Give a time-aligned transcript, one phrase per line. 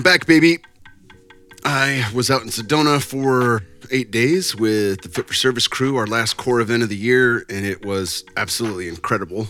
[0.00, 0.60] I'm back, baby.
[1.62, 6.06] I was out in Sedona for eight days with the Fit for Service crew, our
[6.06, 9.46] last core event of the year, and it was absolutely incredible.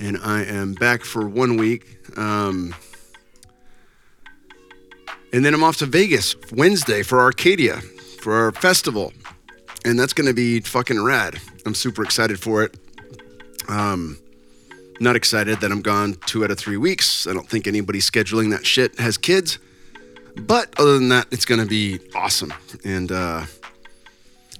[0.00, 1.96] And I am back for one week.
[2.18, 2.74] Um,
[5.32, 7.76] and then I'm off to Vegas Wednesday for Arcadia
[8.18, 9.12] for our festival.
[9.84, 11.38] And that's going to be fucking rad.
[11.64, 12.76] I'm super excited for it.
[13.68, 14.18] Um,
[15.00, 17.26] not excited that I'm gone two out of three weeks.
[17.26, 19.58] I don't think anybody scheduling that shit has kids.
[20.36, 22.52] But other than that, it's going to be awesome.
[22.84, 23.46] And uh,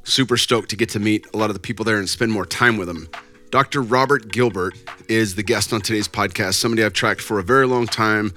[0.05, 2.47] super stoked to get to meet a lot of the people there and spend more
[2.47, 3.09] time with them.
[3.51, 3.83] Dr.
[3.83, 4.75] Robert Gilbert
[5.09, 8.33] is the guest on today's podcast, somebody I've tracked for a very long time.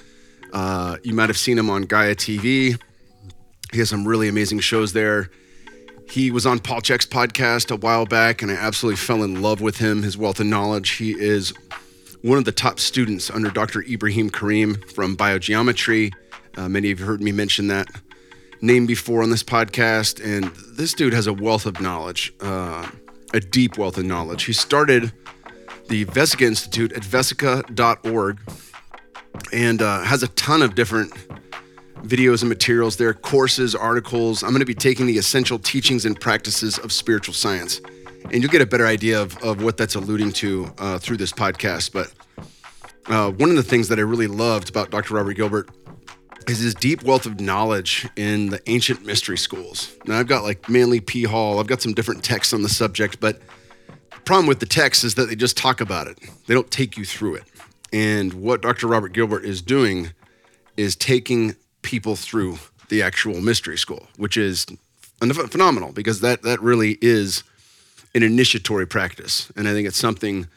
[0.53, 2.79] Uh, you might have seen him on Gaia TV.
[3.71, 5.29] He has some really amazing shows there.
[6.09, 9.61] He was on Paul Chek's podcast a while back, and I absolutely fell in love
[9.61, 10.91] with him, his wealth of knowledge.
[10.91, 11.53] He is
[12.21, 13.81] one of the top students under Dr.
[13.83, 16.13] Ibrahim Karim from biogeometry.
[16.57, 17.88] Uh, many of you heard me mention that
[18.61, 22.89] name before on this podcast, and this dude has a wealth of knowledge, uh,
[23.33, 24.44] a deep wealth of knowledge.
[24.44, 25.13] He started
[25.88, 28.39] the Vesica Institute at vesica.org
[29.53, 31.13] and uh, has a ton of different
[32.03, 34.44] videos and materials there, courses, articles.
[34.44, 37.81] I'm going to be taking the essential teachings and practices of spiritual science.
[38.25, 41.31] And you'll get a better idea of, of what that's alluding to uh, through this
[41.31, 41.92] podcast.
[41.92, 42.14] But
[43.08, 45.16] uh, one of the things that I really loved about Dr.
[45.16, 45.70] Robert Gilbert
[46.47, 49.95] is his deep wealth of knowledge in the ancient mystery schools.
[50.06, 51.23] Now, I've got like Manly P.
[51.23, 53.40] Hall, I've got some different texts on the subject, but
[53.88, 56.97] the problem with the texts is that they just talk about it, they don't take
[56.97, 57.44] you through it.
[57.92, 58.88] And what Dr.
[58.88, 60.12] Robert Gilbert is doing
[60.78, 62.59] is taking people through
[62.90, 64.66] the actual mystery school, which is
[65.20, 67.44] phenomenal because that that really is
[68.15, 70.47] an initiatory practice, and I think it's something.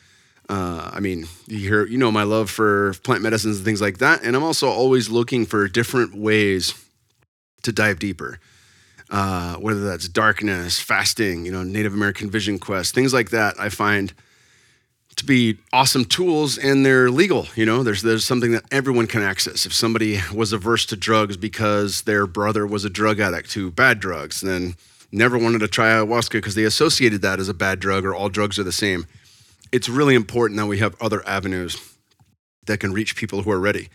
[0.48, 3.98] Uh, I mean, you hear, you know, my love for plant medicines and things like
[3.98, 6.74] that, and I'm also always looking for different ways
[7.62, 8.38] to dive deeper.
[9.10, 13.54] Uh, whether that's darkness, fasting, you know, Native American Vision Quest, things like that.
[13.60, 14.12] I find
[15.16, 17.46] to be awesome tools and they're legal.
[17.54, 19.66] You know, there's there's something that everyone can access.
[19.66, 24.00] If somebody was averse to drugs because their brother was a drug addict to bad
[24.00, 24.76] drugs, then
[25.12, 28.28] never wanted to try ayahuasca because they associated that as a bad drug or all
[28.28, 29.06] drugs are the same.
[29.70, 31.76] It's really important that we have other avenues
[32.66, 33.88] that can reach people who are ready.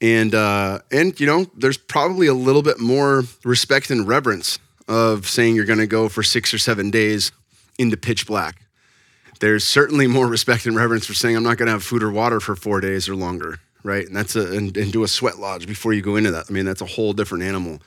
[0.00, 4.58] And uh, and you know, there's probably a little bit more respect and reverence
[4.88, 7.32] of saying you're going to go for six or seven days
[7.78, 8.66] into pitch black
[9.40, 12.10] there's certainly more respect and reverence for saying I'm not going to have food or
[12.10, 14.06] water for four days or longer, right?
[14.06, 16.46] And that's a and, and, do a sweat lodge before you go into that.
[16.48, 17.80] I mean, that's a whole different animal.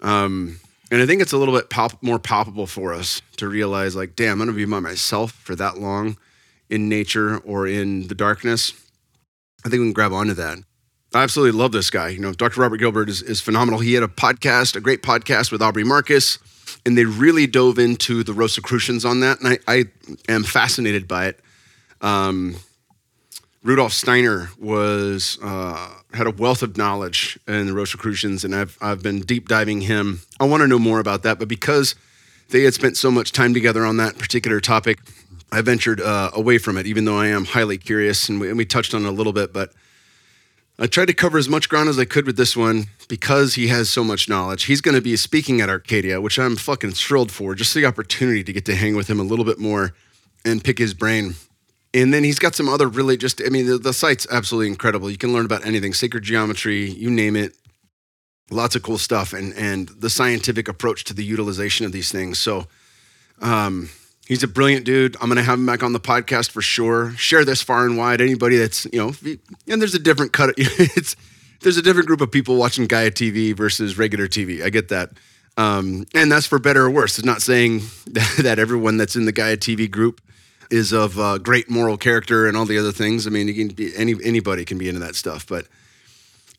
[0.00, 0.60] Um,
[0.94, 1.72] and I think it's a little bit
[2.02, 5.54] more palpable for us to realize, like, damn, I'm going to be by myself for
[5.56, 6.16] that long
[6.70, 8.72] in nature or in the darkness.
[9.64, 10.58] I think we can grab onto that.
[11.14, 12.08] I absolutely love this guy.
[12.08, 12.60] You know, Dr.
[12.60, 13.80] Robert Gilbert is, is phenomenal.
[13.80, 16.38] He had a podcast, a great podcast with Aubrey Marcus
[16.86, 19.84] and they really dove into the Rosicrucians on that, and I, I
[20.28, 21.40] am fascinated by it.
[22.00, 22.56] Um,
[23.64, 29.02] Rudolf Steiner was uh, had a wealth of knowledge in the Rosicrucians, and I've I've
[29.02, 30.20] been deep diving him.
[30.38, 31.94] I want to know more about that, but because
[32.50, 34.98] they had spent so much time together on that particular topic,
[35.50, 38.58] I ventured uh, away from it, even though I am highly curious, and we, and
[38.58, 39.72] we touched on it a little bit, but
[40.78, 43.68] I tried to cover as much ground as I could with this one because he
[43.68, 44.64] has so much knowledge.
[44.64, 47.54] He's going to be speaking at Arcadia, which I'm fucking thrilled for.
[47.54, 49.94] Just the opportunity to get to hang with him a little bit more
[50.44, 51.36] and pick his brain.
[51.94, 55.10] And then he's got some other really just, I mean, the, the site's absolutely incredible.
[55.10, 57.56] You can learn about anything, sacred geometry, you name it.
[58.50, 62.38] Lots of cool stuff and, and the scientific approach to the utilization of these things.
[62.38, 62.66] So,
[63.40, 63.88] um,
[64.26, 65.16] He's a brilliant dude.
[65.20, 67.10] I'm going to have him back on the podcast for sure.
[67.16, 68.22] Share this far and wide.
[68.22, 69.12] Anybody that's, you know,
[69.68, 70.54] and there's a different cut.
[70.58, 71.14] It's,
[71.60, 74.62] there's a different group of people watching Gaia TV versus regular TV.
[74.62, 75.10] I get that.
[75.56, 77.18] Um, and that's for better or worse.
[77.18, 77.82] It's not saying
[78.38, 80.20] that everyone that's in the Gaia TV group
[80.70, 83.26] is of uh, great moral character and all the other things.
[83.26, 85.46] I mean, you can be, any, anybody can be into that stuff.
[85.46, 85.66] But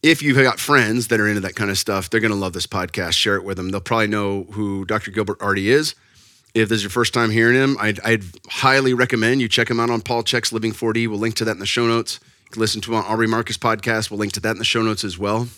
[0.03, 2.53] if you've got friends that are into that kind of stuff, they're going to love
[2.53, 3.13] this podcast.
[3.13, 3.69] Share it with them.
[3.69, 5.11] They'll probably know who Dr.
[5.11, 5.95] Gilbert already is
[6.55, 9.79] if this is your first time hearing him, I'd, I'd, highly recommend you check him
[9.79, 11.07] out on Paul Chek's Living 4D.
[11.09, 12.21] We'll link to that in the show notes.
[12.45, 14.09] You can listen to him on Aubrey Marcus podcast.
[14.09, 15.49] We'll link to that in the show notes as well.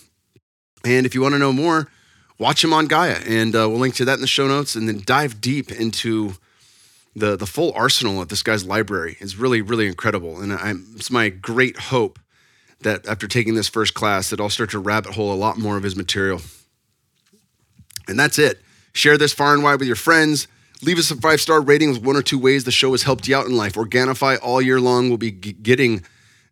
[0.84, 1.88] And if you want to know more,
[2.36, 4.74] watch him on Gaia, and uh, we'll link to that in the show notes.
[4.74, 6.34] And then dive deep into
[7.18, 9.16] the the full arsenal of this guy's library.
[9.20, 12.18] is really really incredible, and I, it's my great hope
[12.80, 15.76] that after taking this first class, that I'll start to rabbit hole a lot more
[15.76, 16.40] of his material.
[18.06, 18.60] And that's it.
[18.92, 20.48] Share this far and wide with your friends
[20.80, 23.26] Leave us a five star rating with one or two ways the show has helped
[23.26, 23.74] you out in life.
[23.74, 26.04] Organifi all year long will be g- getting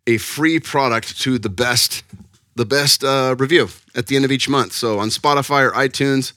[0.06, 2.02] a free product to the best
[2.56, 4.72] the best uh, review at the end of each month.
[4.72, 6.32] So on Spotify or iTunes,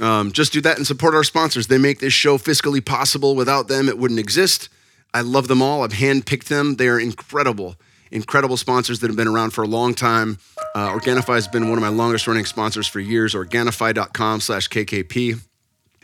[0.00, 1.68] um, just do that and support our sponsors.
[1.68, 3.34] They make this show fiscally possible.
[3.34, 4.68] Without them, it wouldn't exist.
[5.14, 5.82] I love them all.
[5.82, 6.76] I've handpicked them.
[6.76, 7.76] They are incredible,
[8.10, 10.38] incredible sponsors that have been around for a long time.
[10.74, 13.34] Uh, Organifi has been one of my longest running sponsors for years.
[13.34, 15.40] Organifi.com slash KKP.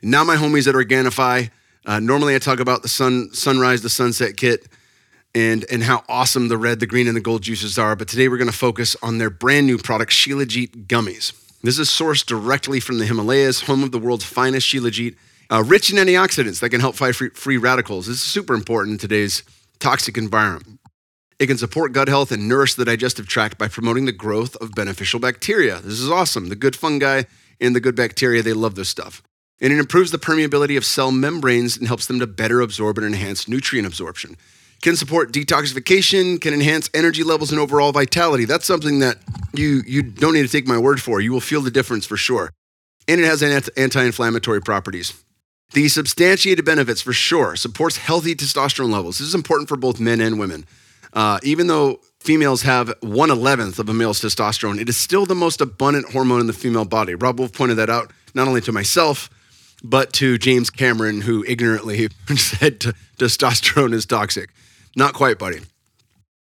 [0.02, 1.50] Now my homies at Organifi.
[1.84, 4.68] Uh, normally I talk about the sun, sunrise, the sunset kit
[5.34, 7.96] and, and how awesome the red, the green, and the gold juices are.
[7.96, 11.41] But today we're going to focus on their brand new product, Shilajit Gummies.
[11.64, 15.14] This is sourced directly from the Himalayas, home of the world's finest Shilajit,
[15.48, 18.06] uh, rich in antioxidants that can help fight free, free radicals.
[18.06, 19.44] This is super important in today's
[19.78, 20.80] toxic environment.
[21.38, 24.74] It can support gut health and nourish the digestive tract by promoting the growth of
[24.74, 25.80] beneficial bacteria.
[25.80, 26.48] This is awesome.
[26.48, 27.22] The good fungi
[27.60, 29.22] and the good bacteria, they love this stuff.
[29.60, 33.06] And it improves the permeability of cell membranes and helps them to better absorb and
[33.06, 34.36] enhance nutrient absorption
[34.82, 38.44] can support detoxification, can enhance energy levels and overall vitality.
[38.44, 39.16] That's something that
[39.54, 41.20] you you don't need to take my word for.
[41.20, 42.50] You will feel the difference for sure.
[43.08, 45.12] And it has anti-inflammatory properties.
[45.72, 49.18] The substantiated benefits for sure supports healthy testosterone levels.
[49.18, 50.66] This is important for both men and women.
[51.14, 55.34] Uh, even though females have one eleventh of a male's testosterone, it is still the
[55.34, 57.14] most abundant hormone in the female body.
[57.14, 59.30] Robb Wolf pointed that out not only to myself,
[59.82, 62.80] but to James Cameron, who ignorantly said
[63.18, 64.50] testosterone is toxic.
[64.96, 65.60] Not quite, buddy.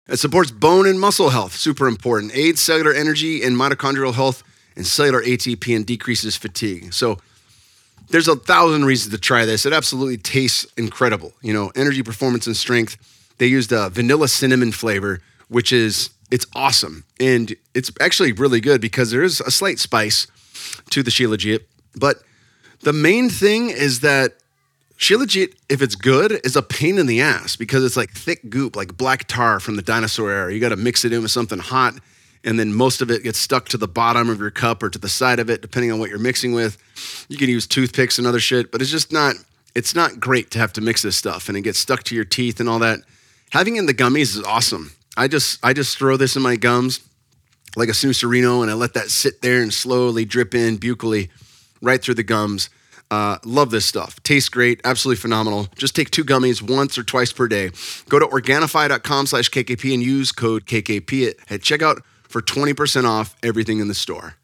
[0.08, 2.34] It supports bone and muscle health, super important.
[2.34, 4.43] Aids cellular energy and mitochondrial health
[4.76, 6.93] and cellular ATP and decreases fatigue.
[6.93, 7.19] So
[8.11, 9.64] there's a thousand reasons to try this.
[9.64, 11.32] It absolutely tastes incredible.
[11.40, 12.96] You know, energy, performance, and strength.
[13.38, 17.05] They used a vanilla cinnamon flavor, which is it's awesome.
[17.20, 20.26] And it's actually really good because there is a slight spice
[20.90, 21.61] to the Shilajit.
[21.96, 22.23] But
[22.81, 24.35] the main thing is that
[25.02, 28.76] Shilajit, if it's good, is a pain in the ass because it's like thick goop,
[28.76, 30.54] like black tar from the dinosaur era.
[30.54, 31.94] You got to mix it in with something hot,
[32.44, 35.00] and then most of it gets stuck to the bottom of your cup or to
[35.00, 36.78] the side of it, depending on what you're mixing with.
[37.28, 39.34] You can use toothpicks and other shit, but it's just not.
[39.75, 42.25] It's not great to have to mix this stuff, and it gets stuck to your
[42.25, 43.00] teeth and all that.
[43.50, 44.93] Having in the gummies is awesome.
[45.16, 47.00] I just I just throw this in my gums
[47.75, 51.28] like a Snooserino, and I let that sit there and slowly drip in buccally
[51.81, 52.70] right through the gums
[53.12, 54.23] uh, love this stuff.
[54.23, 55.69] Tastes great, absolutely phenomenal.
[55.76, 57.70] Just take two gummies once or twice per day.
[58.09, 63.81] Go to Organifi.com slash KKP and use code KKP at checkout for 20% off everything
[63.81, 64.37] in the store.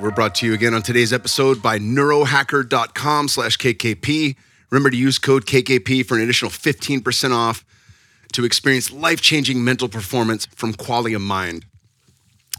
[0.00, 4.36] We're brought to you again on today's episode by neurohacker.com slash KKP.
[4.70, 7.64] Remember to use code KKP for an additional 15% off
[8.34, 11.64] to experience life-changing mental performance from Qualia Mind.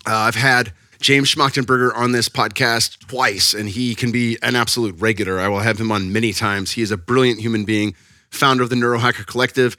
[0.06, 4.95] Uh, I've had James Schmachtenberger on this podcast twice, and he can be an absolute
[5.01, 5.38] regular.
[5.38, 6.71] I will have him on many times.
[6.71, 7.94] He is a brilliant human being,
[8.29, 9.75] founder of the Neurohacker Collective,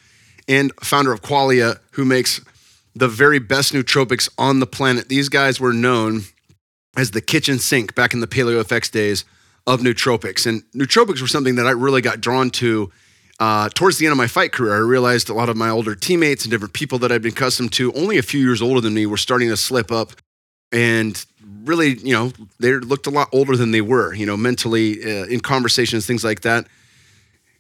[0.47, 2.43] and founder of Qualia, who makes
[2.95, 5.09] the very best nootropics on the planet.
[5.09, 6.25] These guys were known
[6.95, 9.25] as the kitchen sink back in the PaleoFX days
[9.67, 10.47] of nootropics.
[10.47, 12.93] And nootropics were something that I really got drawn to
[13.41, 14.75] uh, towards the end of my fight career.
[14.75, 17.73] I realized a lot of my older teammates and different people that I'd been accustomed
[17.73, 20.13] to, only a few years older than me, were starting to slip up
[20.75, 21.25] and
[21.65, 25.25] really, you know, they looked a lot older than they were, you know, mentally uh,
[25.27, 26.67] in conversations, things like that.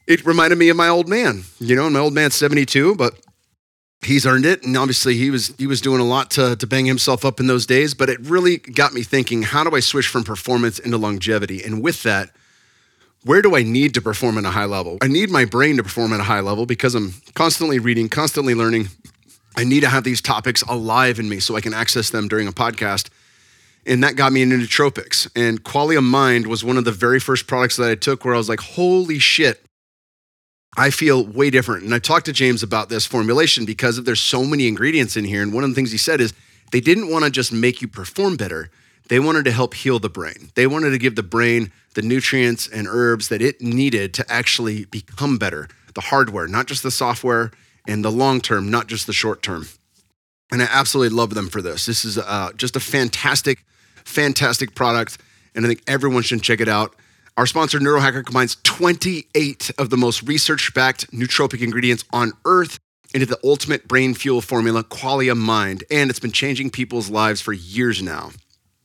[0.06, 3.14] It reminded me of my old man, you know, my old man's 72, but
[4.02, 4.64] he's earned it.
[4.64, 7.46] And obviously he was, he was doing a lot to, to bang himself up in
[7.46, 10.98] those days, but it really got me thinking, how do I switch from performance into
[10.98, 11.62] longevity?
[11.62, 12.30] And with that,
[13.22, 14.98] where do I need to perform at a high level?
[15.00, 18.54] I need my brain to perform at a high level because I'm constantly reading, constantly
[18.54, 18.88] learning,
[19.56, 22.48] I need to have these topics alive in me so I can access them during
[22.48, 23.08] a podcast.
[23.86, 25.30] And that got me into nootropics.
[25.36, 28.38] And Qualia Mind was one of the very first products that I took where I
[28.38, 29.64] was like, holy shit,
[30.76, 31.84] I feel way different.
[31.84, 35.42] And I talked to James about this formulation because there's so many ingredients in here.
[35.42, 36.32] And one of the things he said is
[36.72, 38.70] they didn't want to just make you perform better.
[39.08, 40.50] They wanted to help heal the brain.
[40.54, 44.86] They wanted to give the brain the nutrients and herbs that it needed to actually
[44.86, 45.68] become better.
[45.94, 47.52] The hardware, not just the software
[47.86, 49.66] in the long term, not just the short term.
[50.50, 51.86] And I absolutely love them for this.
[51.86, 53.64] This is uh, just a fantastic,
[54.04, 55.18] fantastic product.
[55.54, 56.94] And I think everyone should check it out.
[57.36, 62.78] Our sponsor, Neurohacker, combines 28 of the most research backed nootropic ingredients on earth
[63.12, 65.82] into the ultimate brain fuel formula, Qualia Mind.
[65.90, 68.30] And it's been changing people's lives for years now.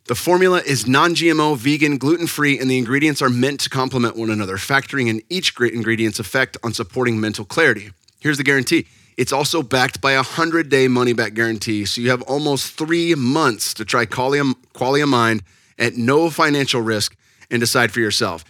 [0.05, 4.15] The formula is non GMO, vegan, gluten free, and the ingredients are meant to complement
[4.15, 7.91] one another, factoring in each great ingredient's effect on supporting mental clarity.
[8.19, 8.85] Here's the guarantee
[9.17, 11.83] it's also backed by a 100 day money back guarantee.
[11.83, 15.43] So you have almost three months to try Qualia, Mind
[15.77, 17.17] at no financial risk
[17.51, 18.45] and decide for yourself.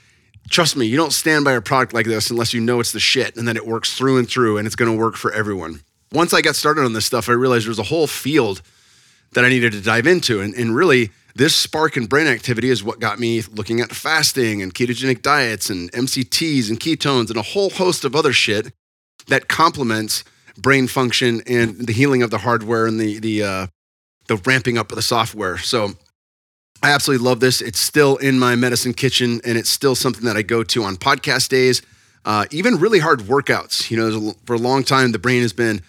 [0.47, 2.99] Trust me, you don't stand by a product like this unless you know it's the
[2.99, 5.81] shit and that it works through and through and it's gonna work for everyone.
[6.11, 8.61] Once I got started on this stuff, I realized there was a whole field
[9.33, 10.39] that I needed to dive into.
[10.39, 14.61] And, and really, this spark in brain activity is what got me looking at fasting
[14.61, 18.71] and ketogenic diets and MCTs and ketones and a whole host of other shit
[19.29, 20.23] that complements
[20.57, 23.67] brain function and the healing of the hardware and the the uh,
[24.27, 25.57] the ramping up of the software.
[25.57, 25.93] So
[26.81, 27.61] I absolutely love this.
[27.61, 30.95] It's still in my medicine kitchen, and it's still something that I go to on
[30.95, 31.81] podcast days,
[32.25, 33.91] uh, even really hard workouts.
[33.91, 35.81] You know, for a long time, the brain has been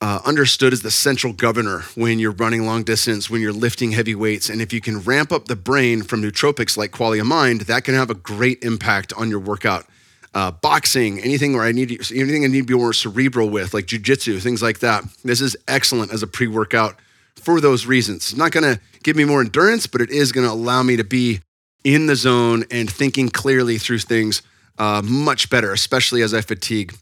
[0.00, 4.14] uh, understood as the central governor when you're running long distance, when you're lifting heavy
[4.14, 4.48] weights.
[4.48, 7.94] And if you can ramp up the brain from nootropics like Qualia Mind, that can
[7.94, 9.86] have a great impact on your workout.
[10.34, 13.86] Uh, boxing, anything where I need anything I need to be more cerebral with, like
[13.86, 15.02] jujitsu, things like that.
[15.24, 16.96] This is excellent as a pre-workout
[17.34, 18.30] for those reasons.
[18.30, 20.96] It's not going to give me more endurance, but it is going to allow me
[20.96, 21.40] to be
[21.82, 24.42] in the zone and thinking clearly through things
[24.78, 26.94] uh, much better, especially as I fatigue.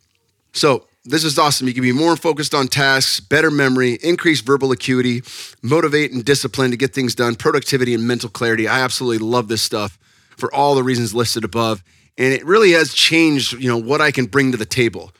[0.52, 1.66] So this is awesome.
[1.68, 5.22] You can be more focused on tasks, better memory, increased verbal acuity,
[5.62, 8.66] motivate and discipline to get things done, productivity and mental clarity.
[8.66, 9.98] I absolutely love this stuff
[10.36, 11.82] for all the reasons listed above.
[12.18, 15.12] And it really has changed, you know, what I can bring to the table.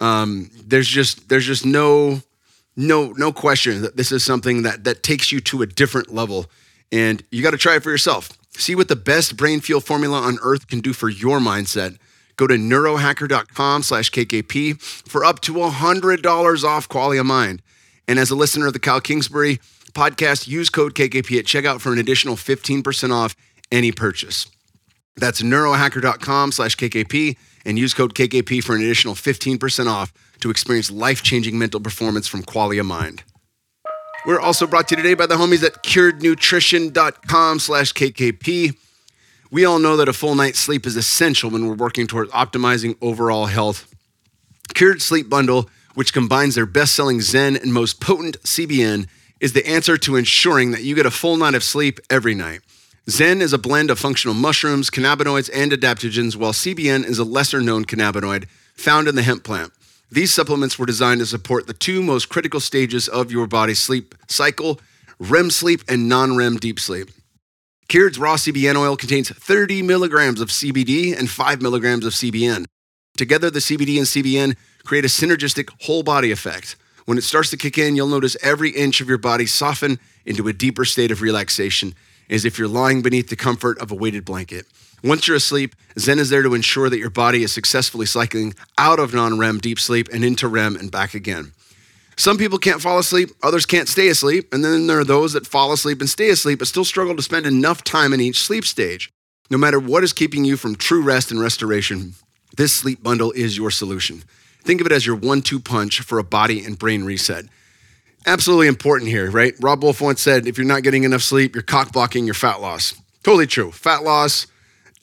[0.00, 2.20] Um, there's just there's just no
[2.76, 6.46] no no question that this is something that that takes you to a different level.
[6.92, 8.30] And you got to try it for yourself.
[8.50, 11.98] See what the best brain fuel formula on earth can do for your mindset
[12.36, 17.62] Go to neurohacker.com slash KKP for up to $100 off Qualia Mind.
[18.06, 19.58] And as a listener of the Kyle Kingsbury
[19.92, 23.34] podcast, use code KKP at checkout for an additional 15% off
[23.72, 24.46] any purchase.
[25.16, 30.90] That's neurohacker.com slash KKP and use code KKP for an additional 15% off to experience
[30.90, 33.24] life-changing mental performance from Qualia Mind.
[34.26, 38.76] We're also brought to you today by the homies at curednutrition.com slash KKP.
[39.50, 42.96] We all know that a full night's sleep is essential when we're working towards optimizing
[43.00, 43.88] overall health.
[44.74, 49.06] Cured Sleep Bundle, which combines their best selling Zen and most potent CBN,
[49.40, 52.60] is the answer to ensuring that you get a full night of sleep every night.
[53.08, 57.60] Zen is a blend of functional mushrooms, cannabinoids, and adaptogens, while CBN is a lesser
[57.60, 59.72] known cannabinoid found in the hemp plant.
[60.10, 64.16] These supplements were designed to support the two most critical stages of your body's sleep
[64.26, 64.80] cycle
[65.20, 67.10] REM sleep and non REM deep sleep.
[67.88, 72.64] Cured's raw CBN oil contains 30 milligrams of CBD and 5 milligrams of CBN.
[73.16, 76.74] Together, the CBD and CBN create a synergistic whole body effect.
[77.04, 80.48] When it starts to kick in, you'll notice every inch of your body soften into
[80.48, 81.94] a deeper state of relaxation,
[82.30, 84.66] as if you're lying beneath the comfort of a weighted blanket.
[85.04, 88.98] Once you're asleep, Zen is there to ensure that your body is successfully cycling out
[88.98, 91.52] of non REM deep sleep and into REM and back again.
[92.16, 95.46] Some people can't fall asleep, others can't stay asleep, and then there are those that
[95.46, 98.64] fall asleep and stay asleep but still struggle to spend enough time in each sleep
[98.64, 99.10] stage.
[99.50, 102.14] No matter what is keeping you from true rest and restoration,
[102.56, 104.24] this sleep bundle is your solution.
[104.64, 107.44] Think of it as your one two punch for a body and brain reset.
[108.26, 109.54] Absolutely important here, right?
[109.60, 112.60] Robb Wolf once said if you're not getting enough sleep, you're cock blocking your fat
[112.60, 112.94] loss.
[113.22, 113.70] Totally true.
[113.70, 114.48] Fat loss,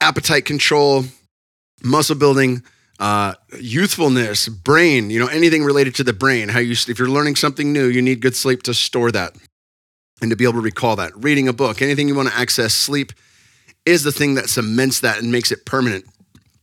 [0.01, 1.05] appetite control,
[1.81, 2.63] muscle building,
[2.99, 6.49] uh, youthfulness, brain, you know, anything related to the brain.
[6.49, 9.35] How you, if you're learning something new, you need good sleep to store that
[10.21, 11.11] and to be able to recall that.
[11.15, 13.13] Reading a book, anything you want to access, sleep
[13.85, 16.05] is the thing that cements that and makes it permanent.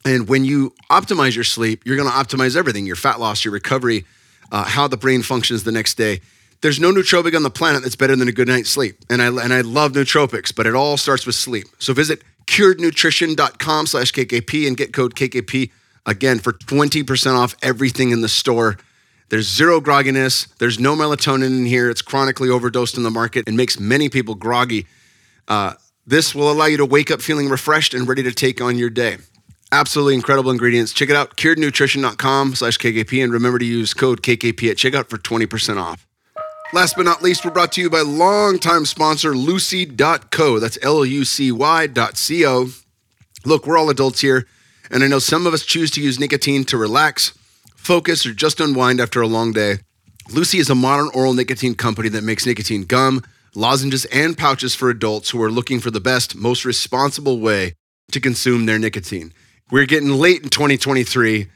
[0.04, 3.52] And when you optimize your sleep, you're going to optimize everything your fat loss, your
[3.52, 4.04] recovery,
[4.52, 6.20] uh, how the brain functions the next day.
[6.62, 8.96] There's no nootropic on the planet that's better than a good night's sleep.
[9.08, 11.66] And I, and I love nootropics, but it all starts with sleep.
[11.78, 15.70] So visit curednutrition.com slash KKP and get code KKP
[16.04, 18.76] again for 20% off everything in the store.
[19.30, 20.54] There's zero grogginess.
[20.58, 21.88] There's no melatonin in here.
[21.88, 24.86] It's chronically overdosed in the market and makes many people groggy.
[25.48, 25.74] Uh,
[26.06, 28.90] this will allow you to wake up feeling refreshed and ready to take on your
[28.90, 29.18] day.
[29.72, 30.92] Absolutely incredible ingredients.
[30.92, 35.16] Check it out, curednutrition.com slash KKP, and remember to use code KKP at checkout for
[35.16, 36.08] 20% off.
[36.72, 40.60] Last but not least, we're brought to you by longtime sponsor Lucy.co.
[40.60, 42.68] That's L U C Y dot C O.
[43.44, 44.46] Look, we're all adults here.
[44.88, 47.36] And I know some of us choose to use nicotine to relax,
[47.74, 49.78] focus, or just unwind after a long day.
[50.32, 53.24] Lucy is a modern oral nicotine company that makes nicotine gum,
[53.56, 57.74] lozenges, and pouches for adults who are looking for the best, most responsible way
[58.12, 59.32] to consume their nicotine.
[59.72, 61.48] We're getting late in 2023.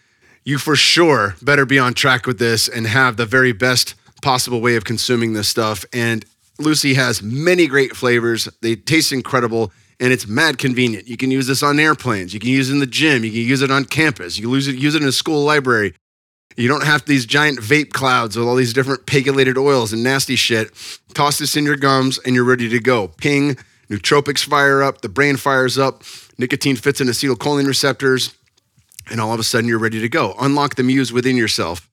[0.44, 3.94] You for sure better be on track with this and have the very best
[4.24, 5.84] possible way of consuming this stuff.
[5.92, 6.24] And
[6.58, 8.48] Lucy has many great flavors.
[8.62, 11.06] They taste incredible and it's mad convenient.
[11.06, 12.32] You can use this on airplanes.
[12.32, 13.22] You can use it in the gym.
[13.22, 14.38] You can use it on campus.
[14.38, 15.94] You can use it, use it in a school library.
[16.56, 20.36] You don't have these giant vape clouds with all these different pegulated oils and nasty
[20.36, 20.70] shit.
[21.12, 23.08] Toss this in your gums and you're ready to go.
[23.08, 23.56] Ping,
[23.90, 26.02] nootropics fire up, the brain fires up,
[26.38, 28.34] nicotine fits in acetylcholine receptors,
[29.10, 30.34] and all of a sudden you're ready to go.
[30.40, 31.88] Unlock the muse within yourself.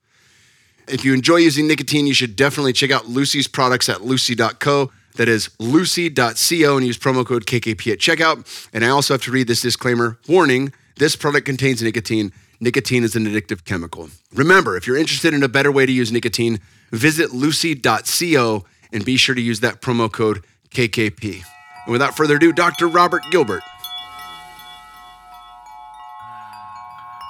[0.87, 4.91] If you enjoy using nicotine, you should definitely check out Lucy's products at lucy.co.
[5.15, 8.69] That is lucy.co and use promo code KKP at checkout.
[8.73, 12.31] And I also have to read this disclaimer warning this product contains nicotine.
[12.59, 14.09] Nicotine is an addictive chemical.
[14.35, 16.59] Remember, if you're interested in a better way to use nicotine,
[16.91, 21.43] visit lucy.co and be sure to use that promo code KKP.
[21.85, 22.87] And without further ado, Dr.
[22.87, 23.63] Robert Gilbert.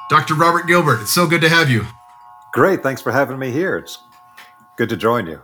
[0.10, 0.34] Dr.
[0.34, 1.86] Robert Gilbert, it's so good to have you.
[2.54, 2.84] Great.
[2.84, 3.78] Thanks for having me here.
[3.78, 3.98] It's
[4.78, 5.42] good to join you.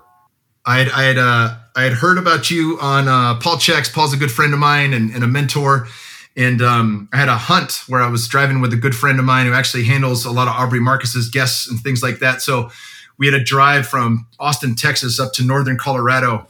[0.66, 3.90] I had I had uh, I had heard about you on uh, Paul Chek's.
[3.90, 5.88] Paul's a good friend of mine and, and a mentor.
[6.36, 9.26] And um, I had a hunt where I was driving with a good friend of
[9.26, 12.44] mine who actually handles a lot of Aubrey Marcus's guests and things like that.
[12.44, 12.70] So
[13.18, 16.48] we had a drive from Austin, Texas, up to northern Colorado,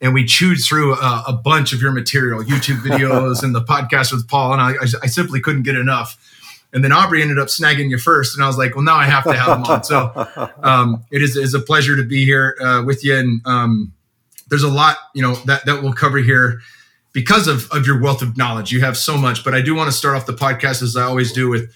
[0.00, 4.10] and we chewed through a, a bunch of your material, YouTube videos, and the podcast
[4.10, 4.54] with Paul.
[4.54, 6.18] And I, I simply couldn't get enough.
[6.72, 9.06] And then Aubrey ended up snagging you first, and I was like, "Well, now I
[9.06, 10.12] have to have him on." So
[10.62, 13.16] um, it is, is a pleasure to be here uh, with you.
[13.16, 13.92] And um,
[14.48, 16.60] there's a lot, you know, that that we'll cover here
[17.12, 18.70] because of of your wealth of knowledge.
[18.70, 21.04] You have so much, but I do want to start off the podcast as I
[21.04, 21.72] always do with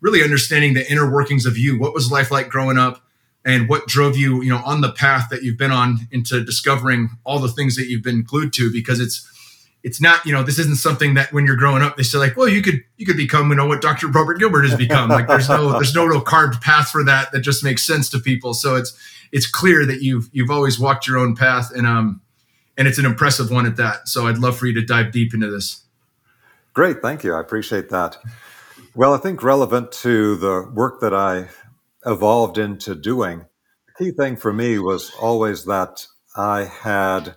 [0.00, 1.78] really understanding the inner workings of you.
[1.78, 3.02] What was life like growing up,
[3.44, 7.10] and what drove you, you know, on the path that you've been on into discovering
[7.24, 8.70] all the things that you've been glued to?
[8.70, 9.28] Because it's
[9.86, 12.36] it's not you know this isn't something that when you're growing up they say like
[12.36, 15.08] well you could you could become you know what dr robert gilbert has become.
[15.08, 18.18] Like there's no there's no real carved path for that that just makes sense to
[18.18, 18.54] people.
[18.54, 18.96] So it's
[19.32, 22.20] it's clear that you've you've always walked your own path and um
[22.76, 24.08] and it's an impressive one at that.
[24.08, 25.82] So i'd love for you to dive deep into this.
[26.74, 27.00] Great.
[27.00, 27.34] Thank you.
[27.34, 28.18] I appreciate that.
[28.94, 31.48] Well i think relevant to the work that i
[32.04, 33.44] evolved into doing
[33.86, 37.36] the key thing for me was always that i had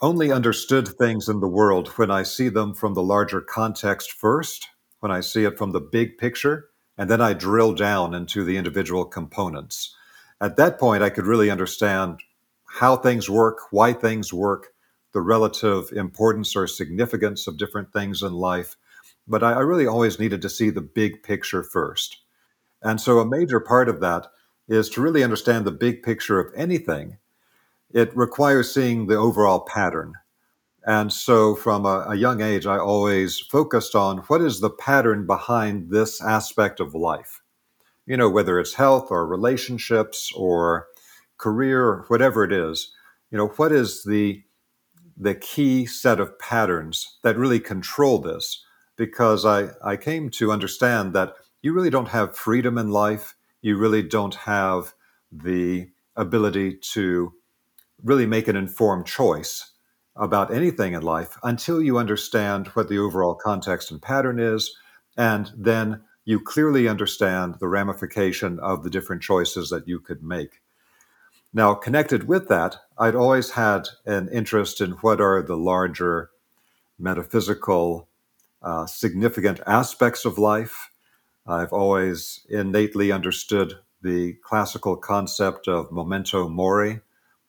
[0.00, 4.68] only understood things in the world when I see them from the larger context first,
[5.00, 8.56] when I see it from the big picture, and then I drill down into the
[8.56, 9.94] individual components.
[10.40, 12.20] At that point, I could really understand
[12.66, 14.68] how things work, why things work,
[15.12, 18.76] the relative importance or significance of different things in life.
[19.26, 22.18] But I, I really always needed to see the big picture first.
[22.82, 24.26] And so a major part of that
[24.68, 27.16] is to really understand the big picture of anything
[27.92, 30.14] it requires seeing the overall pattern.
[30.86, 35.26] And so from a, a, young age, I always focused on what is the pattern
[35.26, 37.42] behind this aspect of life?
[38.06, 40.86] You know, whether it's health or relationships or
[41.38, 42.92] career or whatever it is,
[43.32, 44.42] you know, what is the
[45.18, 48.62] the key set of patterns that really control this?
[48.96, 53.34] Because I, I came to understand that you really don't have freedom in life.
[53.60, 54.94] You really don't have
[55.32, 57.32] the ability to
[58.06, 59.72] really make an informed choice
[60.14, 64.74] about anything in life until you understand what the overall context and pattern is,
[65.16, 70.60] and then you clearly understand the ramification of the different choices that you could make.
[71.52, 76.30] Now, connected with that, I'd always had an interest in what are the larger
[76.98, 78.08] metaphysical,
[78.62, 80.90] uh, significant aspects of life.
[81.46, 87.00] I've always innately understood the classical concept of memento mori,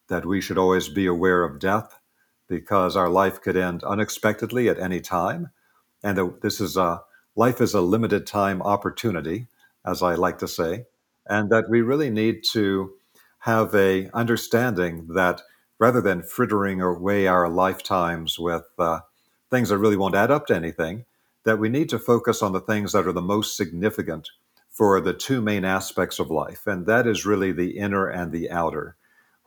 [0.07, 1.99] that we should always be aware of death
[2.47, 5.51] because our life could end unexpectedly at any time.
[6.03, 7.01] And that this is a
[7.35, 9.47] life is a limited time opportunity,
[9.85, 10.85] as I like to say,
[11.27, 12.93] and that we really need to
[13.39, 15.41] have a understanding that
[15.79, 18.99] rather than frittering away our lifetimes with uh,
[19.51, 21.05] things that really won't add up to anything,
[21.43, 24.29] that we need to focus on the things that are the most significant
[24.69, 28.51] for the two main aspects of life, and that is really the inner and the
[28.51, 28.96] outer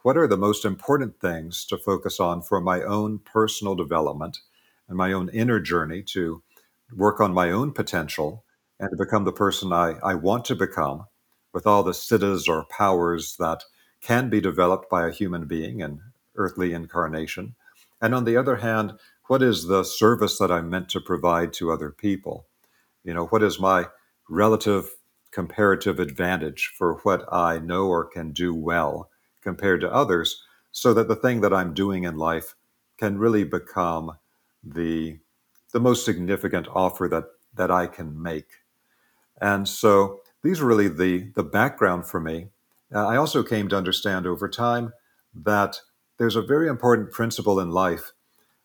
[0.03, 4.39] what are the most important things to focus on for my own personal development
[4.89, 6.43] and my own inner journey to
[6.97, 8.45] work on my own potential
[8.79, 11.05] and to become the person I, I want to become
[11.53, 13.65] with all the siddhis or powers that
[14.01, 16.01] can be developed by a human being in
[16.37, 17.55] earthly incarnation.
[18.01, 18.95] And on the other hand,
[19.27, 22.47] what is the service that I'm meant to provide to other people?
[23.05, 23.87] You know, what is my
[24.29, 24.91] relative
[25.31, 29.11] comparative advantage for what I know or can do well?
[29.43, 32.55] Compared to others so that the thing that I'm doing in life
[32.99, 34.19] can really become
[34.63, 35.19] the
[35.73, 37.25] the most significant offer that
[37.55, 38.49] that I can make.
[39.41, 42.49] And so these are really the the background for me.
[42.95, 44.93] Uh, I also came to understand over time
[45.35, 45.81] that
[46.19, 48.13] there's a very important principle in life.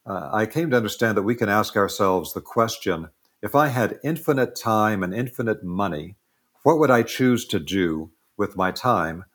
[0.05, 3.09] Uh, I came to understand that we can ask ourselves the question
[3.41, 6.15] if I had infinite time and infinite money,
[6.63, 9.25] what would I choose to do with my time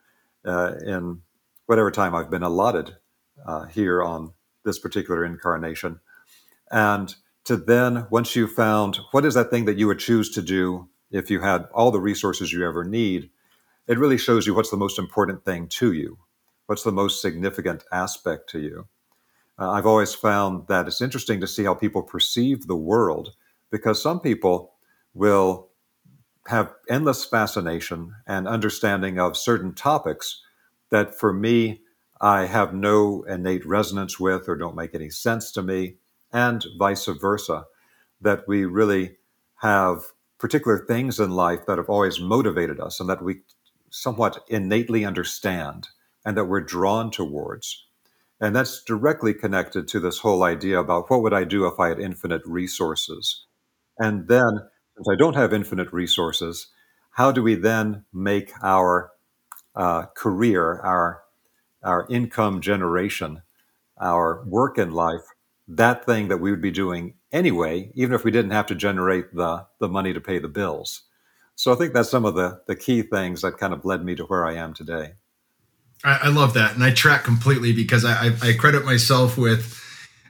[0.45, 1.21] uh, in
[1.71, 2.97] whatever time I've been allotted
[3.45, 4.33] uh, here on
[4.65, 6.01] this particular incarnation.
[6.69, 10.41] And to then, once you found what is that thing that you would choose to
[10.41, 13.29] do if you had all the resources you ever need,
[13.87, 16.17] it really shows you what's the most important thing to you,
[16.65, 18.89] what's the most significant aspect to you.
[19.57, 23.29] Uh, I've always found that it's interesting to see how people perceive the world
[23.71, 24.73] because some people
[25.13, 25.69] will
[26.47, 30.41] have endless fascination and understanding of certain topics
[30.91, 31.81] that for me,
[32.19, 35.95] I have no innate resonance with or don't make any sense to me,
[36.31, 37.65] and vice versa.
[38.21, 39.17] That we really
[39.61, 43.41] have particular things in life that have always motivated us and that we
[43.89, 45.87] somewhat innately understand
[46.25, 47.85] and that we're drawn towards.
[48.39, 51.89] And that's directly connected to this whole idea about what would I do if I
[51.89, 53.45] had infinite resources?
[53.99, 54.49] And then,
[54.95, 56.67] since I don't have infinite resources,
[57.11, 59.11] how do we then make our
[59.75, 61.23] uh, career, our
[61.83, 63.41] our income generation,
[63.99, 65.23] our work in life,
[65.67, 69.33] that thing that we would be doing anyway, even if we didn't have to generate
[69.33, 71.03] the the money to pay the bills?
[71.55, 74.15] So I think that's some of the the key things that kind of led me
[74.15, 75.13] to where I am today.
[76.03, 79.77] I, I love that, and I track completely because I, I, I credit myself with.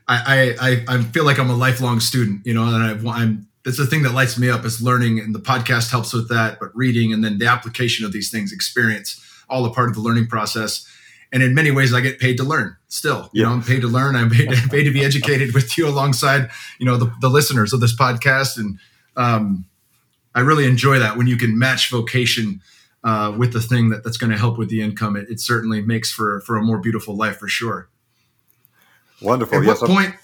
[0.08, 3.77] I, I, I feel like I'm a lifelong student, you know, and I, I'm that's
[3.77, 6.75] the thing that lights me up is learning and the podcast helps with that but
[6.75, 9.19] reading and then the application of these things experience
[9.51, 10.87] all a part of the learning process.
[11.33, 13.47] And in many ways i get paid to learn still you yeah.
[13.47, 14.15] know i'm paid to learn.
[14.15, 17.73] I'm paid to, paid to be educated with you alongside you know the, the listeners
[17.73, 18.57] of this podcast.
[18.57, 18.79] And
[19.15, 19.65] um,
[20.33, 22.61] i really enjoy that when you can match vocation
[23.03, 25.15] uh, with the thing that, that's going to help with the income.
[25.15, 27.89] It, it, certainly makes for for a more beautiful life for sure.
[29.21, 29.57] Wonderful.
[29.57, 30.15] At yes, what I'm- point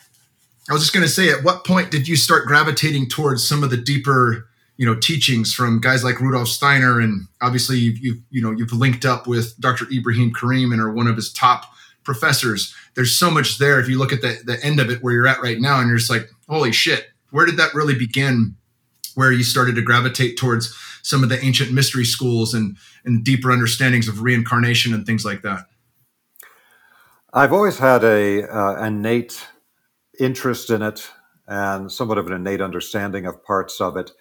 [0.69, 3.63] I was just going to say, at what point did you start gravitating towards some
[3.63, 8.21] of the deeper, you know, teachings from guys like Rudolf Steiner, and obviously you've, you've
[8.29, 9.85] you know you've linked up with Dr.
[9.91, 11.65] Ibrahim Karim and are one of his top
[12.03, 12.73] professors.
[12.95, 13.79] There's so much there.
[13.79, 15.87] If you look at the the end of it, where you're at right now, and
[15.87, 18.55] you're just like, holy shit, where did that really begin?
[19.15, 23.51] Where you started to gravitate towards some of the ancient mystery schools and and deeper
[23.51, 25.65] understandings of reincarnation and things like that.
[27.33, 29.45] I've always had a uh, innate
[30.19, 31.09] interest in it
[31.47, 34.11] and somewhat of an innate understanding of parts of it.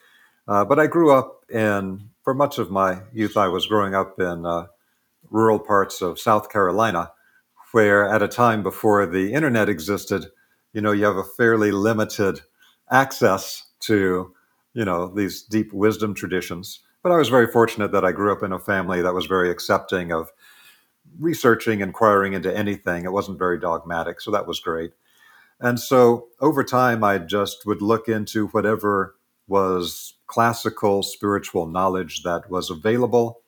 [0.49, 4.21] Uh, but I grew up in, for much of my youth, I was growing up
[4.21, 4.67] in uh,
[5.31, 7.11] rural parts of South Carolina,
[7.73, 10.27] where at a time before the internet existed,
[10.73, 12.41] you know, you have a fairly limited
[12.91, 14.33] access to,
[14.73, 16.81] you know, these deep wisdom traditions.
[17.03, 19.51] But I was very fortunate that I grew up in a family that was very
[19.51, 20.31] accepting of
[21.19, 23.05] researching, inquiring into anything.
[23.05, 24.93] It wasn't very dogmatic, so that was great.
[25.61, 29.15] And so over time, I just would look into whatever
[29.49, 33.41] was classical spiritual knowledge that was available.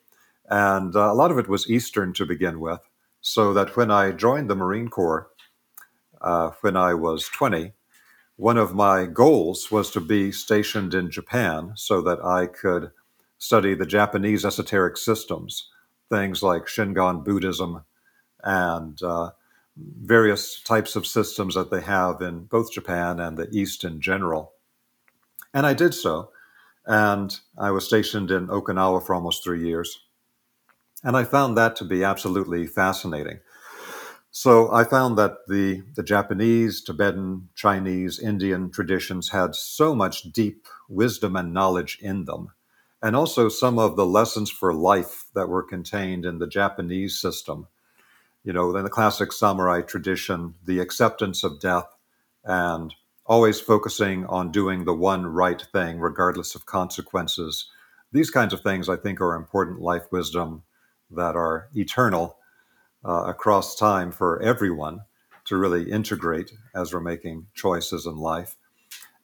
[0.48, 2.80] And uh, a lot of it was Eastern to begin with.
[3.20, 5.28] So that when I joined the Marine Corps,
[6.20, 7.72] uh, when I was 20,
[8.36, 12.92] one of my goals was to be stationed in Japan so that I could
[13.38, 15.68] study the Japanese esoteric systems,
[16.08, 17.84] things like Shingon Buddhism
[18.42, 19.30] and uh,
[19.76, 24.52] various types of systems that they have in both Japan and the East in general.
[25.54, 26.30] And I did so.
[26.86, 29.98] And I was stationed in Okinawa for almost three years.
[31.04, 33.40] And I found that to be absolutely fascinating.
[34.30, 40.66] So I found that the, the Japanese, Tibetan, Chinese, Indian traditions had so much deep
[40.88, 42.48] wisdom and knowledge in them.
[43.02, 47.68] And also some of the lessons for life that were contained in the Japanese system
[48.44, 51.94] you know, in the classic samurai tradition, the acceptance of death
[52.44, 52.94] and
[53.28, 57.70] always focusing on doing the one right thing, regardless of consequences.
[58.10, 60.62] These kinds of things, I think, are important life wisdom
[61.10, 62.38] that are eternal
[63.04, 65.00] uh, across time for everyone
[65.44, 68.56] to really integrate as we're making choices in life.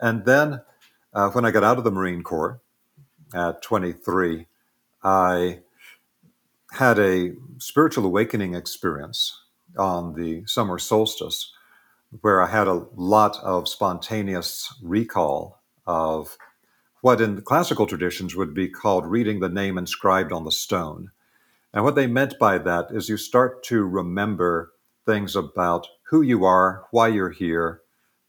[0.01, 0.61] And then
[1.15, 2.61] uh, when I got out of the Marine Corps
[3.35, 4.47] at 23,
[5.03, 5.61] I
[6.73, 9.41] had a spiritual awakening experience
[9.79, 11.53] on the summer solstice
[12.21, 16.37] where I had a lot of spontaneous recall of
[17.01, 21.11] what in classical traditions would be called reading the name inscribed on the stone.
[21.73, 24.73] And what they meant by that is you start to remember
[25.05, 27.83] things about who you are, why you're here,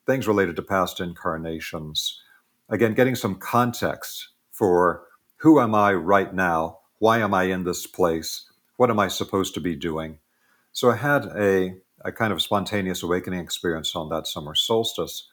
[0.06, 2.22] things related to past incarnations.
[2.70, 5.04] Again, getting some context for
[5.38, 8.50] who am I right now why am I in this place?
[8.78, 10.20] What am I supposed to be doing?
[10.72, 15.28] So I had a, a kind of spontaneous awakening experience on that summer solstice.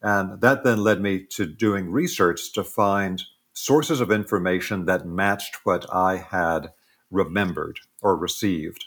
[0.00, 5.58] And that then led me to doing research to find sources of information that matched
[5.64, 6.72] what I had
[7.10, 8.86] remembered or received.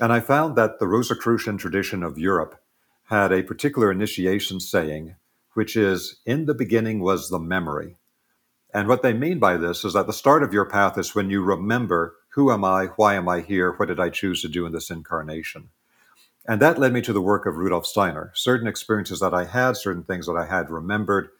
[0.00, 2.60] And I found that the Rosicrucian tradition of Europe
[3.04, 5.16] had a particular initiation saying,
[5.54, 7.96] which is, In the beginning was the memory.
[8.72, 11.30] And what they mean by this is that the start of your path is when
[11.30, 12.86] you remember who am I?
[12.96, 13.72] Why am I here?
[13.72, 15.68] What did I choose to do in this incarnation?
[16.46, 18.30] And that led me to the work of Rudolf Steiner.
[18.34, 21.30] Certain experiences that I had, certain things that I had remembered,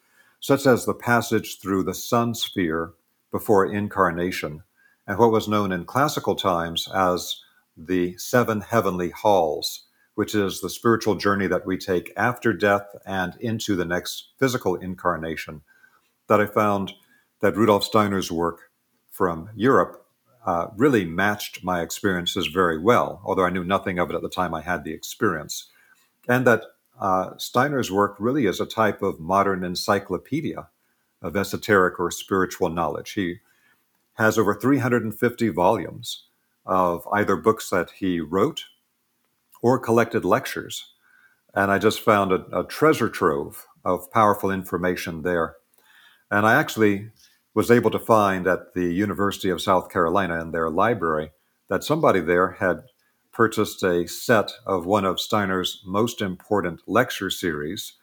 [0.40, 2.92] such as the passage through the sun sphere
[3.30, 4.62] before incarnation,
[5.06, 7.42] and what was known in classical times as
[7.76, 13.34] the seven heavenly halls, which is the spiritual journey that we take after death and
[13.40, 15.62] into the next physical incarnation,
[16.28, 16.92] that I found
[17.40, 18.70] that Rudolf Steiner's work
[19.10, 20.03] from Europe
[20.44, 24.28] uh, really matched my experiences very well, although I knew nothing of it at the
[24.28, 25.70] time I had the experience.
[26.28, 26.62] And that
[27.00, 30.68] uh, Steiner's work really is a type of modern encyclopedia
[31.22, 33.12] of esoteric or spiritual knowledge.
[33.12, 33.38] He
[34.14, 36.24] has over 350 volumes
[36.66, 38.64] of either books that he wrote
[39.62, 40.92] or collected lectures.
[41.54, 45.56] And I just found a, a treasure trove of powerful information there.
[46.30, 47.10] And I actually
[47.54, 51.30] was able to find at the University of South Carolina in their library
[51.68, 52.82] that somebody there had
[53.32, 57.94] purchased a set of one of Steiner's most important lecture series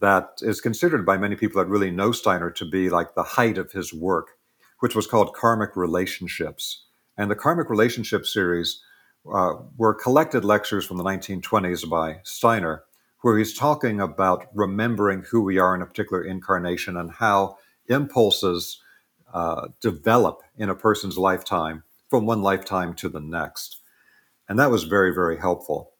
[0.00, 3.58] that is considered by many people that really know Steiner to be like the height
[3.58, 4.38] of his work,
[4.80, 6.84] which was called Karmic Relationships.
[7.16, 8.82] And the Karmic Relationship series
[9.32, 12.84] uh, were collected lectures from the 1920s by Steiner,
[13.22, 17.56] where he's talking about remembering who we are in a particular incarnation and how
[17.88, 18.80] impulses
[19.32, 23.80] uh, develop in a person's lifetime from one lifetime to the next.
[24.48, 25.92] And that was very, very helpful.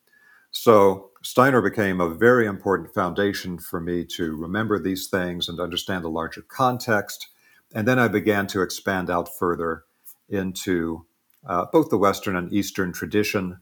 [0.51, 6.05] So Steiner became a very important foundation for me to remember these things and understand
[6.05, 7.27] the larger context.
[7.75, 9.85] And then I began to expand out further
[10.29, 11.05] into
[11.47, 13.61] uh, both the Western and Eastern tradition.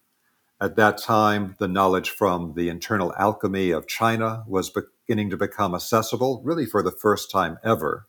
[0.60, 5.74] At that time, the knowledge from the internal alchemy of China was beginning to become
[5.74, 8.06] accessible, really for the first time ever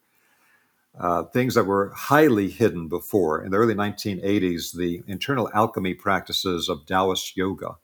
[0.99, 3.43] uh, things that were highly hidden before.
[3.43, 7.75] In the early 1980s, the internal alchemy practices of Taoist yoga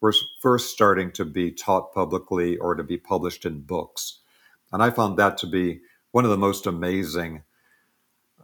[0.00, 4.20] were first starting to be taught publicly or to be published in books.
[4.72, 7.42] And I found that to be one of the most amazing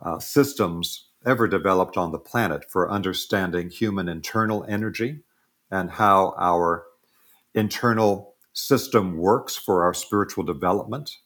[0.02, 5.20] uh, systems ever developed on the planet for understanding human internal energy
[5.70, 6.84] and how our
[7.54, 11.18] internal system works for our spiritual development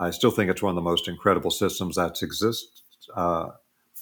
[0.00, 2.82] I still think it's one of the most incredible systems that's exist
[3.14, 3.50] uh,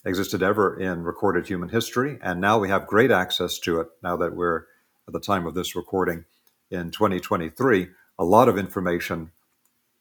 [0.04, 3.88] existed ever in recorded human history, and now we have great access to it.
[4.02, 4.64] Now that we're
[5.09, 6.24] at the time of this recording
[6.70, 9.32] in 2023, a lot of information,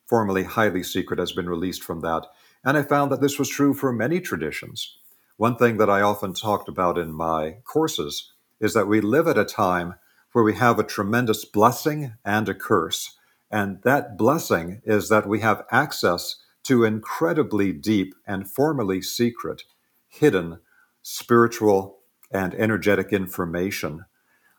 [0.08, 2.26] formerly highly secret, has been released from that,
[2.64, 4.98] and I found that this was true for many traditions.
[5.38, 9.38] One thing that I often talked about in my courses is that we live at
[9.38, 9.96] a time
[10.32, 13.16] where we have a tremendous blessing and a curse
[13.52, 19.64] and that blessing is that we have access to incredibly deep and formerly secret,
[20.08, 20.60] hidden
[21.02, 22.00] spiritual
[22.32, 24.06] and energetic information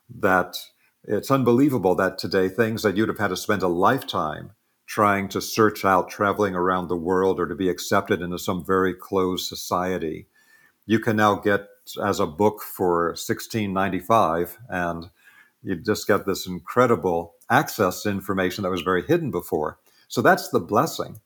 [0.09, 0.57] that
[1.03, 4.51] it's unbelievable that today things that you'd have had to spend a lifetime
[4.85, 8.93] trying to search out traveling around the world or to be accepted into some very
[8.93, 10.27] closed society
[10.85, 11.67] you can now get
[12.01, 15.09] as a book for 1695 and
[15.61, 19.79] you just get this incredible access to information that was very hidden before.
[20.07, 21.19] So that's the blessing.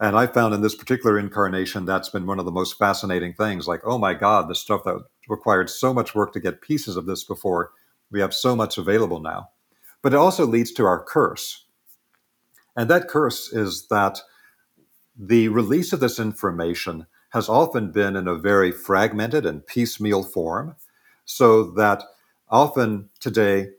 [0.00, 3.66] And I found in this particular incarnation, that's been one of the most fascinating things.
[3.66, 7.06] Like, oh my God, the stuff that required so much work to get pieces of
[7.06, 7.72] this before,
[8.10, 9.50] we have so much available now.
[10.00, 11.64] But it also leads to our curse.
[12.76, 14.20] And that curse is that
[15.16, 20.76] the release of this information has often been in a very fragmented and piecemeal form,
[21.24, 22.04] so that
[22.48, 23.70] often today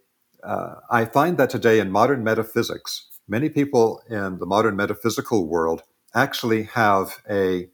[0.43, 5.83] uh, I find that today in modern metaphysics, many people in the modern metaphysical world
[6.13, 7.69] actually have a,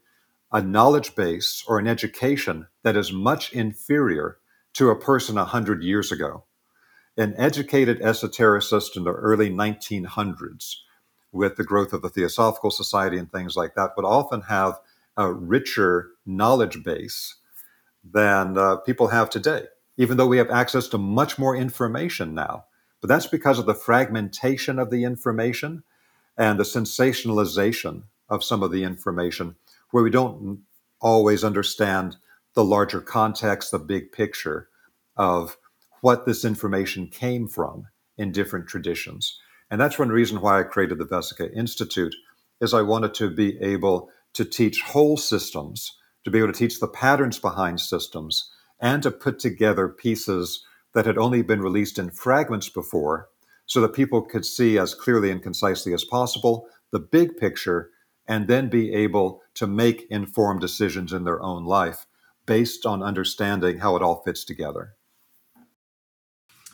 [0.52, 4.38] a knowledge base or an education that is much inferior
[4.74, 6.44] to a person 100 years ago.
[7.16, 10.74] An educated esotericist in the early 1900s,
[11.32, 14.78] with the growth of the Theosophical Society and things like that, would often have
[15.16, 17.36] a richer knowledge base
[18.04, 19.64] than uh, people have today
[19.96, 22.64] even though we have access to much more information now.
[23.00, 25.82] But that's because of the fragmentation of the information
[26.36, 29.56] and the sensationalization of some of the information,
[29.90, 30.62] where we don't
[31.00, 32.16] always understand
[32.54, 34.68] the larger context, the big picture
[35.16, 35.56] of
[36.00, 37.86] what this information came from
[38.18, 39.38] in different traditions.
[39.70, 42.14] And that's one reason why I created the Vesica Institute
[42.60, 46.80] is I wanted to be able to teach whole systems, to be able to teach
[46.80, 52.10] the patterns behind systems, and to put together pieces that had only been released in
[52.10, 53.28] fragments before
[53.66, 57.90] so that people could see as clearly and concisely as possible the big picture
[58.26, 62.06] and then be able to make informed decisions in their own life
[62.44, 64.94] based on understanding how it all fits together.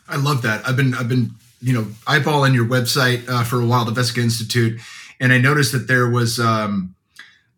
[0.08, 0.66] I love that.
[0.68, 4.22] I've been I've been you know eyeballing your website uh, for a while, the Vesica
[4.22, 4.80] Institute,
[5.20, 6.94] and I noticed that there was um,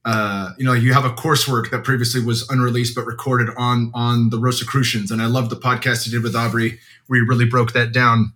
[0.04, 4.30] uh, you know you have a coursework that previously was unreleased but recorded on on
[4.30, 7.72] the Rosicrucians, and I love the podcast you did with Aubrey where you really broke
[7.72, 8.32] that down.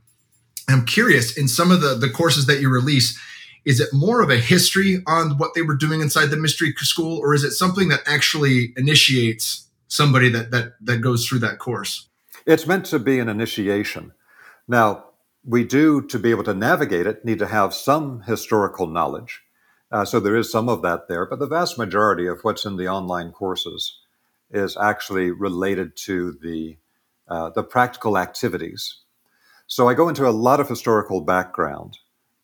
[0.69, 3.19] I'm curious in some of the the courses that you release.
[3.65, 7.19] Is it more of a history on what they were doing inside the mystery school,
[7.19, 12.09] or is it something that actually initiates somebody that that that goes through that course?
[12.47, 14.13] It's meant to be an initiation.
[14.67, 15.05] Now,
[15.45, 19.43] we do, to be able to navigate it, need to have some historical knowledge.
[19.91, 22.77] Uh, so there is some of that there, but the vast majority of what's in
[22.77, 23.99] the online courses
[24.51, 26.77] is actually related to the
[27.29, 29.01] uh, the practical activities.
[29.67, 31.99] So I go into a lot of historical background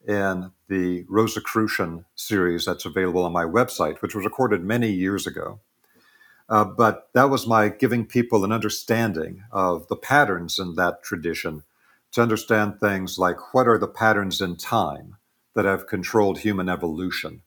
[0.07, 5.61] in the Rosicrucian series that's available on my website, which was recorded many years ago.
[6.51, 11.63] Uh, but that was my giving people an understanding of the patterns in that tradition
[12.13, 15.17] to understand things like what are the patterns in time
[15.55, 17.43] that have controlled human evolution,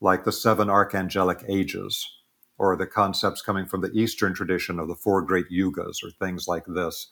[0.00, 2.08] like the seven archangelic ages,
[2.58, 6.46] or the concepts coming from the Eastern tradition of the four great yugas, or things
[6.46, 7.08] like this,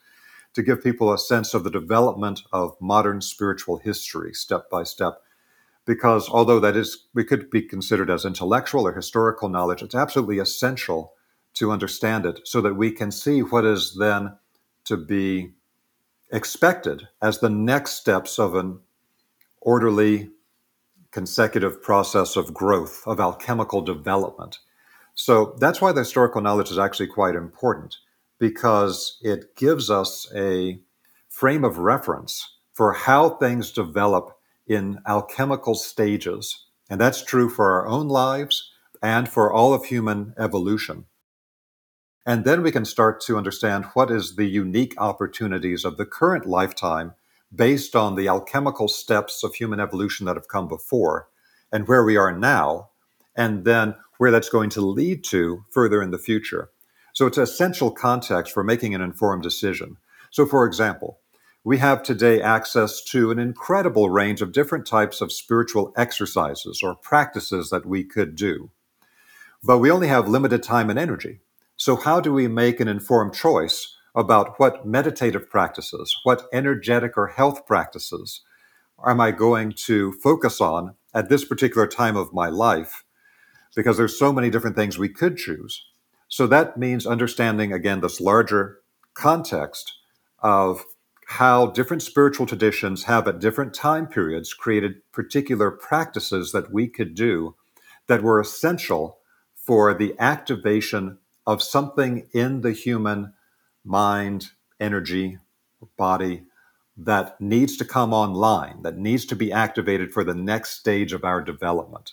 [0.55, 5.23] to give people a sense of the development of modern spiritual history step by step.
[5.85, 10.39] Because although that is, we could be considered as intellectual or historical knowledge, it's absolutely
[10.39, 11.15] essential
[11.55, 14.37] to understand it so that we can see what is then
[14.85, 15.53] to be
[16.31, 18.81] expected as the next steps of an
[19.61, 20.31] orderly,
[21.11, 24.59] consecutive process of growth, of alchemical development.
[25.15, 27.97] So that's why the historical knowledge is actually quite important
[28.39, 30.81] because it gives us a
[31.29, 36.67] frame of reference for how things develop in alchemical stages.
[36.89, 38.71] And that's true for our own lives
[39.03, 41.07] and for all of human evolution.
[42.25, 46.47] And then we can start to understand what is the unique opportunities of the current
[46.47, 47.15] lifetime
[47.55, 51.29] based on the alchemical steps of human evolution that have come before
[51.73, 52.91] and where we are now,
[53.37, 56.71] and then where that's going to lead to further in the future.
[57.13, 59.97] So it's essential context for making an informed decision.
[60.31, 61.19] So, for example,
[61.65, 66.95] we have today access to an incredible range of different types of spiritual exercises or
[66.95, 68.71] practices that we could do.
[69.63, 71.41] But we only have limited time and energy.
[71.77, 77.29] So, how do we make an informed choice about what meditative practices, what energetic or
[77.29, 78.43] health practices
[79.07, 83.05] am I going to focus on at this particular time of my life?
[83.77, 85.85] Because there's so many different things we could choose.
[86.29, 88.81] So, that means understanding again this larger
[89.15, 89.95] context
[90.41, 90.85] of
[91.27, 97.15] how different spiritual traditions have at different time periods created particular practices that we could
[97.15, 97.55] do
[98.07, 99.19] that were essential
[99.55, 103.33] for the activation of something in the human
[103.89, 105.39] mind, energy,
[105.97, 106.43] body
[106.97, 111.25] that needs to come online, that needs to be activated for the next stage of
[111.25, 112.13] our development.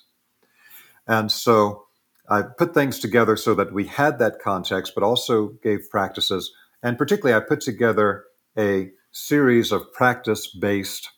[1.07, 1.85] And so
[2.29, 6.51] I put things together so that we had that context, but also gave practices.
[6.81, 8.25] And particularly, I put together
[8.57, 11.09] a series of practice based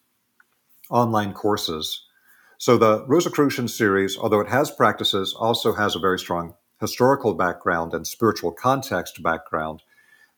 [0.90, 2.06] online courses.
[2.58, 7.94] So the Rosicrucian series, although it has practices, also has a very strong historical background
[7.94, 9.82] and spiritual context background.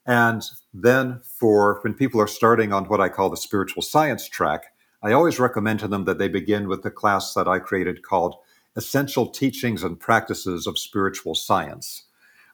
[0.09, 0.43] And
[0.73, 5.11] then for when people are starting on what I call the spiritual science track, I
[5.11, 8.37] always recommend to them that they begin with the class that I created called
[8.75, 12.05] Essential Teachings and Practices of Spiritual Science.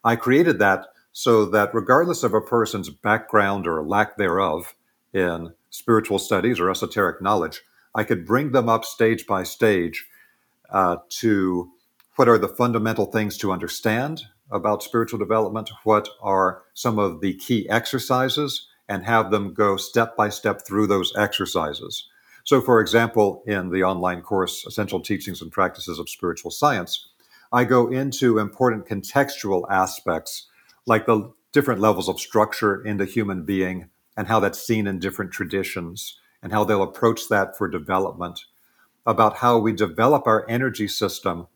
[0.04, 4.76] I created that so that regardless of a person's background or lack thereof
[5.14, 7.62] in spiritual studies or esoteric knowledge,
[7.96, 10.06] I could bring them up stage by stage
[10.72, 11.72] uh, to
[12.18, 15.70] what are the fundamental things to understand about spiritual development?
[15.84, 18.68] What are some of the key exercises?
[18.88, 22.08] And have them go step by step through those exercises.
[22.44, 27.08] So, for example, in the online course, Essential Teachings and Practices of Spiritual Science,
[27.52, 30.48] I go into important contextual aspects
[30.86, 35.00] like the different levels of structure in the human being and how that's seen in
[35.00, 38.42] different traditions and how they'll approach that for development,
[39.06, 41.48] about how we develop our energy system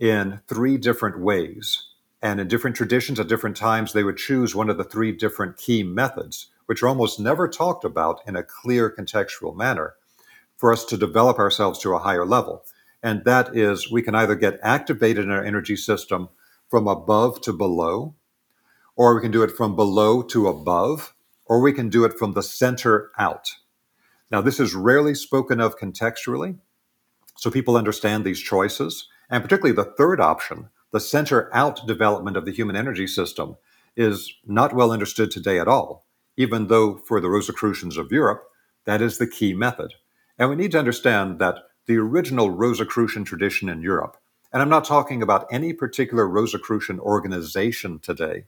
[0.00, 1.88] in three different ways.
[2.22, 5.56] And in different traditions at different times, they would choose one of the three different
[5.56, 9.94] key methods, which are almost never talked about in a clear contextual manner
[10.56, 12.64] for us to develop ourselves to a higher level.
[13.02, 16.28] And that is, we can either get activated in our energy system
[16.70, 18.14] from above to below,
[18.94, 21.14] or we can do it from below to above,
[21.44, 23.56] or we can do it from the center out.
[24.30, 26.58] Now, this is rarely spoken of contextually,
[27.36, 29.08] so people understand these choices.
[29.28, 33.56] And particularly the third option, the center out development of the human energy system,
[33.96, 38.44] is not well understood today at all, even though for the Rosicrucians of Europe,
[38.84, 39.94] that is the key method.
[40.38, 44.16] And we need to understand that the original Rosicrucian tradition in Europe,
[44.52, 48.44] and I'm not talking about any particular Rosicrucian organization today.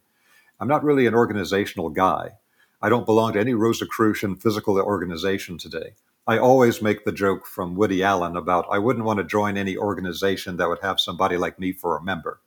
[0.61, 2.33] I'm not really an organizational guy.
[2.81, 5.95] I don't belong to any Rosicrucian physical organization today.
[6.27, 9.77] I always make the joke from Woody Allen about I wouldn't want to join any
[9.77, 12.41] organization that would have somebody like me for a member.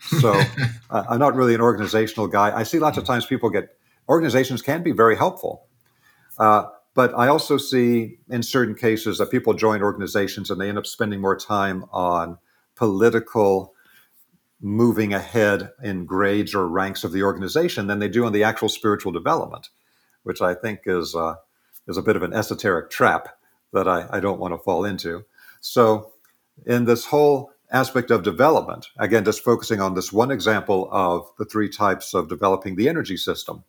[0.00, 0.32] So
[0.90, 2.56] uh, I'm not really an organizational guy.
[2.56, 3.76] I see lots of times people get
[4.08, 5.66] organizations can be very helpful.
[6.38, 6.64] Uh,
[6.94, 10.86] but I also see in certain cases that people join organizations and they end up
[10.86, 12.38] spending more time on
[12.74, 13.74] political
[14.60, 18.68] moving ahead in grades or ranks of the organization than they do on the actual
[18.68, 19.68] spiritual development,
[20.24, 21.36] which I think is uh,
[21.88, 23.28] is a bit of an esoteric trap
[23.72, 25.24] that I, I don't want to fall into.
[25.60, 26.12] So,
[26.66, 31.44] in this whole aspect of development, again, just focusing on this one example of the
[31.44, 33.64] three types of developing the energy system.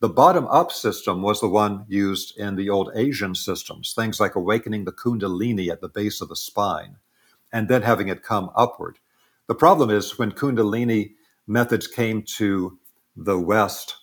[0.00, 4.34] The bottom up system was the one used in the old Asian systems, things like
[4.34, 6.96] awakening the Kundalini at the base of the spine
[7.52, 8.98] and then having it come upward.
[9.46, 11.14] The problem is when Kundalini
[11.46, 12.78] methods came to
[13.16, 13.96] the West,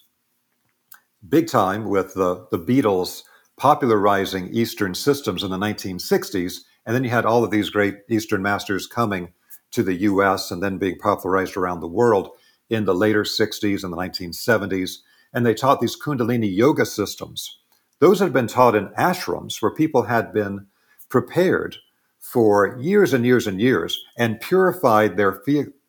[1.28, 3.24] big time with the, the Beatles
[3.58, 8.41] popularizing Eastern systems in the 1960s, and then you had all of these great Eastern
[8.41, 9.34] masters coming
[9.72, 12.30] to the US and then being popularized around the world
[12.70, 14.97] in the later 60s and the 1970s
[15.34, 17.60] and they taught these Kundalini yoga systems.
[17.99, 20.68] Those had been taught in ashrams where people had been
[21.10, 21.78] prepared
[22.20, 25.41] for years and years and years and purified their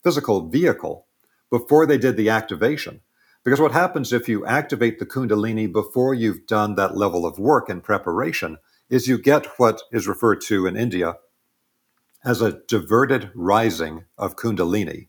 [0.02, 1.06] physical vehicle
[1.50, 3.00] before they did the activation.
[3.45, 7.68] Because what happens if you activate the Kundalini before you've done that level of work
[7.68, 8.57] and preparation
[8.88, 11.16] is you get what is referred to in India
[12.24, 15.09] as a diverted rising of Kundalini.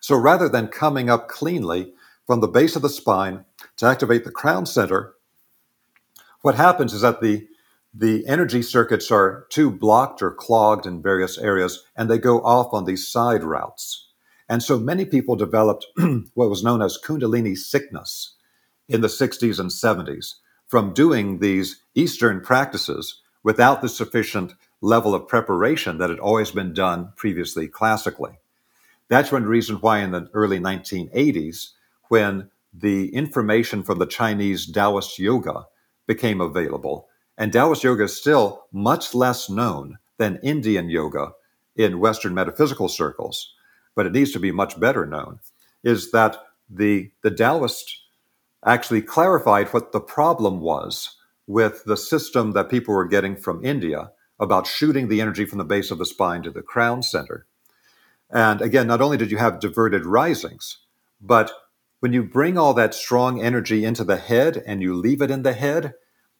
[0.00, 1.92] So rather than coming up cleanly,
[2.26, 3.44] from the base of the spine
[3.76, 5.14] to activate the crown center,
[6.42, 7.46] what happens is that the
[7.92, 12.72] the energy circuits are too blocked or clogged in various areas and they go off
[12.72, 14.09] on these side routes.
[14.50, 15.86] And so many people developed
[16.34, 18.34] what was known as Kundalini sickness
[18.88, 20.34] in the 60s and 70s
[20.66, 26.74] from doing these Eastern practices without the sufficient level of preparation that had always been
[26.74, 28.40] done previously classically.
[29.08, 31.68] That's one reason why in the early 1980s,
[32.08, 35.66] when the information from the Chinese Taoist yoga
[36.08, 37.08] became available.
[37.38, 41.34] And Taoist yoga is still much less known than Indian yoga
[41.76, 43.54] in Western metaphysical circles,
[43.94, 45.40] but it needs to be much better known.
[45.82, 46.36] Is that
[46.68, 48.02] the, the Taoists
[48.64, 51.16] actually clarified what the problem was
[51.46, 55.64] with the system that people were getting from India about shooting the energy from the
[55.64, 57.46] base of the spine to the crown center.
[58.30, 60.78] And again, not only did you have diverted risings,
[61.20, 61.52] but
[61.98, 65.42] when you bring all that strong energy into the head and you leave it in
[65.42, 65.94] the head,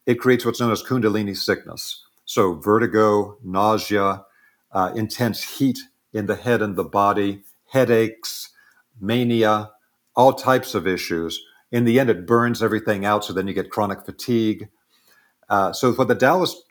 [0.06, 2.04] it creates what's known as Kundalini sickness.
[2.24, 4.24] So, vertigo, nausea,
[4.72, 5.78] uh, intense heat
[6.12, 8.50] in the head and the body, headaches,
[9.00, 9.70] mania,
[10.16, 11.40] all types of issues.
[11.70, 14.68] In the end, it burns everything out, so then you get chronic fatigue.
[15.48, 16.62] Uh, so, what the Taoists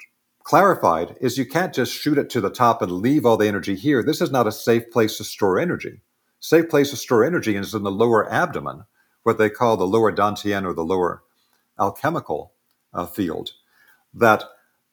[0.44, 3.76] clarified is you can't just shoot it to the top and leave all the energy
[3.76, 4.04] here.
[4.04, 6.02] This is not a safe place to store energy
[6.40, 8.86] safe place to store energy is in the lower abdomen,
[9.24, 11.24] what they call the lower dantian or the lower
[11.80, 12.54] alchemical
[12.94, 13.52] uh, field.
[14.14, 14.44] That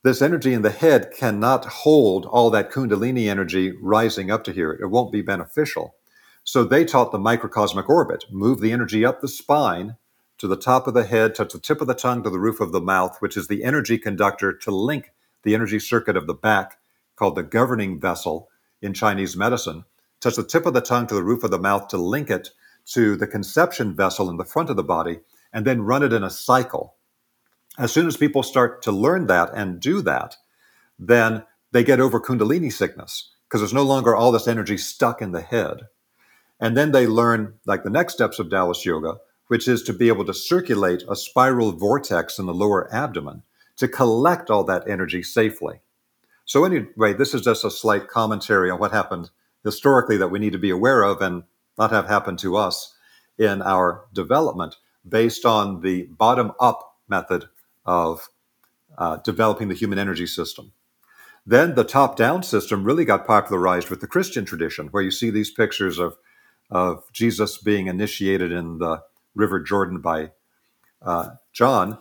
[0.07, 4.73] this energy in the head cannot hold all that kundalini energy rising up to here.
[4.73, 5.97] It won't be beneficial.
[6.45, 9.97] So they taught the microcosmic orbit move the energy up the spine
[10.39, 12.61] to the top of the head, touch the tip of the tongue to the roof
[12.61, 16.35] of the mouth, which is the energy conductor to link the energy circuit of the
[16.35, 16.79] back,
[17.17, 18.49] called the governing vessel
[18.83, 19.85] in Chinese medicine
[20.21, 22.51] touch the tip of the tongue to the roof of the mouth to link it
[22.85, 25.21] to the conception vessel in the front of the body,
[25.53, 26.96] and then run it in a cycle.
[27.79, 30.37] As soon as people start to learn that and do that,
[30.99, 35.33] then they get over Kundalini sickness because there's no longer all this energy stuck in
[35.33, 35.89] the head.
[36.59, 39.19] And then they learn, like the next steps of Taoist yoga,
[39.49, 43.43] which is to be able to circulate a spiral vortex in the lower abdomen
[43.77, 45.81] to collect all that energy safely.
[46.47, 49.31] So, anyway, this is just a slight commentary on what happened
[49.63, 51.43] historically that we need to be aware of and
[51.77, 52.95] not have happen to us
[53.37, 57.49] in our development based on the bottom up method
[57.87, 58.29] of
[58.99, 60.73] uh, developing the human energy system.
[61.47, 65.31] Then the top down system really got popularized with the Christian tradition, where you see
[65.31, 66.17] these pictures of,
[66.71, 69.03] of Jesus being initiated in the
[69.35, 70.33] River Jordan by
[71.03, 71.99] uh, John,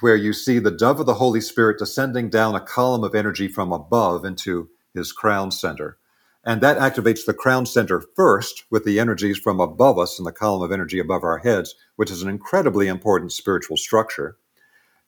[0.00, 3.48] where you see the dove of the Holy Spirit descending down a column of energy
[3.48, 5.96] from above into his crown center
[6.44, 10.32] And that activates the crown center first with the energies from above us in the
[10.32, 14.38] column of energy above our heads, which is an incredibly important spiritual structure.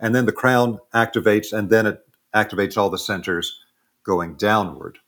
[0.01, 2.01] And then the crown activates, and then it
[2.35, 3.61] activates all the centers
[4.05, 4.99] going downward.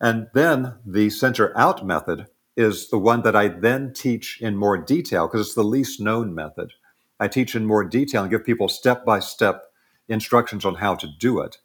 [0.00, 4.78] And then the center out method is the one that I then teach in more
[4.78, 6.72] detail because it's the least known method.
[7.18, 9.64] I teach in more detail and give people step by step
[10.08, 11.58] instructions on how to do it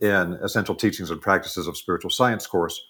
[0.00, 2.80] in Essential Teachings and Practices of Spiritual Science course.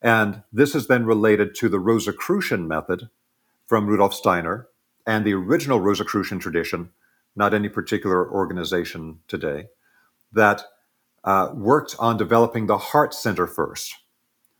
[0.00, 3.08] And this is then related to the Rosicrucian method
[3.66, 4.68] from Rudolf Steiner
[5.06, 6.90] and the original Rosicrucian tradition,
[7.36, 9.66] not any particular organization today,
[10.32, 10.62] that
[11.24, 13.94] uh, worked on developing the heart center first.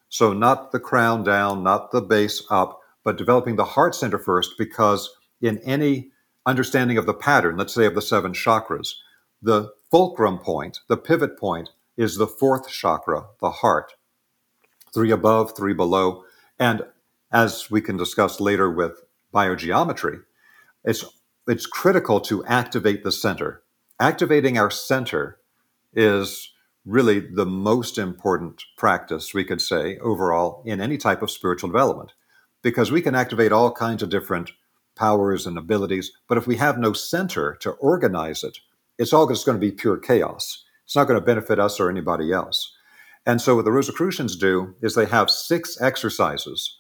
[0.09, 4.53] So, not the crown down, not the base up, but developing the heart center first,
[4.57, 5.11] because
[5.41, 6.11] in any
[6.47, 8.95] understanding of the pattern, let's say of the seven chakras,
[9.43, 13.95] the fulcrum point, the pivot point, is the fourth chakra, the heart
[14.95, 16.25] three above, three below.
[16.59, 16.83] And
[17.33, 19.03] as we can discuss later with
[19.35, 20.23] biogeometry,
[20.85, 21.05] it's,
[21.47, 23.63] it's critical to activate the center.
[24.01, 25.39] Activating our center
[25.93, 26.53] is
[26.85, 32.13] really the most important practice, we could say, overall in any type of spiritual development,
[32.63, 34.51] because we can activate all kinds of different
[34.97, 38.59] powers and abilities, but if we have no center to organize it,
[38.99, 40.65] it's all just going to be pure chaos.
[40.85, 42.75] It's not going to benefit us or anybody else.
[43.27, 46.79] And so, what the Rosicrucians do is they have six exercises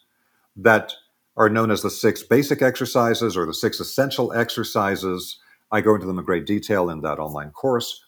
[0.57, 0.93] that
[1.37, 5.39] are known as the six basic exercises or the six essential exercises.
[5.71, 8.05] I go into them in great detail in that online course.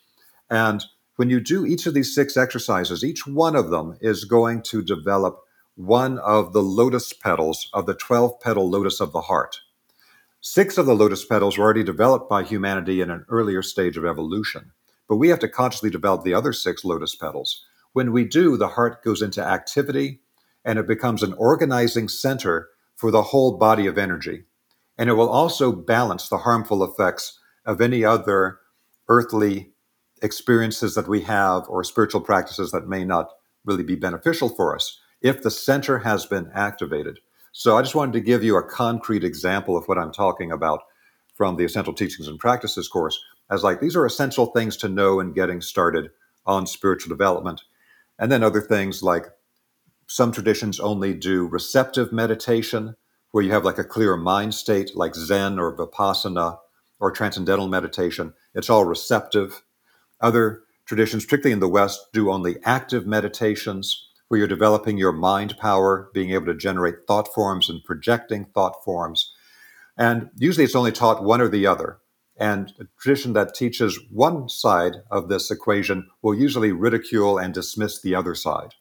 [0.49, 0.85] And
[1.17, 4.83] when you do each of these six exercises, each one of them is going to
[4.83, 5.41] develop
[5.75, 9.61] one of the lotus petals of the 12 petal lotus of the heart.
[10.41, 14.05] Six of the lotus petals were already developed by humanity in an earlier stage of
[14.05, 14.73] evolution,
[15.09, 17.67] but we have to consciously develop the other six lotus petals.
[17.93, 20.21] When we do, the heart goes into activity
[20.65, 24.45] and it becomes an organizing center for the whole body of energy.
[24.99, 28.59] And it will also balance the harmful effects of any other
[29.09, 29.73] earthly
[30.23, 33.31] experiences that we have or spiritual practices that may not
[33.65, 37.19] really be beneficial for us if the center has been activated.
[37.53, 40.81] So I just wanted to give you a concrete example of what I'm talking about
[41.35, 43.19] from the Essential Teachings and Practices course
[43.51, 46.11] as like these are essential things to know in getting started
[46.47, 47.63] on spiritual development.
[48.19, 49.27] And then other things like
[50.07, 52.97] some traditions only do receptive meditation,
[53.33, 56.59] where you have like a clear mind state, like Zen or Vipassana
[56.99, 58.33] or transcendental meditation.
[58.55, 59.63] It's all receptive.
[60.21, 65.57] Other traditions, particularly in the West, do only active meditations, where you're developing your mind
[65.59, 69.33] power, being able to generate thought forms and projecting thought forms.
[69.97, 71.99] And usually it's only taught one or the other.
[72.39, 78.01] And a tradition that teaches one side of this equation will usually ridicule and dismiss
[78.01, 78.75] the other side.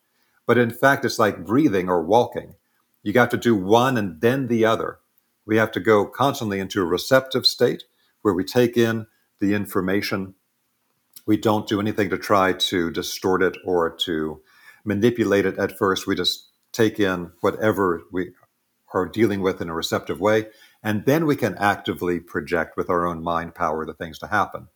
[0.48, 2.56] But in fact, it's like breathing or walking.
[3.04, 5.00] You got to do one and then the other.
[5.46, 7.84] We have to go constantly into a receptive state
[8.22, 9.08] where we take in
[9.40, 10.36] the information.
[11.26, 14.42] We don't do anything to try to distort it or to
[14.84, 16.08] manipulate it at first.
[16.08, 18.32] We just take in whatever we
[18.94, 20.48] are dealing with in a receptive way.
[20.84, 24.68] And then we can actively project with our own mind power the things to happen.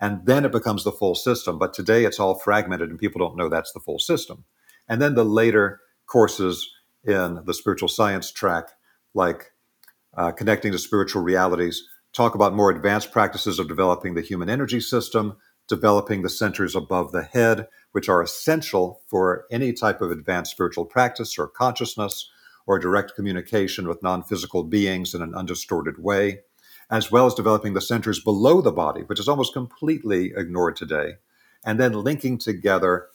[0.00, 1.58] And then it becomes the full system.
[1.58, 4.44] But today it's all fragmented and people don't know that's the full system.
[4.90, 6.68] And then the later courses
[7.04, 8.70] in the spiritual science track,
[9.14, 9.52] like
[10.14, 14.80] uh, connecting to spiritual realities, talk about more advanced practices of developing the human energy
[14.80, 15.36] system,
[15.68, 20.84] developing the centers above the head, which are essential for any type of advanced spiritual
[20.84, 22.28] practice or consciousness
[22.66, 26.40] or direct communication with non physical beings in an undistorted way,
[26.90, 31.14] as well as developing the centers below the body, which is almost completely ignored today,
[31.64, 33.06] and then linking together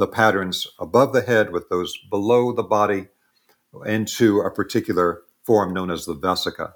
[0.00, 3.06] the patterns above the head with those below the body
[3.86, 6.72] into a particular form known as the vesica.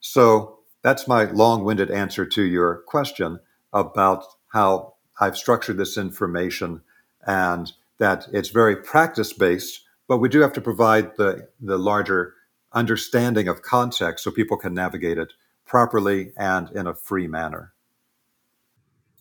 [0.00, 3.40] So that's my long winded answer to your question
[3.72, 6.82] about how I've structured this information
[7.26, 12.34] and that it's very practice based but we do have to provide the, the larger
[12.72, 15.34] understanding of context so people can navigate it
[15.66, 17.74] properly and in a free manner.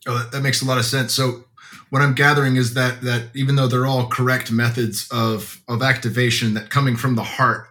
[0.08, 1.14] Oh, that, makes a lot of sense.
[1.14, 1.44] So
[1.90, 6.54] what I'm gathering is that that even though they're all correct methods of of activation,
[6.56, 7.68] that coming from the heart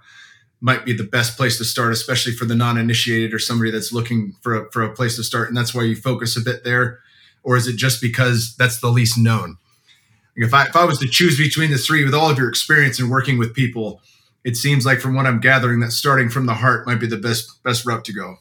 [0.61, 4.35] might be the best place to start, especially for the non-initiated or somebody that's looking
[4.41, 5.49] for a, for a place to start.
[5.49, 7.01] And that's why you focus a bit there,
[7.43, 9.59] or is it just because that's the least known?
[10.35, 12.99] If I if I was to choose between the three, with all of your experience
[13.01, 14.01] in working with people,
[14.45, 17.17] it seems like from what I'm gathering that starting from the heart might be the
[17.17, 18.37] best best route to go.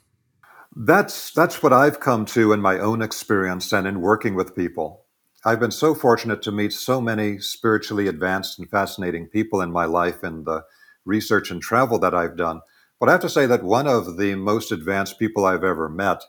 [0.75, 5.04] That's that's what I've come to in my own experience and in working with people.
[5.47, 9.85] I've been so fortunate to meet so many spiritually advanced and fascinating people in my
[9.85, 10.63] life in the
[11.05, 12.61] research and travel that I've done.
[12.99, 16.23] But I have to say that one of the most advanced people I've ever met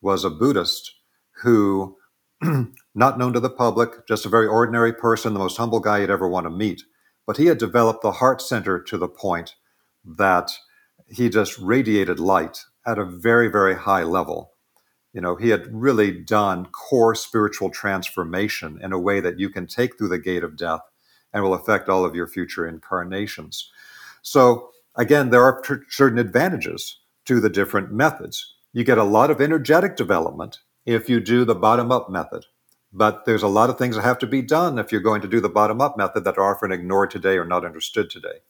[0.00, 0.94] was a Buddhist
[1.42, 1.96] who,
[2.94, 6.10] not known to the public, just a very ordinary person, the most humble guy you'd
[6.10, 6.84] ever want to meet.
[7.26, 9.56] But he had developed the heart center to the point
[10.04, 10.52] that
[11.08, 14.52] he just radiated light at a very, very high level.
[15.12, 19.66] You know, he had really done core spiritual transformation in a way that you can
[19.66, 20.82] take through the gate of death
[21.32, 23.70] and will affect all of your future incarnations.
[24.22, 28.54] So, again, there are certain advantages to the different methods.
[28.72, 32.46] You get a lot of energetic development if you do the bottom up method.
[32.92, 35.28] But there's a lot of things that have to be done if you're going to
[35.28, 38.40] do the bottom up method that are often ignored today or not understood today.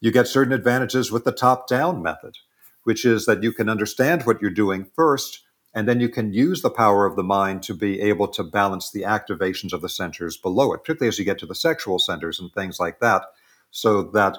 [0.00, 2.36] You get certain advantages with the top down method,
[2.84, 5.40] which is that you can understand what you're doing first
[5.74, 8.90] and then you can use the power of the mind to be able to balance
[8.90, 12.40] the activations of the centers below it, particularly as you get to the sexual centers
[12.40, 13.22] and things like that,
[13.70, 14.38] so that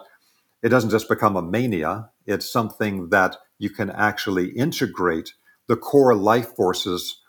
[0.61, 2.09] it doesn't just become a mania.
[2.25, 5.33] It's something that you can actually integrate
[5.67, 7.21] the core life forces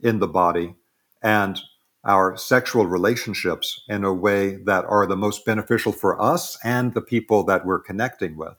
[0.00, 0.74] in the body
[1.22, 1.60] and
[2.04, 7.00] our sexual relationships in a way that are the most beneficial for us and the
[7.00, 8.54] people that we're connecting with.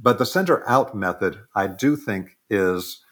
[0.00, 3.04] But the center out method, I do think, is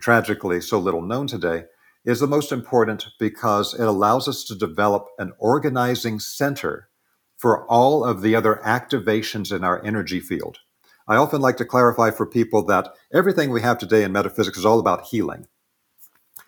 [0.00, 1.64] tragically so little known today,
[2.04, 6.88] is the most important because it allows us to develop an organizing center
[7.36, 10.58] for all of the other activations in our energy field.
[11.06, 14.66] I often like to clarify for people that everything we have today in metaphysics is
[14.66, 15.46] all about healing.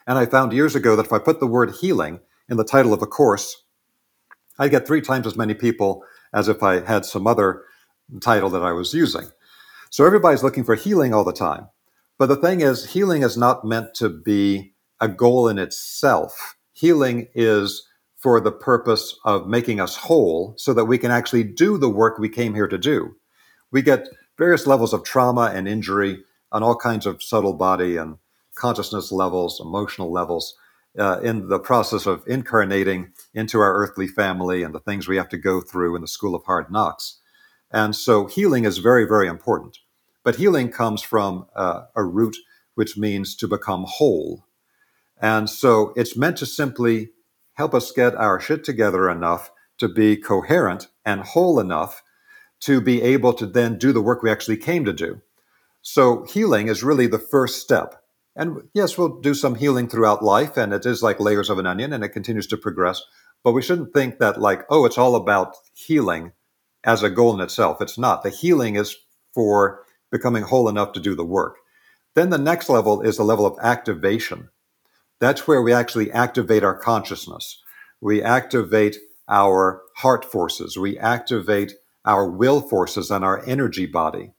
[0.07, 2.93] And I found years ago that if I put the word healing in the title
[2.93, 3.65] of a course,
[4.59, 7.65] I'd get three times as many people as if I had some other
[8.21, 9.27] title that I was using.
[9.89, 11.69] So everybody's looking for healing all the time.
[12.21, 16.55] But the thing is, healing is not meant to be a goal in itself.
[16.75, 21.79] Healing is for the purpose of making us whole so that we can actually do
[21.79, 23.17] the work we came here to do.
[23.73, 24.07] We get
[24.37, 28.19] various levels of trauma and injury on all kinds of subtle body and
[28.55, 30.55] consciousness levels, emotional levels,
[30.99, 35.31] uh, in the process of incarnating into our earthly family and the things we have
[35.31, 37.19] to go through in the school of hard knocks.
[37.71, 39.79] And so healing is very, very important.
[40.23, 42.37] But healing comes from uh, a root
[42.75, 44.47] which means to become whole.
[45.21, 47.11] And so it's meant to simply
[47.55, 52.03] help us get our shit together enough to be coherent and whole enough
[52.61, 55.21] to be able to then do the work we actually came to do.
[55.83, 58.03] So healing is really the first step.
[58.37, 61.67] And yes, we'll do some healing throughout life, and it is like layers of an
[61.67, 63.03] onion and it continues to progress.
[63.43, 66.33] But we shouldn't think that, like, oh, it's all about healing
[66.85, 67.81] as a goal in itself.
[67.81, 68.23] It's not.
[68.23, 68.97] The healing is
[69.35, 71.57] for becoming whole enough to do the work.
[72.15, 74.51] Then the next level is the level of activation.
[75.21, 77.63] That's where we actually activate our consciousness.
[78.01, 78.97] We activate
[79.29, 80.77] our heart forces.
[80.77, 84.33] We activate our will forces and our energy body.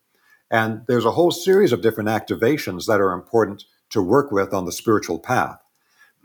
[0.49, 4.65] And there's a whole series of different activations that are important to work with on
[4.65, 5.57] the spiritual path.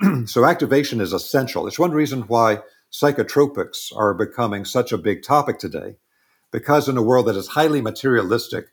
[0.27, 1.67] so, activation is essential.
[1.67, 2.61] It's one reason why
[2.93, 5.97] psychotropics are becoming such a big topic today,
[6.51, 8.67] because in a world that is highly materialistic,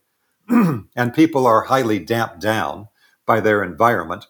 [0.95, 2.89] and people are highly damped down
[3.25, 4.25] by their environment,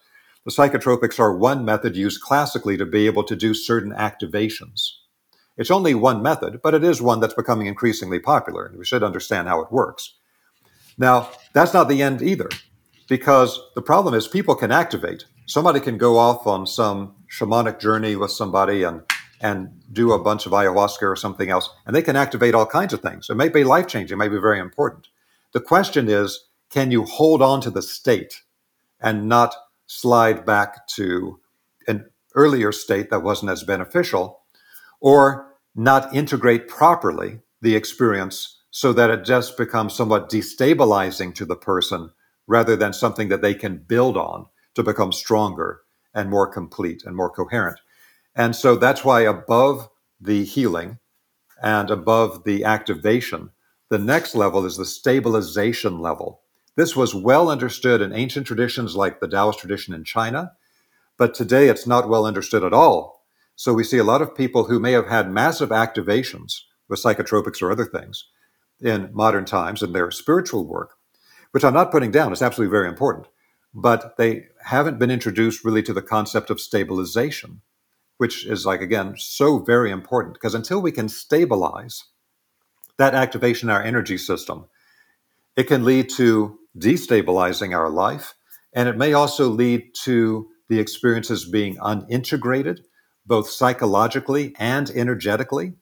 [0.46, 4.92] the psychotropics are one method used classically to be able to do certain activations.
[5.58, 9.04] It's only one method, but it is one that's becoming increasingly popular, and we should
[9.04, 10.16] understand how it works.
[10.98, 12.50] Now, that's not the end either,
[13.08, 15.26] because the problem is people can activate.
[15.46, 19.02] Somebody can go off on some shamanic journey with somebody and
[19.42, 22.94] and do a bunch of ayahuasca or something else, and they can activate all kinds
[22.94, 23.30] of things.
[23.30, 25.10] It may be life changing, it may be very important.
[25.54, 28.42] The question is can you hold on to the state
[29.00, 31.40] and not slide back to
[31.88, 34.42] an earlier state that wasn't as beneficial,
[35.00, 41.56] or not integrate properly the experience so that it just becomes somewhat destabilizing to the
[41.56, 42.10] person
[42.48, 45.82] rather than something that they can build on to become stronger
[46.14, 47.80] and more complete and more coherent.
[48.36, 49.90] And so that's why above
[50.20, 50.98] the healing
[51.62, 53.52] and above the activation,
[53.94, 56.42] the next level is the stabilization level.
[56.76, 60.54] This was well understood in ancient traditions like the Taoist tradition in China,
[61.16, 63.24] but today it's not well understood at all.
[63.56, 67.62] So we see a lot of people who may have had massive activations with psychotropics
[67.62, 68.26] or other things
[68.82, 70.96] in modern times in their spiritual work,
[71.52, 73.28] which I'm not putting down, it's absolutely very important,
[73.76, 77.62] but they haven't been introduced really to the concept of stabilization,
[78.18, 82.06] which is like, again, so very important because until we can stabilize
[82.98, 84.66] that activation in our energy system.
[85.56, 88.34] It can lead to destabilizing our life,
[88.74, 92.80] and it may also lead to the experiences being unintegrated,
[93.26, 95.74] both psychologically and energetically,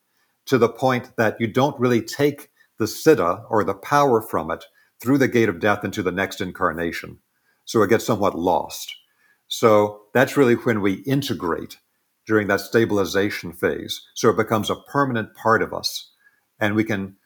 [0.45, 4.65] to the point that you don't really take the siddha or the power from it
[4.99, 7.19] through the gate of death into the next incarnation.
[7.65, 8.93] So it gets somewhat lost.
[9.47, 11.77] So that's really when we integrate
[12.25, 14.01] during that stabilization phase.
[14.13, 16.10] So it becomes a permanent part of us.
[16.61, 17.17] And we can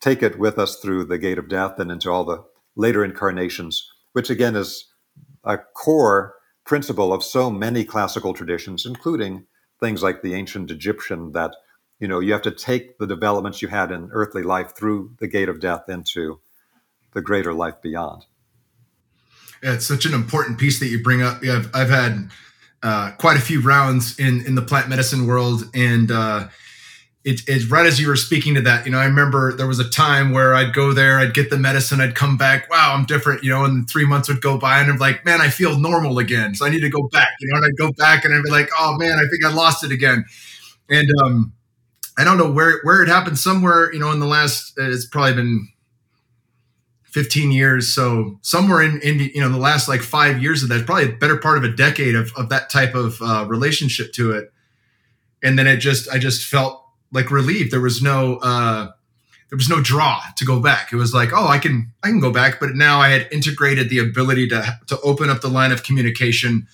[0.00, 2.44] take it with us through the gate of death and into all the
[2.76, 4.92] later incarnations, which again is
[5.44, 9.46] a core principle of so many classical traditions, including
[9.80, 11.54] things like the ancient Egyptian, that
[12.00, 15.28] you know you have to take the developments you had in earthly life through the
[15.28, 16.40] gate of death into
[17.12, 18.26] the greater life beyond.
[19.62, 21.42] Yeah, it's such an important piece that you bring up.
[21.42, 22.30] Yeah, I've, I've had
[22.82, 26.48] uh, quite a few rounds in in the plant medicine world, and uh,
[27.24, 28.84] it's it, right as you were speaking to that.
[28.84, 31.56] You know, I remember there was a time where I'd go there, I'd get the
[31.56, 32.68] medicine, I'd come back.
[32.68, 33.44] Wow, I'm different.
[33.44, 36.18] You know, and three months would go by, and I'm like, man, I feel normal
[36.18, 36.54] again.
[36.54, 37.28] So I need to go back.
[37.40, 39.52] You know, and I'd go back, and I'd be like, oh man, I think I
[39.52, 40.24] lost it again.
[40.90, 41.52] And um,
[42.18, 43.38] I don't know where where it happened.
[43.38, 45.68] Somewhere, you know, in the last, it's probably been
[47.04, 47.94] 15 years.
[47.94, 51.16] So somewhere in, in you know the last like five years of that, probably a
[51.16, 54.52] better part of a decade of, of that type of uh, relationship to it.
[55.42, 56.81] And then it just I just felt
[57.12, 57.70] like relieved.
[57.70, 58.90] There was no uh,
[59.50, 60.92] there was no draw to go back.
[60.92, 63.90] It was like, oh, I can I can go back, but now I had integrated
[63.90, 66.66] the ability to to open up the line of communication.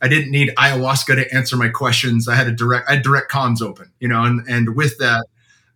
[0.00, 2.28] I didn't need ayahuasca to answer my questions.
[2.28, 5.24] I had a direct I had direct comms open, you know, and and with that,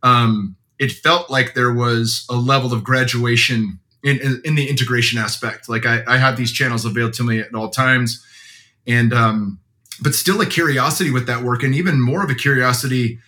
[0.03, 5.19] um, it felt like there was a level of graduation in, in, in the integration
[5.19, 5.69] aspect.
[5.69, 8.25] Like I, I have these channels available to me at all times,
[8.87, 9.59] and um,
[10.03, 13.19] but still a curiosity with that work, and even more of a curiosity,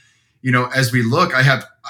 [0.44, 1.34] you know, as we look.
[1.34, 1.88] I have uh,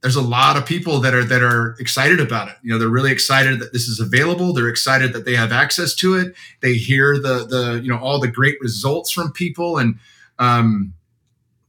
[0.00, 2.56] there's a lot of people that are that are excited about it.
[2.62, 4.52] You know, they're really excited that this is available.
[4.52, 6.34] They're excited that they have access to it.
[6.60, 9.98] They hear the the you know all the great results from people and.
[10.38, 10.94] Um,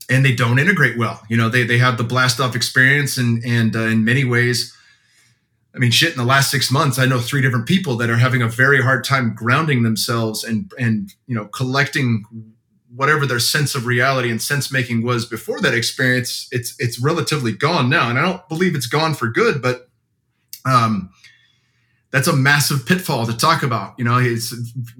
[0.09, 1.21] and they don't integrate well.
[1.29, 4.75] You know, they, they have the blast off experience and, and uh, in many ways,
[5.73, 8.17] I mean, shit, in the last six months, I know three different people that are
[8.17, 12.25] having a very hard time grounding themselves and, and, you know, collecting
[12.95, 16.47] whatever their sense of reality and sense making was before that experience.
[16.51, 18.09] It's, it's relatively gone now.
[18.09, 19.89] And I don't believe it's gone for good, but,
[20.65, 21.11] um,
[22.11, 23.95] that's a massive pitfall to talk about.
[23.97, 24.51] You know, it's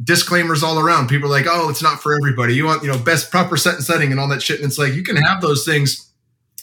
[0.04, 1.10] disclaimers all around.
[1.10, 3.76] People are like, "Oh, it's not for everybody." You want, you know, best proper set
[3.76, 4.60] and setting and all that shit.
[4.60, 6.12] And it's like you can have those things,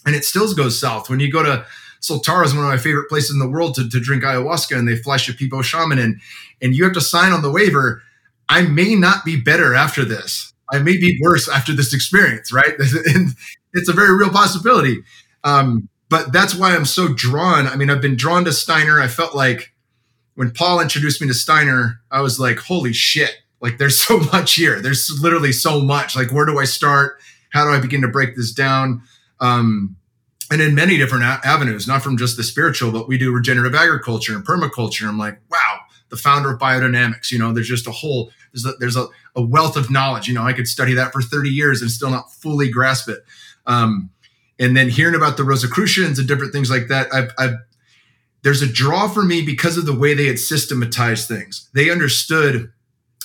[0.04, 1.64] and it still goes south when you go to
[2.00, 4.88] Soltara is one of my favorite places in the world to, to drink ayahuasca, and
[4.88, 6.20] they flash a Pipo shaman in,
[6.60, 8.02] and you have to sign on the waiver.
[8.48, 10.49] I may not be better after this.
[10.72, 12.74] I may be worse after this experience, right?
[12.78, 13.34] and
[13.72, 14.98] it's a very real possibility.
[15.44, 17.66] Um, but that's why I'm so drawn.
[17.66, 19.00] I mean, I've been drawn to Steiner.
[19.00, 19.72] I felt like
[20.34, 24.54] when Paul introduced me to Steiner, I was like, holy shit, like there's so much
[24.54, 24.80] here.
[24.80, 26.16] There's literally so much.
[26.16, 27.20] Like, where do I start?
[27.50, 29.02] How do I begin to break this down?
[29.40, 29.96] Um,
[30.50, 34.34] and in many different avenues, not from just the spiritual, but we do regenerative agriculture
[34.34, 35.06] and permaculture.
[35.06, 35.78] I'm like, wow,
[36.10, 37.30] the founder of biodynamics.
[37.30, 39.06] You know, there's just a whole there's a, there's a,
[39.36, 40.28] a wealth of knowledge.
[40.28, 43.24] You know, I could study that for 30 years and still not fully grasp it.
[43.66, 44.10] Um,
[44.58, 47.54] and then hearing about the Rosicrucians and different things like that, I've, I've
[48.42, 51.68] there's a draw for me because of the way they had systematized things.
[51.74, 52.72] They understood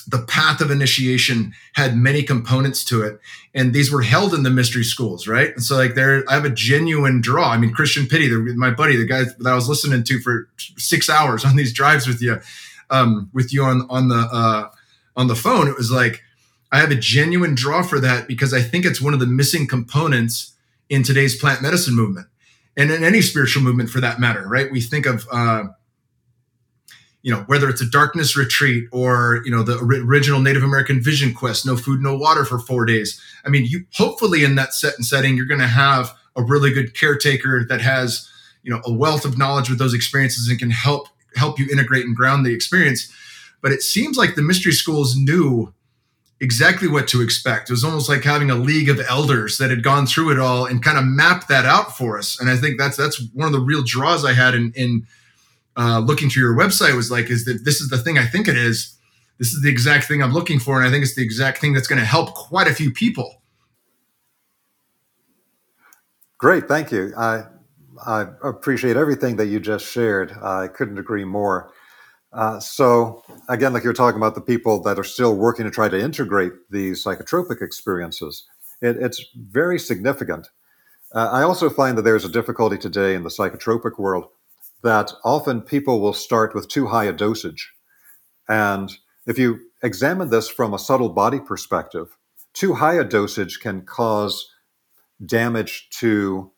[0.08, 3.18] the path of initiation had many components to it
[3.54, 6.44] and these were held in the mystery schools right and so like there i have
[6.44, 10.04] a genuine draw i mean christian pity my buddy the guy that i was listening
[10.04, 12.40] to for six hours on these drives with you
[12.90, 14.68] um, with you on on the uh,
[15.16, 16.22] on the phone it was like
[16.72, 19.66] i have a genuine draw for that because i think it's one of the missing
[19.66, 20.54] components
[20.88, 22.26] in today's plant medicine movement
[22.76, 24.70] and in any spiritual movement for that matter right?
[24.70, 25.64] We think of uh,
[27.22, 31.34] you know whether it's a darkness retreat or you know the original native american vision
[31.34, 33.20] quest no food no water for four days.
[33.44, 36.72] I mean you hopefully in that set and setting you're going to have a really
[36.72, 38.30] good caretaker that has
[38.62, 42.04] you know a wealth of knowledge with those experiences and can help help you integrate
[42.04, 43.12] and ground the experience
[43.62, 45.72] but it seems like the mystery schools knew
[46.40, 49.82] exactly what to expect it was almost like having a league of elders that had
[49.82, 52.78] gone through it all and kind of mapped that out for us and i think
[52.78, 55.06] that's that's one of the real draws i had in in
[55.76, 58.48] uh, looking through your website was like, is that this is the thing I think
[58.48, 58.96] it is.
[59.38, 60.78] This is the exact thing I'm looking for.
[60.78, 63.42] And I think it's the exact thing that's going to help quite a few people.
[66.38, 66.66] Great.
[66.68, 67.12] Thank you.
[67.16, 67.44] I,
[68.06, 70.32] I appreciate everything that you just shared.
[70.42, 71.72] I couldn't agree more.
[72.32, 75.88] Uh, so, again, like you're talking about the people that are still working to try
[75.88, 78.44] to integrate these psychotropic experiences,
[78.80, 80.48] it, it's very significant.
[81.14, 84.26] Uh, I also find that there's a difficulty today in the psychotropic world
[84.82, 87.72] that often people will start with too high a dosage.
[88.48, 88.92] And
[89.26, 92.16] if you examine this from a subtle body perspective,
[92.52, 94.52] too high a dosage can cause
[95.24, 96.52] damage to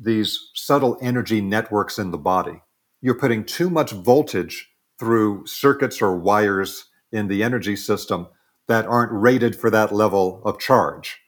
[0.00, 2.62] these subtle energy networks in the body.
[3.00, 8.28] You're putting too much voltage through circuits or wires in the energy system
[8.68, 11.20] that aren't rated for that level of charge.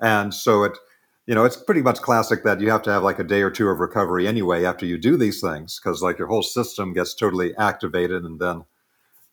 [0.00, 0.78] And so it,
[1.26, 3.50] you know, it's pretty much classic that you have to have like a day or
[3.50, 7.14] two of recovery anyway after you do these things because like your whole system gets
[7.14, 8.64] totally activated and then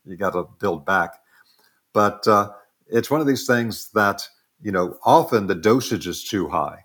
[0.06, 1.16] you got to build back.
[1.94, 2.52] But uh,
[2.88, 4.28] it's one of these things that,
[4.62, 6.85] you know, often the dosage is too high.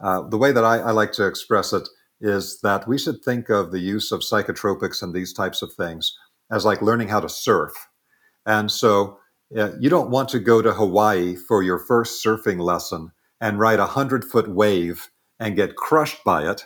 [0.00, 1.88] Uh, the way that I, I like to express it
[2.20, 6.16] is that we should think of the use of psychotropics and these types of things
[6.50, 7.72] as like learning how to surf.
[8.44, 9.18] And so
[9.56, 13.80] uh, you don't want to go to Hawaii for your first surfing lesson and ride
[13.80, 16.64] a hundred foot wave and get crushed by it.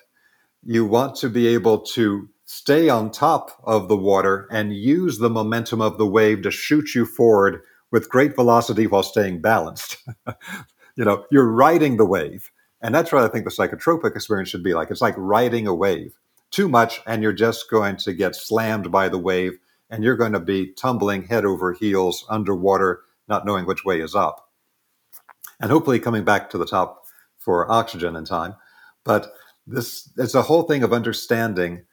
[0.63, 5.31] You want to be able to stay on top of the water and use the
[5.31, 9.97] momentum of the wave to shoot you forward with great velocity while staying balanced.
[10.97, 12.51] you know, you're riding the wave.
[12.83, 14.91] And that's what I think the psychotropic experience should be like.
[14.91, 16.15] It's like riding a wave.
[16.51, 19.59] Too much, and you're just going to get slammed by the wave,
[19.89, 24.15] and you're going to be tumbling head over heels underwater, not knowing which way is
[24.15, 24.49] up.
[25.61, 27.05] And hopefully coming back to the top
[27.39, 28.55] for oxygen in time.
[29.05, 29.33] But
[29.67, 31.85] this it's a whole thing of understanding,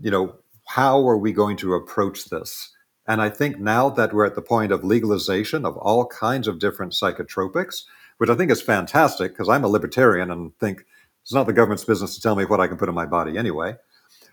[0.00, 0.36] you know,
[0.66, 2.70] how are we going to approach this?
[3.06, 6.58] And I think now that we're at the point of legalization of all kinds of
[6.58, 7.82] different psychotropics,
[8.24, 10.86] which I think is fantastic because I'm a libertarian and think
[11.20, 13.36] it's not the government's business to tell me what I can put in my body
[13.36, 13.76] anyway.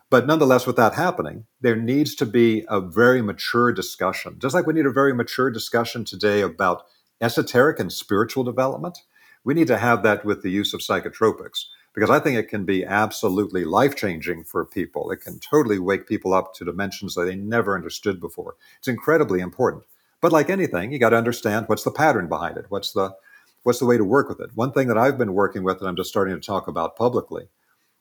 [0.10, 4.40] But nonetheless, with that happening, there needs to be a very mature discussion.
[4.40, 6.86] Just like we need a very mature discussion today about
[7.20, 9.00] esoteric and spiritual development,
[9.44, 12.64] we need to have that with the use of psychotropics because I think it can
[12.64, 15.12] be absolutely life changing for people.
[15.12, 18.56] It can totally wake people up to dimensions that they never understood before.
[18.78, 19.84] It's incredibly important.
[20.22, 22.68] But like anything, you got to understand what's the pattern behind it.
[22.70, 23.16] What's the
[23.64, 24.52] what's the way to work with it?
[24.56, 27.50] One thing that I've been working with, and I'm just starting to talk about publicly,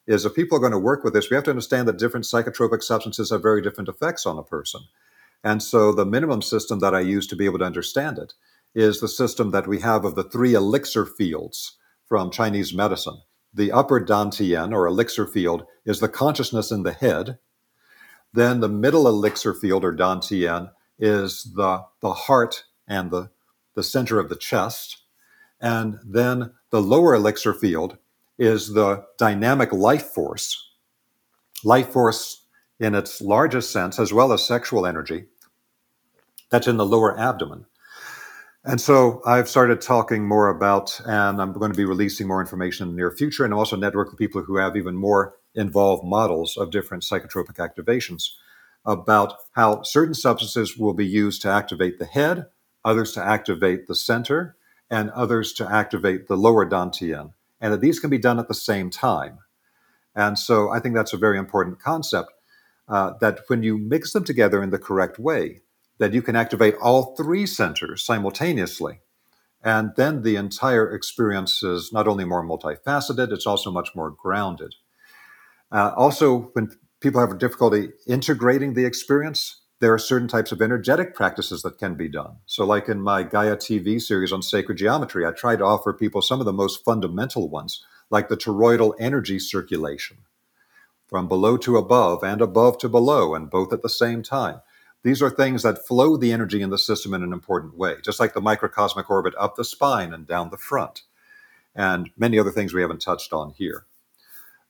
[0.07, 2.25] is if people are going to work with this, we have to understand that different
[2.25, 4.81] psychotropic substances have very different effects on a person.
[5.43, 8.33] And so the minimum system that I use to be able to understand it
[8.73, 13.21] is the system that we have of the three elixir fields from Chinese medicine.
[13.53, 17.37] The upper dantian or elixir field is the consciousness in the head.
[18.33, 23.31] Then the middle elixir field or dantian is the, the heart and the,
[23.75, 25.00] the center of the chest.
[25.61, 27.97] And then the lower elixir field
[28.39, 30.71] is the dynamic life force,
[31.63, 32.45] life force
[32.79, 35.25] in its largest sense, as well as sexual energy,
[36.49, 37.65] that's in the lower abdomen.
[38.63, 42.87] And so I've started talking more about, and I'm going to be releasing more information
[42.87, 46.57] in the near future, and also network with people who have even more involved models
[46.57, 48.29] of different psychotropic activations
[48.85, 52.47] about how certain substances will be used to activate the head,
[52.83, 54.55] others to activate the center,
[54.91, 58.53] and others to activate the lower dantian, and that these can be done at the
[58.53, 59.39] same time.
[60.13, 62.33] And so I think that's a very important concept
[62.89, 65.61] uh, that when you mix them together in the correct way,
[65.97, 68.99] that you can activate all three centers simultaneously.
[69.63, 74.75] And then the entire experience is not only more multifaceted, it's also much more grounded.
[75.71, 81.15] Uh, also, when people have difficulty integrating the experience, there are certain types of energetic
[81.15, 82.37] practices that can be done.
[82.45, 86.21] So, like in my Gaia TV series on sacred geometry, I try to offer people
[86.21, 90.17] some of the most fundamental ones, like the toroidal energy circulation
[91.07, 94.61] from below to above and above to below, and both at the same time.
[95.03, 98.19] These are things that flow the energy in the system in an important way, just
[98.19, 101.01] like the microcosmic orbit up the spine and down the front,
[101.75, 103.87] and many other things we haven't touched on here.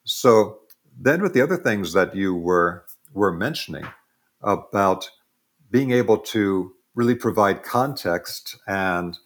[0.05, 0.59] So,
[0.97, 3.85] then with the other things that you were, were mentioning,
[4.43, 5.09] about
[5.69, 9.17] being able to really provide context and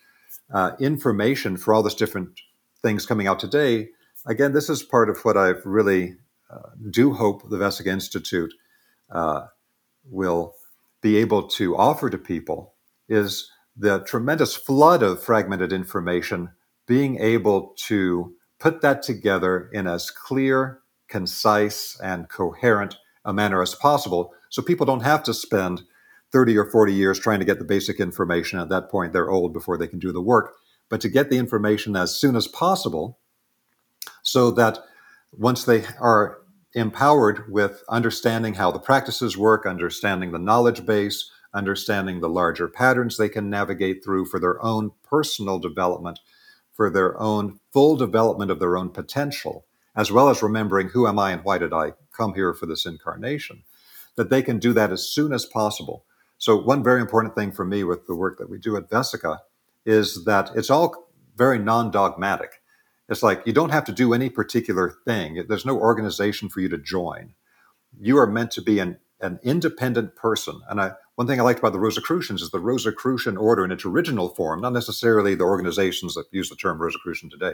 [0.53, 2.39] uh, information for all these different
[2.81, 3.89] things coming out today.
[4.27, 6.17] Again, this is part of what I really
[6.49, 8.53] uh, do hope the Vesica Institute
[9.11, 9.47] uh,
[10.09, 10.53] will
[11.01, 12.73] be able to offer to people
[13.09, 16.49] is the tremendous flood of fragmented information,
[16.87, 22.95] being able to put that together in as clear, concise, and coherent
[23.25, 25.83] a manner as possible so people don't have to spend
[26.31, 28.57] 30 or 40 years trying to get the basic information.
[28.57, 30.53] At that point, they're old before they can do the work.
[30.89, 33.19] But to get the information as soon as possible
[34.23, 34.79] so that
[35.33, 36.37] once they are
[36.73, 43.17] empowered with understanding how the practices work, understanding the knowledge base, understanding the larger patterns
[43.17, 46.21] they can navigate through for their own personal development,
[46.71, 49.65] for their own full development of their own potential,
[49.97, 52.85] as well as remembering who am I and why did I come here for this
[52.85, 53.63] incarnation,
[54.15, 56.05] that they can do that as soon as possible.
[56.37, 59.39] So, one very important thing for me with the work that we do at Vesica
[59.85, 62.61] is that it's all very non dogmatic.
[63.07, 66.69] It's like you don't have to do any particular thing, there's no organization for you
[66.69, 67.33] to join.
[67.99, 70.59] You are meant to be an, an independent person.
[70.69, 73.85] And I, one thing I liked about the Rosicrucians is the Rosicrucian order in its
[73.85, 77.53] original form, not necessarily the organizations that use the term Rosicrucian today,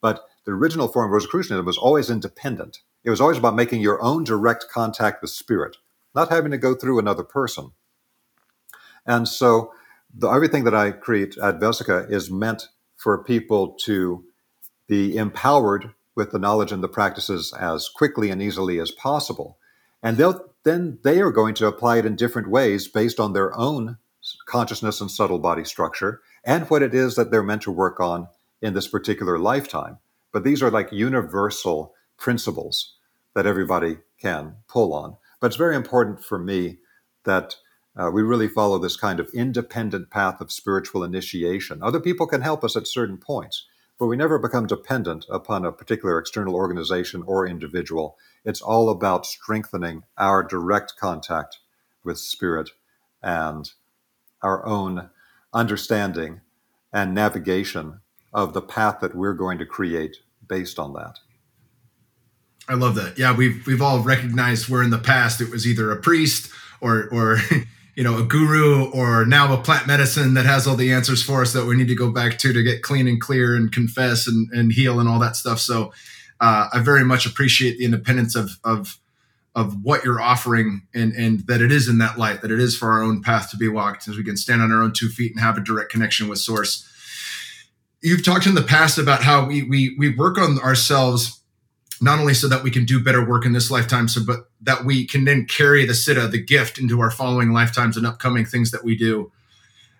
[0.00, 2.78] but the original form of Rosicrucianism was always independent.
[3.04, 5.76] It was always about making your own direct contact with spirit,
[6.14, 7.72] not having to go through another person.
[9.06, 9.72] And so
[10.14, 14.24] the, everything that I create at Vesica is meant for people to
[14.86, 19.58] be empowered with the knowledge and the practices as quickly and easily as possible.
[20.02, 23.56] And they'll, then they are going to apply it in different ways based on their
[23.56, 23.98] own
[24.46, 28.28] consciousness and subtle body structure and what it is that they're meant to work on
[28.60, 29.98] in this particular lifetime.
[30.32, 32.94] But these are like universal principles
[33.34, 35.16] that everybody can pull on.
[35.40, 36.78] But it's very important for me
[37.24, 37.56] that
[37.96, 41.82] uh, we really follow this kind of independent path of spiritual initiation.
[41.82, 43.66] Other people can help us at certain points,
[43.98, 48.16] but we never become dependent upon a particular external organization or individual.
[48.44, 51.58] It's all about strengthening our direct contact
[52.04, 52.70] with spirit
[53.22, 53.70] and
[54.42, 55.10] our own
[55.52, 56.40] understanding
[56.92, 58.00] and navigation
[58.32, 61.18] of the path that we're going to create based on that.
[62.68, 63.18] I love that.
[63.18, 67.08] Yeah, we've we've all recognized where in the past it was either a priest or
[67.10, 67.38] or
[67.98, 71.42] you know a guru or now a plant medicine that has all the answers for
[71.42, 74.28] us that we need to go back to to get clean and clear and confess
[74.28, 75.92] and, and heal and all that stuff so
[76.40, 79.00] uh, i very much appreciate the independence of of
[79.56, 82.76] of what you're offering and and that it is in that light that it is
[82.76, 85.08] for our own path to be walked as we can stand on our own two
[85.08, 86.88] feet and have a direct connection with source
[88.00, 91.37] you've talked in the past about how we we we work on ourselves
[92.00, 94.84] not only so that we can do better work in this lifetime, so but that
[94.84, 98.70] we can then carry the siddhi, the gift, into our following lifetimes and upcoming things
[98.70, 99.32] that we do.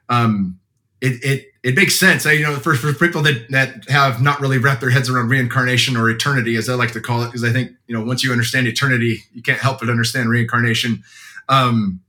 [0.08, 0.58] Um,
[1.00, 2.26] it it it makes sense.
[2.26, 5.28] I, you know, for, for people that that have not really wrapped their heads around
[5.28, 8.24] reincarnation or eternity, as I like to call it, because I think you know once
[8.24, 11.02] you understand eternity, you can't help but understand reincarnation,
[11.48, 12.00] um,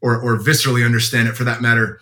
[0.00, 2.00] or or viscerally understand it for that matter.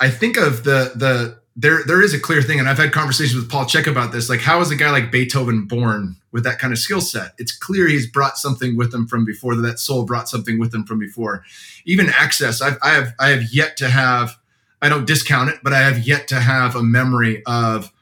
[0.00, 3.34] I think of the the there there is a clear thing, and I've had conversations
[3.34, 4.28] with Paul Chek about this.
[4.28, 7.34] Like, how is a guy like Beethoven born with that kind of skill set?
[7.38, 9.56] It's clear he's brought something with him from before.
[9.56, 11.44] That soul brought something with him from before.
[11.84, 14.36] Even access, I've, I have I have yet to have.
[14.82, 17.92] I don't discount it, but I have yet to have a memory of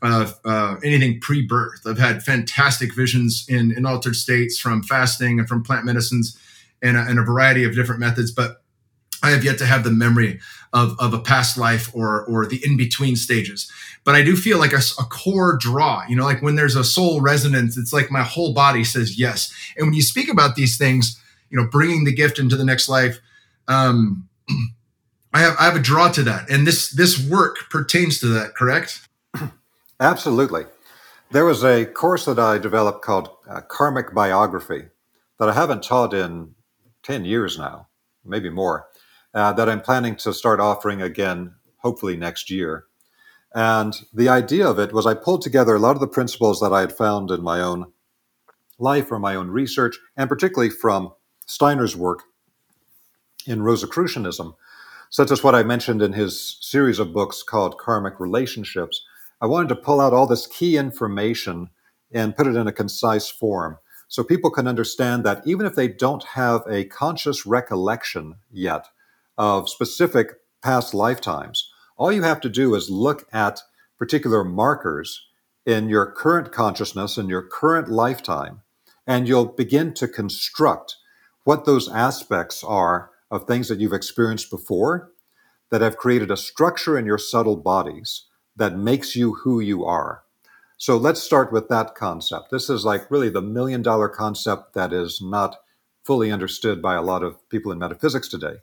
[0.00, 1.80] of uh, anything pre-birth.
[1.84, 6.38] I've had fantastic visions in in altered states from fasting and from plant medicines
[6.82, 8.62] and a, and a variety of different methods, but
[9.22, 10.40] I have yet to have the memory
[10.72, 13.70] of, of a past life or or the in between stages.
[14.04, 16.02] But I do feel like a, a, core draw.
[16.08, 19.52] You know, like when there's a soul resonance, it's like my whole body says yes.
[19.76, 22.88] And when you speak about these things, you know, bringing the gift into the next
[22.88, 23.18] life,
[23.66, 24.28] um,
[25.34, 28.54] I have I have a draw to that, and this this work pertains to that.
[28.54, 29.06] Correct?
[30.00, 30.64] Absolutely.
[31.30, 34.88] There was a course that I developed called uh, Karmic Biography
[35.38, 36.54] that I haven't taught in
[37.02, 37.88] ten years now,
[38.24, 38.87] maybe more
[39.34, 42.84] uh, that I'm planning to start offering again, hopefully next year.
[43.54, 46.72] And the idea of it was I pulled together a lot of the principles that
[46.72, 47.92] I had found in my own
[48.78, 51.12] life or my own research, and particularly from
[51.46, 52.24] Steiner's work
[53.46, 54.54] in Rosicrucianism,
[55.10, 59.02] such as what I mentioned in his series of books called Karmic Relationships.
[59.40, 61.70] I wanted to pull out all this key information
[62.12, 65.88] and put it in a concise form so people can understand that even if they
[65.88, 68.88] don't have a conscious recollection yet
[69.38, 70.32] of specific
[70.62, 71.70] past lifetimes.
[71.96, 73.60] All you have to do is look at
[73.96, 75.26] particular markers
[75.64, 78.62] in your current consciousness in your current lifetime,
[79.06, 80.96] and you'll begin to construct
[81.44, 85.10] what those aspects are of things that you've experienced before
[85.70, 88.26] that have created a structure in your subtle bodies
[88.56, 90.22] that makes you who you are.
[90.78, 92.50] So let's start with that concept.
[92.50, 95.56] This is like really the million dollar concept that is not
[96.04, 98.56] fully understood by a lot of people in metaphysics today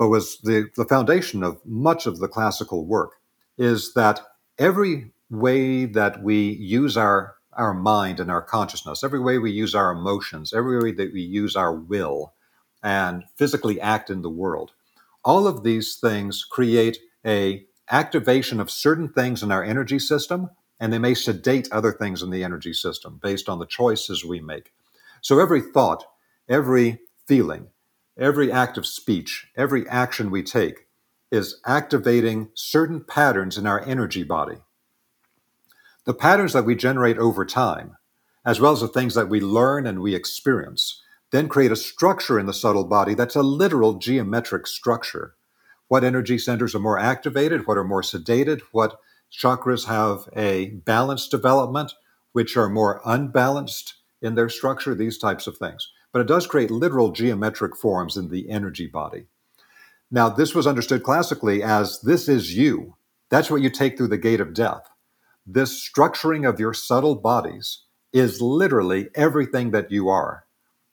[0.00, 3.16] but was the, the foundation of much of the classical work,
[3.58, 4.18] is that
[4.58, 9.74] every way that we use our, our mind and our consciousness, every way we use
[9.74, 12.32] our emotions, every way that we use our will
[12.82, 14.72] and physically act in the world,
[15.22, 16.96] all of these things create
[17.26, 20.48] a activation of certain things in our energy system
[20.80, 24.40] and they may sedate other things in the energy system based on the choices we
[24.40, 24.72] make.
[25.20, 26.06] So every thought,
[26.48, 27.68] every feeling,
[28.20, 30.86] every act of speech, every action we take
[31.32, 34.56] is activating certain patterns in our energy body.
[36.04, 37.96] The patterns that we generate over time,
[38.44, 42.38] as well as the things that we learn and we experience, then create a structure
[42.38, 45.34] in the subtle body that's a literal geometric structure.
[45.88, 48.98] What energy centers are more activated, what are more sedated, what
[49.32, 51.94] chakras have a balanced development,
[52.32, 55.90] which are more unbalanced in their structure, these types of things.
[56.12, 59.26] But it does create literal geometric forms in the energy body.
[60.10, 62.96] Now, this was understood classically as this is you.
[63.30, 64.88] That's what you take through the gate of death.
[65.46, 70.46] This structuring of your subtle bodies is literally everything that you are.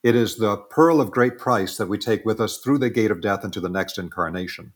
[0.03, 3.11] It is the pearl of great price that we take with us through the gate
[3.11, 4.74] of death into the next incarnation.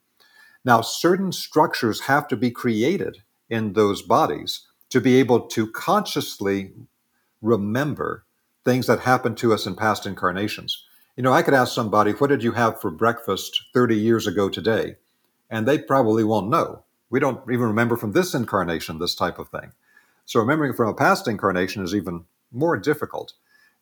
[0.65, 3.19] Now, certain structures have to be created
[3.49, 6.73] in those bodies to be able to consciously
[7.41, 8.25] remember
[8.63, 10.85] things that happened to us in past incarnations.
[11.15, 14.49] You know, I could ask somebody, What did you have for breakfast 30 years ago
[14.49, 14.95] today?
[15.49, 16.83] And they probably won't know.
[17.09, 19.73] We don't even remember from this incarnation this type of thing.
[20.25, 23.33] So, remembering from a past incarnation is even more difficult.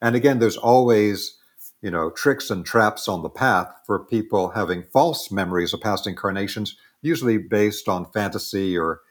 [0.02, 1.38] And again, there's always,
[1.82, 6.08] you know, tricks and traps on the path for people having false memories of past
[6.08, 9.02] incarnations, usually based on fantasy or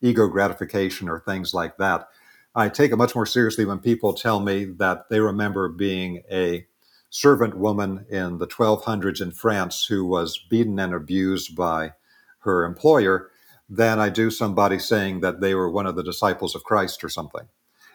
[0.00, 2.08] ego gratification or things like that.
[2.54, 6.66] I take it much more seriously when people tell me that they remember being a
[7.10, 11.92] servant woman in the 1200s in France who was beaten and abused by
[12.40, 13.30] her employer
[13.68, 17.08] than I do somebody saying that they were one of the disciples of Christ or
[17.08, 17.48] something.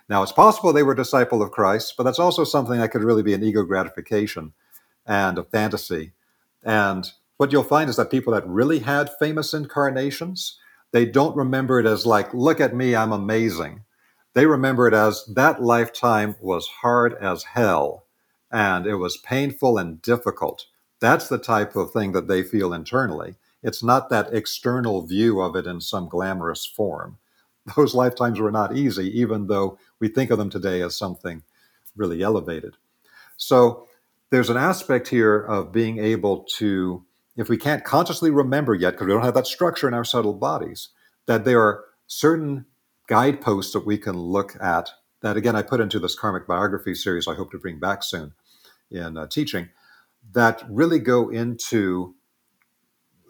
[0.10, 3.24] Now, it's possible they were disciple of Christ, but that's also something that could really
[3.24, 4.53] be an ego gratification
[5.05, 6.14] and a fantasy.
[6.64, 10.57] And what you'll find is that people that really had famous incarnations,
[10.91, 13.82] they don't remember it as like, look at me, I'm amazing.
[14.34, 18.06] They remember it as that lifetime was hard as hell
[18.52, 20.66] and it was painful and difficult.
[21.00, 23.36] That's the type of thing that they feel internally.
[23.62, 27.18] It's not that external view of it in some glamorous form.
[27.76, 31.44] Those lifetimes were not easy, even though we think of them today as something
[31.96, 32.76] really elevated.
[33.38, 33.88] So
[34.30, 37.04] there's an aspect here of being able to,
[37.36, 40.34] if we can't consciously remember yet, because we don't have that structure in our subtle
[40.34, 40.90] bodies,
[41.26, 42.66] that there are certain
[43.10, 44.91] guideposts that we can look at
[45.22, 48.34] that again I put into this karmic biography series I hope to bring back soon
[48.91, 49.70] in uh, teaching
[50.32, 52.16] that really go into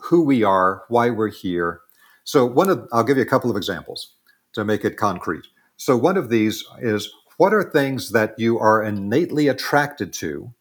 [0.04, 1.82] who we are, why we're here.
[2.24, 4.16] So one of I'll give you a couple of examples
[4.54, 5.48] to make it concrete.
[5.78, 10.54] So one of these is what are things that you are innately attracted to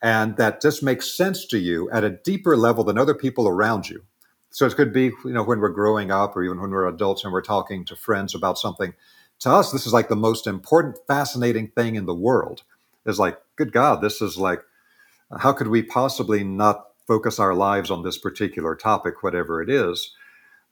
[0.00, 3.88] and that just makes sense to you at a deeper level than other people around
[3.88, 4.02] you.
[4.52, 7.24] So it could be, you know, when we're growing up or even when we're adults
[7.24, 8.92] and we're talking to friends about something.
[9.40, 12.62] To us, this is like the most important, fascinating thing in the world.
[13.06, 14.60] Is like, good God, this is like,
[15.38, 20.14] how could we possibly not focus our lives on this particular topic, whatever it is?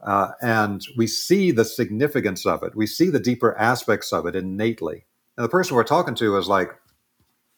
[0.02, 2.76] Uh, and we see the significance of it.
[2.76, 5.06] We see the deeper aspects of it innately.
[5.36, 6.70] And the person we're talking to is like,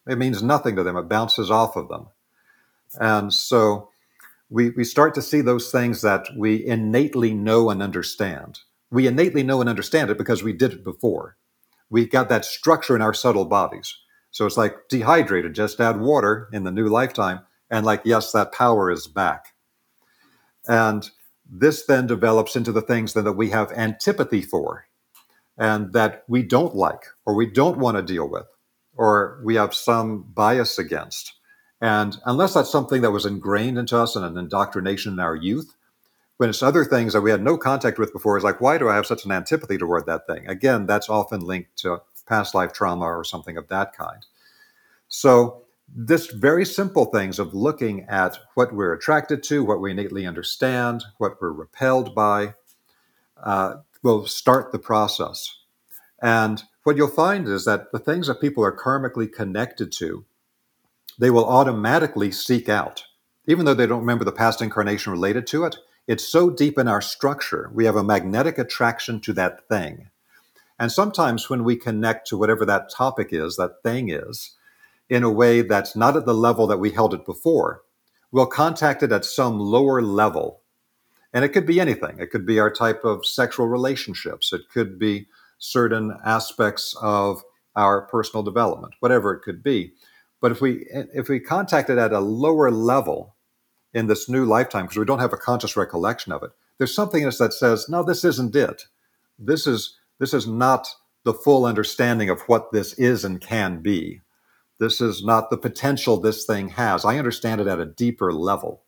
[0.07, 0.97] it means nothing to them.
[0.97, 2.07] It bounces off of them.
[3.01, 3.91] And so
[4.53, 8.61] we, we start to see those things that we innately know and understand.
[8.90, 11.38] We innately know and understand it because we did it before.
[11.88, 13.96] We got that structure in our subtle bodies.
[14.30, 17.40] So it's like dehydrated, just add water in the new lifetime.
[17.70, 19.46] And like, yes, that power is back.
[20.68, 21.09] And
[21.50, 24.84] this then develops into the things that we have antipathy for
[25.57, 28.46] and that we don't like or we don't want to deal with
[28.94, 31.32] or we have some bias against.
[31.83, 35.74] And unless that's something that was ingrained into us and an indoctrination in our youth,
[36.37, 38.89] when it's other things that we had no contact with before, it's like, why do
[38.89, 40.49] I have such an antipathy toward that thing?
[40.49, 44.25] Again, that's often linked to past life trauma or something of that kind.
[45.09, 45.59] So,
[45.95, 51.04] this very simple things of looking at what we're attracted to, what we innately understand,
[51.18, 52.54] what we're repelled by,
[53.42, 55.54] uh, will start the process.
[56.22, 60.25] And what you'll find is that the things that people are karmically connected to
[61.22, 63.04] they will automatically seek out.
[63.46, 65.76] Even though they don't remember the past incarnation related to it,
[66.08, 70.08] it's so deep in our structure, we have a magnetic attraction to that thing.
[70.80, 74.57] And sometimes when we connect to whatever that topic is, that thing is,
[75.08, 77.82] in a way that's not at the level that we held it before,
[78.32, 80.62] we'll contact it at some lower level.
[81.32, 82.18] And it could be anything.
[82.18, 84.53] It could be our type of sexual relationships.
[84.53, 85.28] It could be
[85.58, 87.44] certain aspects of
[87.76, 89.92] our personal development, whatever it could be.
[90.43, 93.37] But if we if we contact it at a lower level
[93.95, 97.23] in this new lifetime, because we don't have a conscious recollection of it, there's something
[97.23, 98.87] in us that says, no, this isn't it.
[99.39, 100.89] This is this is not
[101.25, 104.21] the full understanding of what this is and can be.
[104.81, 107.05] This is not the potential this thing has.
[107.05, 108.83] I understand it at a deeper level.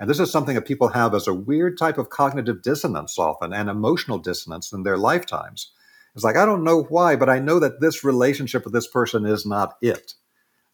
[0.00, 3.52] And this is something that people have as a weird type of cognitive dissonance often
[3.52, 5.70] and emotional dissonance in their lifetimes.
[6.14, 9.26] It's like, I don't know why, but I know that this relationship with this person
[9.26, 10.14] is not it.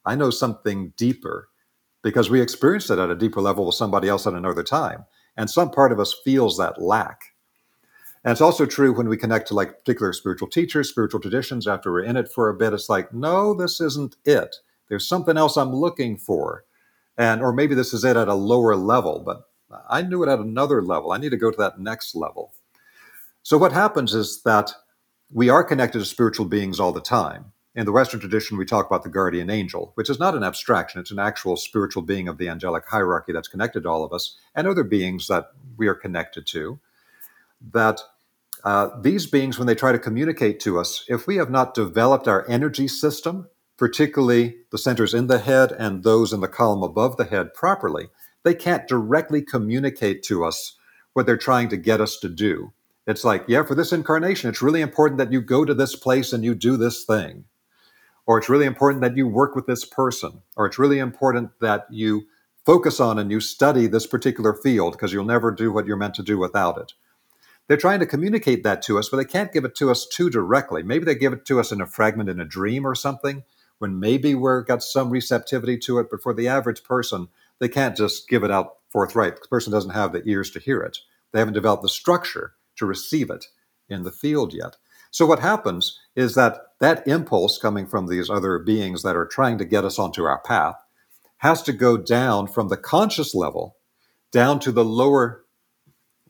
[0.05, 1.49] I know something deeper
[2.03, 5.05] because we experienced it at a deeper level with somebody else at another time.
[5.37, 7.21] And some part of us feels that lack.
[8.25, 11.91] And it's also true when we connect to like particular spiritual teachers, spiritual traditions, after
[11.91, 14.57] we're in it for a bit, it's like, no, this isn't it.
[14.89, 16.65] There's something else I'm looking for.
[17.17, 19.43] And or maybe this is it at a lower level, but
[19.89, 21.13] I knew it at another level.
[21.13, 22.53] I need to go to that next level.
[23.43, 24.73] So what happens is that
[25.33, 27.53] we are connected to spiritual beings all the time.
[27.73, 31.01] In the Western tradition, we talk about the guardian angel, which is not an abstraction,
[31.01, 34.37] it's an actual spiritual being of the angelic hierarchy that's connected to all of us
[34.57, 36.81] and other beings that we are connected to.
[37.73, 38.01] That
[38.65, 42.27] uh, these beings, when they try to communicate to us, if we have not developed
[42.27, 47.19] our energy system, particularly the centers in the head and those in the column above
[47.19, 48.09] the head properly,
[48.43, 50.77] they can't directly communicate to us
[51.13, 52.73] what they're trying to get us to do.
[53.07, 56.33] It's like, yeah, for this incarnation, it's really important that you go to this place
[56.33, 57.45] and you do this thing
[58.27, 61.87] or it's really important that you work with this person, or it's really important that
[61.91, 62.23] you
[62.65, 66.15] focus on and you study this particular field because you'll never do what you're meant
[66.15, 66.93] to do without it.
[67.67, 70.29] They're trying to communicate that to us, but they can't give it to us too
[70.29, 70.83] directly.
[70.83, 73.45] Maybe they give it to us in a fragment in a dream or something,
[73.79, 77.29] when maybe we've got some receptivity to it, but for the average person,
[77.61, 79.41] they can't just give it out forthright.
[79.41, 80.99] The person doesn't have the ears to hear it.
[81.33, 83.47] They haven't developed the structure to receive it
[83.89, 84.77] in the field yet.
[85.11, 89.59] So what happens is that that impulse coming from these other beings that are trying
[89.59, 90.77] to get us onto our path
[91.39, 93.77] has to go down from the conscious level
[94.31, 95.45] down to the lower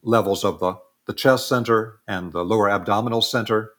[0.03, 0.75] levels of the,
[1.07, 3.73] the chest center and the lower abdominal center.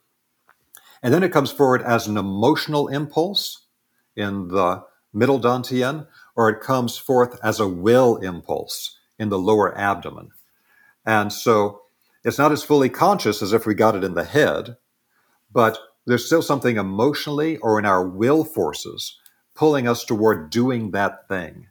[1.02, 3.66] And then it comes forward as an emotional impulse
[4.16, 4.84] in the
[5.14, 10.32] middle dantian, or it comes forth as a will impulse in the lower abdomen.
[11.06, 11.82] And so
[12.24, 14.78] it's not as fully conscious as if we got it in the head,
[15.54, 19.18] but there's still something emotionally or in our will forces
[19.54, 21.68] pulling us toward doing that thing.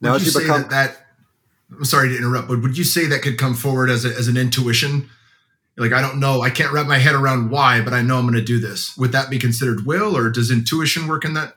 [0.00, 1.06] Now, would you, you become, that, that,
[1.70, 4.28] I'm sorry to interrupt, but would you say that could come forward as, a, as
[4.28, 5.10] an intuition?
[5.76, 8.24] Like, I don't know, I can't wrap my head around why, but I know I'm
[8.24, 8.96] going to do this.
[8.96, 11.54] Would that be considered will, or does intuition work in that?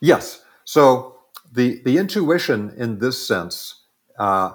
[0.00, 0.42] Yes.
[0.64, 1.16] So
[1.52, 3.82] the the intuition in this sense,
[4.18, 4.52] uh,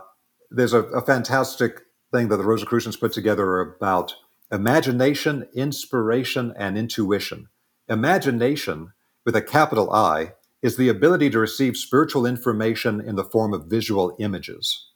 [0.51, 1.81] there's a, a fantastic
[2.11, 4.15] thing that the Rosicrucians put together about
[4.53, 7.47] imagination, inspiration, and intuition.
[7.89, 8.93] Imagination,
[9.25, 13.65] with a capital I, is the ability to receive spiritual information in the form of
[13.65, 14.91] visual images.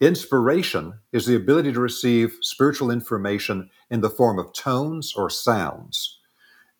[0.00, 6.18] Inspiration is the ability to receive spiritual information in the form of tones or sounds.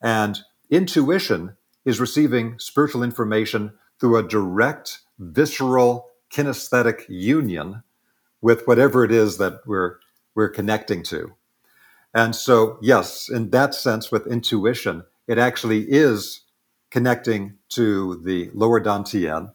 [0.02, 0.40] And
[0.70, 7.82] intuition is receiving spiritual information through a direct, visceral, kinesthetic union
[8.40, 9.96] with whatever it is that we're,
[10.34, 11.34] we're connecting to.
[12.18, 16.42] And so, yes, in that sense, with intuition, it actually is
[16.90, 19.52] connecting to the lower dantian,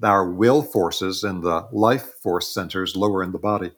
[0.00, 3.72] our will forces and the life force centers lower in the body.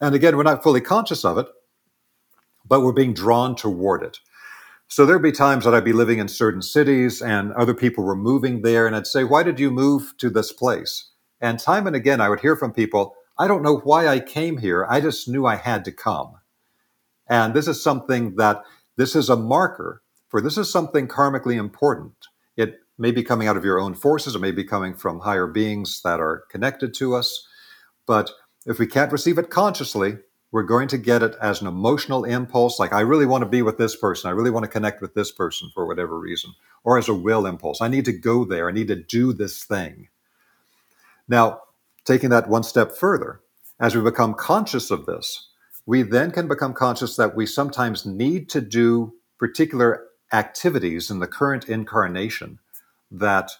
[0.00, 1.48] And again, we're not fully conscious of it,
[2.64, 4.20] but we're being drawn toward it.
[4.86, 8.14] So there'd be times that I'd be living in certain cities and other people were
[8.14, 11.10] moving there, and I'd say, Why did you move to this place?
[11.40, 14.58] And time and again, I would hear from people, I don't know why I came
[14.58, 14.86] here.
[14.88, 16.36] I just knew I had to come.
[17.28, 18.62] And this is something that
[18.96, 22.14] this is a marker for this is something karmically important.
[22.56, 25.46] It may be coming out of your own forces, it may be coming from higher
[25.46, 27.46] beings that are connected to us.
[28.06, 28.30] But
[28.64, 30.16] if we can't receive it consciously,
[30.50, 33.60] we're going to get it as an emotional impulse, like I really want to be
[33.60, 36.96] with this person, I really want to connect with this person for whatever reason, or
[36.96, 37.82] as a will impulse.
[37.82, 40.08] I need to go there, I need to do this thing.
[41.28, 41.60] Now,
[42.06, 43.40] taking that one step further,
[43.78, 45.50] as we become conscious of this,
[45.86, 51.26] we then can become conscious that we sometimes need to do particular activities in the
[51.26, 52.58] current incarnation
[53.10, 53.50] that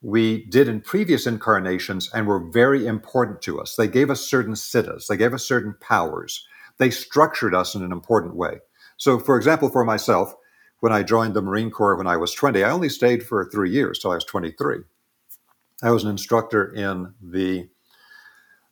[0.00, 3.74] we did in previous incarnations and were very important to us.
[3.74, 6.46] They gave us certain siddhis, they gave us certain powers,
[6.78, 8.60] they structured us in an important way.
[8.96, 10.34] So, for example, for myself,
[10.80, 13.70] when I joined the Marine Corps when I was 20, I only stayed for three
[13.70, 14.78] years till I was 23.
[15.82, 17.68] I was an instructor in the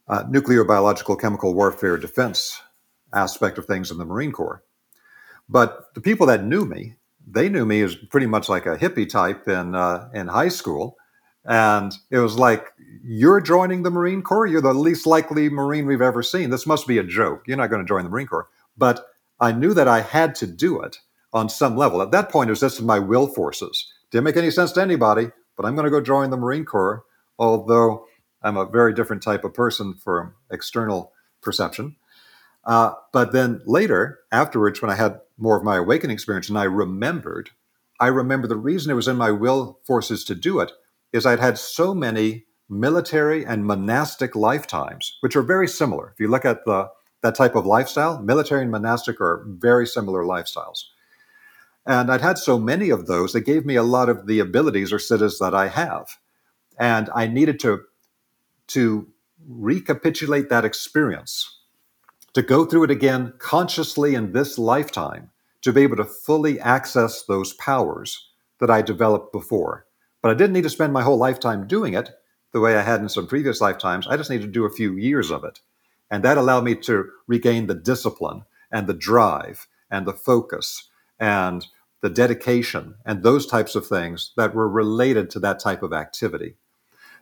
[0.07, 2.61] uh, nuclear, biological, chemical warfare defense
[3.15, 4.63] aspect of things in the Marine Corps.
[5.49, 6.97] But the people that knew me,
[7.27, 10.97] they knew me as pretty much like a hippie type in uh, in high school,
[11.45, 12.73] and it was like
[13.03, 14.47] you're joining the Marine Corps.
[14.47, 16.51] You're the least likely Marine we've ever seen.
[16.51, 17.43] This must be a joke.
[17.47, 18.49] You're not going to join the Marine Corps.
[18.77, 19.07] But
[19.41, 20.99] I knew that I had to do it
[21.33, 22.01] on some level.
[22.01, 23.93] At that point, it was just in my will forces.
[24.11, 27.05] Didn't make any sense to anybody, but I'm going to go join the Marine Corps.
[27.39, 28.07] Although
[28.43, 31.13] I'm a very different type of person from external
[31.43, 31.97] perception.
[32.67, 36.65] Uh, but then later, afterwards, when I had more of my awakening experience and I
[36.65, 37.51] remembered,
[38.01, 40.73] I remember the reason it was in my will forces to do it
[41.13, 46.11] is I'd had so many military and monastic lifetimes, which are very similar.
[46.13, 46.89] If you look at the,
[47.23, 50.85] that type of lifestyle, military and monastic are very similar lifestyles.
[51.87, 54.93] And I'd had so many of those, that gave me a lot of the abilities
[54.93, 56.17] or siddhis that I have.
[56.79, 57.83] And I needed to,
[58.69, 59.09] to
[59.47, 61.54] recapitulate that experience,
[62.35, 65.31] to go through it again consciously in this lifetime,
[65.63, 68.29] to be able to fully access those powers
[68.61, 69.87] that I developed before.
[70.21, 72.11] But I didn't need to spend my whole lifetime doing it
[72.53, 74.07] the way I had in some previous lifetimes.
[74.07, 75.61] I just needed to do a few years of it.
[76.11, 80.89] And that allowed me to regain the discipline and the drive and the focus
[81.19, 81.67] and
[82.01, 86.57] the dedication and those types of things that were related to that type of activity.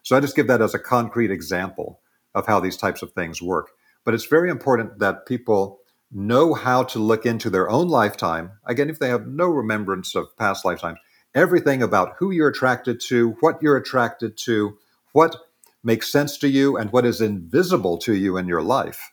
[0.03, 2.01] So I just give that as a concrete example
[2.35, 3.71] of how these types of things work.
[4.05, 5.81] But it's very important that people
[6.11, 8.53] know how to look into their own lifetime.
[8.67, 10.99] Again, if they have no remembrance of past lifetimes,
[11.35, 14.77] everything about who you're attracted to, what you're attracted to,
[15.13, 15.37] what
[15.83, 19.13] makes sense to you, and what is invisible to you in your life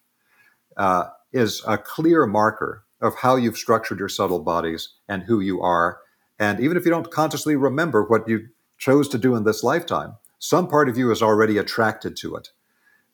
[0.77, 5.61] uh, is a clear marker of how you've structured your subtle bodies and who you
[5.61, 5.99] are.
[6.37, 10.15] And even if you don't consciously remember what you chose to do in this lifetime,
[10.37, 12.49] some part of you is already attracted to it.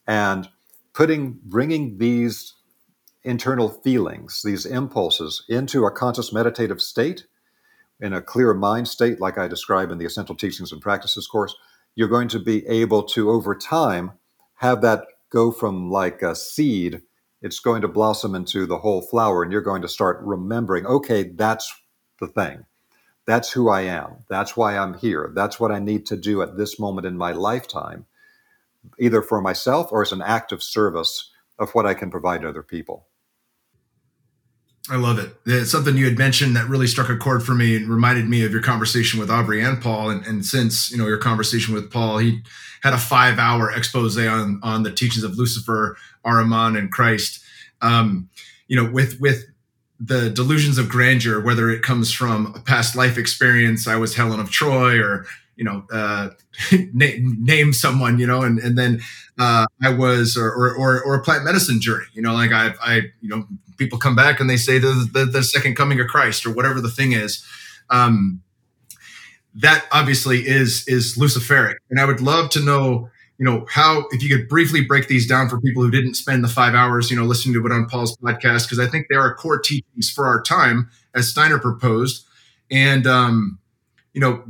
[0.07, 0.49] And
[0.95, 2.53] putting, bringing these
[3.23, 7.27] internal feelings, these impulses into a conscious meditative state,
[7.99, 11.55] in a clear mind state, like I describe in the Essential Teachings and Practices course,
[11.95, 14.13] you're going to be able to, over time,
[14.55, 17.01] have that go from like a seed
[17.41, 21.23] it's going to blossom into the whole flower and you're going to start remembering okay
[21.23, 21.71] that's
[22.19, 22.65] the thing.
[23.27, 24.23] That's who i am.
[24.29, 25.31] That's why i'm here.
[25.35, 28.05] That's what i need to do at this moment in my lifetime
[28.99, 32.49] either for myself or as an act of service of what i can provide to
[32.49, 33.07] other people
[34.89, 35.35] I love it.
[35.47, 38.45] It's something you had mentioned that really struck a chord for me and reminded me
[38.45, 40.11] of your conversation with Aubrey and Paul.
[40.11, 42.41] And, and since you know your conversation with Paul, he
[42.83, 47.43] had a five-hour expose on on the teachings of Lucifer, Ahriman, and Christ.
[47.81, 48.29] Um,
[48.67, 49.45] you know, with with
[49.99, 54.39] the delusions of grandeur, whether it comes from a past life experience, I was Helen
[54.39, 55.25] of Troy, or
[55.55, 56.29] you know, uh,
[56.93, 59.01] name, name someone, you know, and, and then
[59.39, 62.95] uh, I was, or, or, or, a plant medicine journey, you know, like I, I,
[63.21, 63.45] you know,
[63.77, 66.81] people come back and they say the, the, the second coming of Christ or whatever
[66.81, 67.45] the thing is.
[67.89, 68.41] Um,
[69.55, 71.75] that obviously is, is Luciferic.
[71.89, 75.27] And I would love to know, you know, how, if you could briefly break these
[75.27, 77.87] down for people who didn't spend the five hours, you know, listening to it on
[77.87, 82.25] Paul's podcast, because I think there are core teachings for our time as Steiner proposed.
[82.69, 83.59] And, um,
[84.13, 84.43] you know,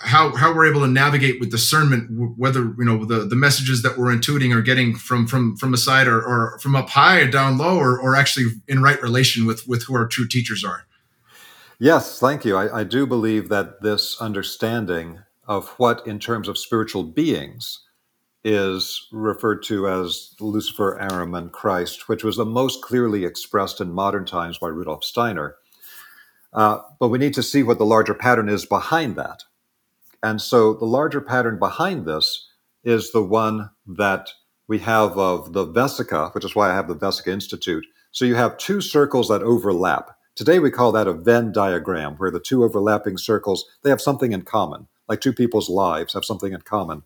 [0.00, 3.98] how how we're able to navigate with discernment whether you know the the messages that
[3.98, 7.28] we're intuiting are getting from from from a side or, or from up high or
[7.28, 10.84] down low or, or actually in right relation with with who our true teachers are.
[11.78, 12.56] Yes thank you.
[12.56, 17.84] I, I do believe that this understanding of what in terms of spiritual beings
[18.44, 24.24] is referred to as lucifer ahriman christ which was the most clearly expressed in modern
[24.24, 25.56] times by rudolf steiner.
[26.52, 29.42] Uh, but we need to see what the larger pattern is behind that
[30.22, 32.48] and so the larger pattern behind this
[32.84, 34.30] is the one that
[34.66, 37.86] we have of the vesica, which is why I have the Vesica Institute.
[38.10, 40.10] So you have two circles that overlap.
[40.34, 44.32] Today we call that a Venn diagram, where the two overlapping circles, they have something
[44.32, 47.02] in common, like two people's lives have something in common.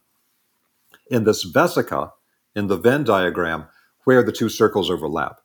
[1.11, 2.13] In this vesica,
[2.55, 3.67] in the Venn diagram,
[4.05, 5.41] where the two circles overlap.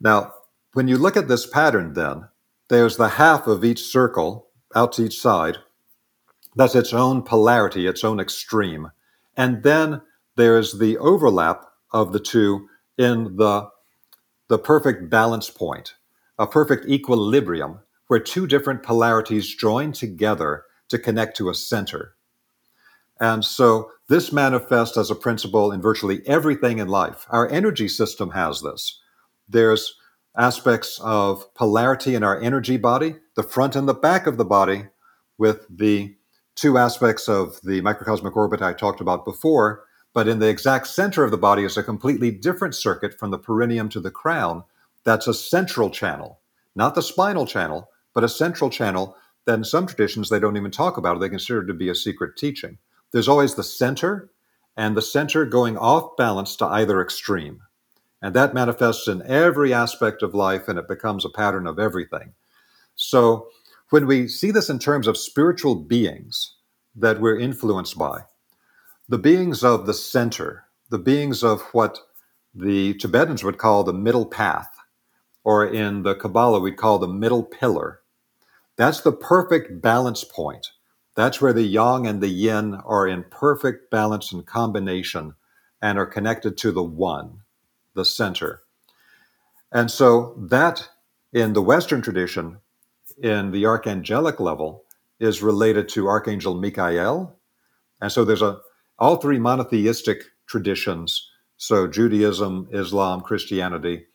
[0.00, 0.32] Now,
[0.72, 2.28] when you look at this pattern, then,
[2.68, 5.58] there's the half of each circle out to each side,
[6.56, 8.90] that's its own polarity, its own extreme.
[9.36, 10.02] And then
[10.36, 12.68] there's the overlap of the two
[12.98, 13.68] in the,
[14.48, 15.94] the perfect balance point,
[16.38, 22.14] a perfect equilibrium where two different polarities join together to connect to a center.
[23.20, 27.26] And so this manifests as a principle in virtually everything in life.
[27.30, 29.00] Our energy system has this.
[29.48, 29.94] There's
[30.36, 34.86] aspects of polarity in our energy body, the front and the back of the body,
[35.38, 36.16] with the
[36.54, 41.24] two aspects of the microcosmic orbit I talked about before, but in the exact center
[41.24, 44.64] of the body is a completely different circuit from the perineum to the crown.
[45.04, 46.38] That's a central channel,
[46.74, 50.70] not the spinal channel, but a central channel that in some traditions they don't even
[50.70, 51.20] talk about.
[51.20, 52.78] They consider it to be a secret teaching.
[53.10, 54.30] There's always the center,
[54.76, 57.60] and the center going off balance to either extreme.
[58.22, 62.32] And that manifests in every aspect of life, and it becomes a pattern of everything.
[62.96, 63.48] So
[63.90, 66.54] when we see this in terms of spiritual beings
[66.96, 68.22] that we're influenced by,
[69.08, 71.98] the beings of the center, the beings of what
[72.54, 74.70] the Tibetans would call the middle path,
[75.42, 78.00] or in the Kabbalah we'd call the middle pillar,
[78.76, 80.68] that's the perfect balance point.
[81.16, 85.34] That's where the yang and the yin are in perfect balance and combination
[85.80, 87.40] and are connected to the one,
[87.94, 88.62] the center.
[89.70, 90.88] And so that
[91.32, 92.58] in the Western tradition,
[93.22, 94.84] in the archangelic level,
[95.20, 97.36] is related to Archangel Michael.
[98.00, 98.58] And so there's a
[98.98, 104.06] all three monotheistic traditions, so Judaism, Islam, Christianity,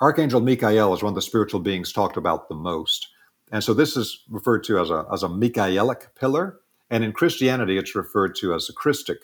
[0.00, 3.08] Archangel Michael is one of the spiritual beings talked about the most.
[3.52, 6.60] And so this is referred to as a, as a Michaelic pillar.
[6.88, 9.18] And in Christianity, it's referred to as a Christic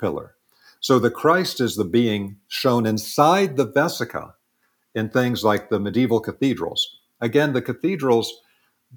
[0.00, 0.34] pillar.
[0.80, 4.32] So the Christ is the being shown inside the vesica
[4.94, 6.98] in things like the medieval cathedrals.
[7.22, 8.42] Again, the cathedrals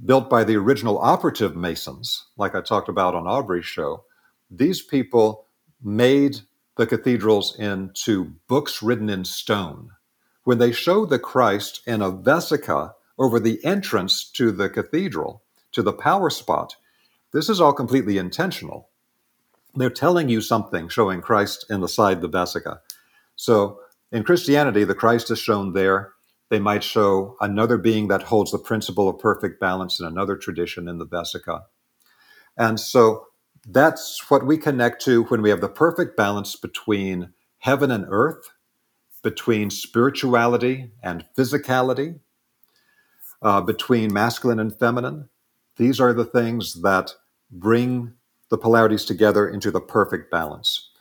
[0.03, 4.03] built by the original operative masons, like I talked about on Aubrey's show,
[4.49, 5.45] these people
[5.81, 6.39] made
[6.75, 9.91] the cathedrals into books written in stone.
[10.43, 15.83] When they show the Christ in a vesica over the entrance to the cathedral, to
[15.83, 16.75] the power spot,
[17.31, 18.89] this is all completely intentional.
[19.75, 22.79] They're telling you something, showing Christ in the side of the vesica.
[23.35, 23.79] So
[24.11, 26.14] in Christianity, the Christ is shown there.
[26.49, 30.87] They might show another being that holds the principle of perfect balance in another tradition
[30.87, 31.63] in the vesica.
[32.57, 33.27] And so
[33.67, 38.51] that's what we connect to when we have the perfect balance between heaven and earth,
[39.23, 42.19] between spirituality and physicality,
[43.41, 45.29] uh, between masculine and feminine.
[45.77, 47.15] These are the things that
[47.49, 48.13] bring
[48.49, 50.91] the polarities together into the perfect balance.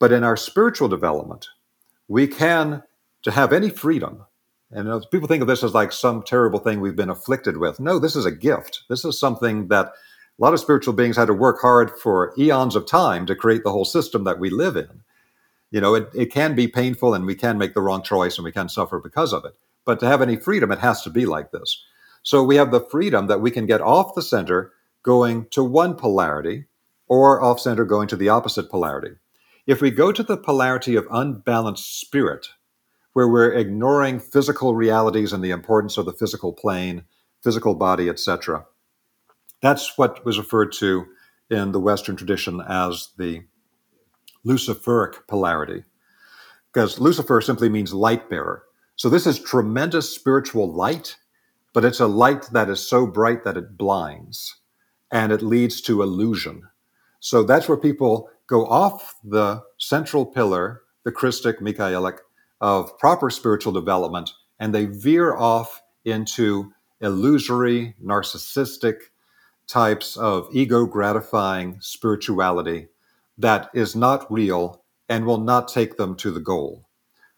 [0.00, 1.48] But in our spiritual development,
[2.08, 2.82] we can,
[3.22, 4.26] to have any freedom,
[4.70, 7.80] and people think of this as like some terrible thing we've been afflicted with.
[7.80, 8.82] No, this is a gift.
[8.88, 9.92] This is something that a
[10.38, 13.72] lot of spiritual beings had to work hard for eons of time to create the
[13.72, 15.02] whole system that we live in.
[15.70, 18.44] You know, it, it can be painful and we can make the wrong choice and
[18.44, 19.54] we can suffer because of it.
[19.84, 21.82] But to have any freedom, it has to be like this.
[22.22, 24.72] So we have the freedom that we can get off the center
[25.02, 26.66] going to one polarity
[27.08, 29.16] or off center going to the opposite polarity.
[29.66, 32.48] If we go to the polarity of unbalanced spirit,
[33.18, 37.02] where we're ignoring physical realities and the importance of the physical plane,
[37.42, 38.64] physical body, etc.,
[39.60, 41.04] that's what was referred to
[41.50, 43.42] in the Western tradition as the
[44.46, 45.82] Luciferic polarity,
[46.72, 48.62] because Lucifer simply means light bearer.
[48.94, 51.16] So this is tremendous spiritual light,
[51.74, 54.58] but it's a light that is so bright that it blinds
[55.10, 56.62] and it leads to illusion.
[57.18, 62.18] So that's where people go off the central pillar, the Christic, Michaelic,
[62.60, 68.96] of proper spiritual development, and they veer off into illusory, narcissistic,
[69.66, 72.88] types of ego gratifying spirituality
[73.36, 76.88] that is not real and will not take them to the goal.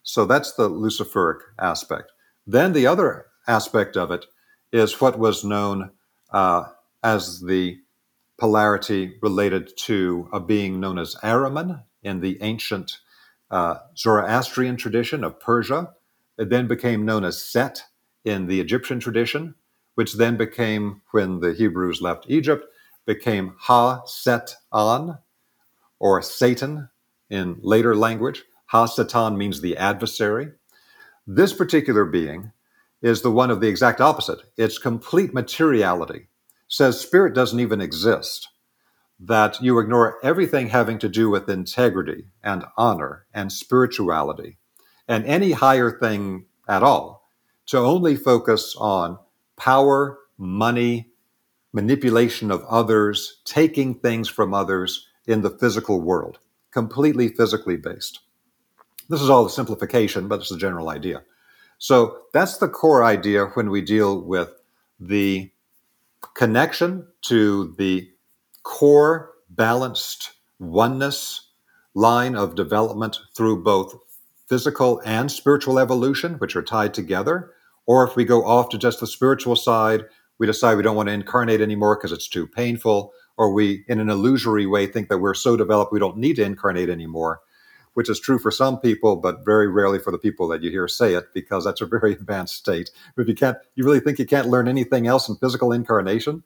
[0.03, 2.11] So that's the Luciferic aspect.
[2.47, 4.25] Then the other aspect of it
[4.71, 5.91] is what was known
[6.31, 6.63] uh,
[7.03, 7.77] as the
[8.39, 12.97] polarity related to a being known as Ahriman in the ancient
[13.51, 15.93] uh, Zoroastrian tradition of Persia.
[16.37, 17.83] It then became known as Set
[18.25, 19.55] in the Egyptian tradition
[19.95, 22.65] which then became, when the Hebrews left Egypt,
[23.05, 25.17] became Ha Set An,
[25.99, 26.89] or Satan
[27.29, 28.43] in later language.
[28.67, 30.51] Ha Satan means the adversary.
[31.27, 32.51] This particular being
[33.01, 34.39] is the one of the exact opposite.
[34.57, 36.27] It's complete materiality.
[36.67, 38.47] Says spirit doesn't even exist.
[39.23, 44.57] That you ignore everything having to do with integrity and honor and spirituality
[45.07, 47.29] and any higher thing at all
[47.67, 49.19] to only focus on
[49.57, 51.11] power, money,
[51.71, 56.39] manipulation of others, taking things from others in the physical world,
[56.71, 58.21] completely physically based.
[59.07, 61.23] This is all a simplification, but it's the general idea.
[61.77, 64.49] So that's the core idea when we deal with
[64.99, 65.51] the
[66.33, 68.10] connection to the
[68.63, 71.47] core balanced oneness
[71.93, 73.95] line of development through both
[74.47, 77.51] physical and spiritual evolution, which are tied together,
[77.85, 80.05] or if we go off to just the spiritual side,
[80.37, 83.99] we decide we don't want to incarnate anymore because it's too painful, or we, in
[83.99, 87.41] an illusory way, think that we're so developed we don't need to incarnate anymore,
[87.93, 90.87] which is true for some people, but very rarely for the people that you hear
[90.87, 92.89] say it because that's a very advanced state.
[93.17, 96.43] If you can't, you really think you can't learn anything else in physical incarnation?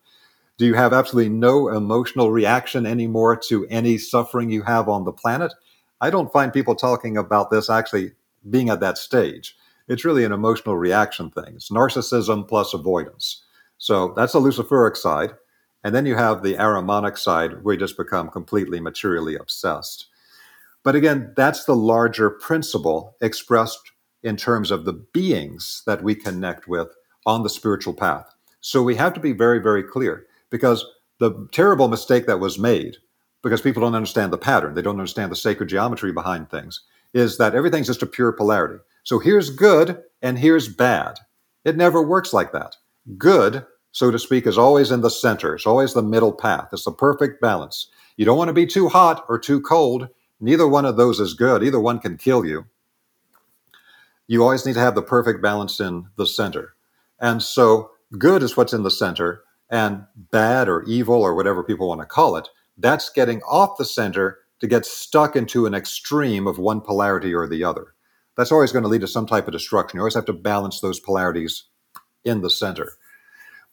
[0.57, 5.11] Do you have absolutely no emotional reaction anymore to any suffering you have on the
[5.11, 5.53] planet?
[6.01, 8.11] I don't find people talking about this actually
[8.49, 9.55] being at that stage
[9.87, 11.53] it's really an emotional reaction thing.
[11.55, 13.43] It's narcissism plus avoidance.
[13.77, 15.33] So that's the Luciferic side.
[15.83, 20.07] And then you have the Ahrimanic side where you just become completely materially obsessed.
[20.83, 23.91] But again, that's the larger principle expressed
[24.23, 26.89] in terms of the beings that we connect with
[27.25, 28.33] on the spiritual path.
[28.61, 30.25] So we have to be very, very clear
[30.55, 30.85] because
[31.19, 32.95] the terrible mistake that was made,
[33.43, 36.79] because people don't understand the pattern, they don't understand the sacred geometry behind things,
[37.13, 38.81] is that everything's just a pure polarity.
[39.03, 41.19] So here's good and here's bad.
[41.65, 42.77] It never works like that.
[43.17, 45.55] Good, so to speak, is always in the center.
[45.55, 46.69] It's always the middle path.
[46.71, 47.89] It's the perfect balance.
[48.15, 50.07] You don't want to be too hot or too cold.
[50.39, 51.63] Neither one of those is good.
[51.63, 52.65] Either one can kill you.
[54.27, 56.75] You always need to have the perfect balance in the center.
[57.19, 61.87] And so good is what's in the center, and bad or evil or whatever people
[61.87, 62.47] want to call it,
[62.77, 67.47] that's getting off the center to get stuck into an extreme of one polarity or
[67.47, 67.93] the other.
[68.37, 69.97] That's always going to lead to some type of destruction.
[69.97, 71.65] You always have to balance those polarities
[72.23, 72.93] in the center.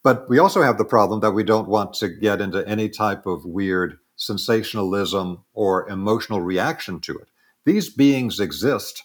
[0.03, 3.25] But we also have the problem that we don't want to get into any type
[3.25, 7.29] of weird sensationalism or emotional reaction to it.
[7.65, 9.03] These beings exist,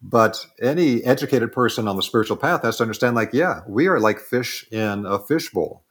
[0.00, 3.98] but any educated person on the spiritual path has to understand like, yeah, we are
[3.98, 5.84] like fish in a fishbowl.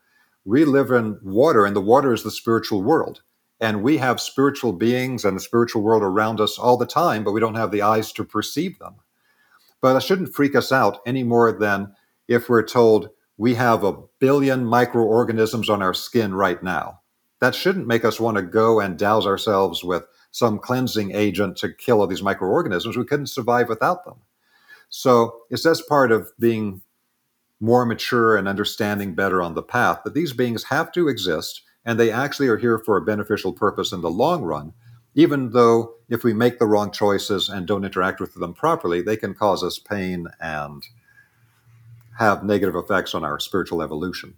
[0.47, 3.21] We live in water, and the water is the spiritual world.
[3.59, 7.33] And we have spiritual beings and the spiritual world around us all the time, but
[7.33, 8.95] we don't have the eyes to perceive them.
[9.81, 11.91] But that shouldn't freak us out any more than
[12.29, 17.01] if we're told we have a billion microorganisms on our skin right now.
[17.41, 21.73] That shouldn't make us want to go and douse ourselves with some cleansing agent to
[21.73, 22.95] kill all these microorganisms.
[22.95, 24.21] We couldn't survive without them.
[24.87, 26.83] So it's just part of being
[27.59, 31.99] more mature and understanding better on the path that these beings have to exist and
[31.99, 34.73] they actually are here for a beneficial purpose in the long run,
[35.15, 39.15] even though if we make the wrong choices and don't interact with them properly, they
[39.15, 40.83] can cause us pain and
[42.19, 44.35] have negative effects on our spiritual evolution.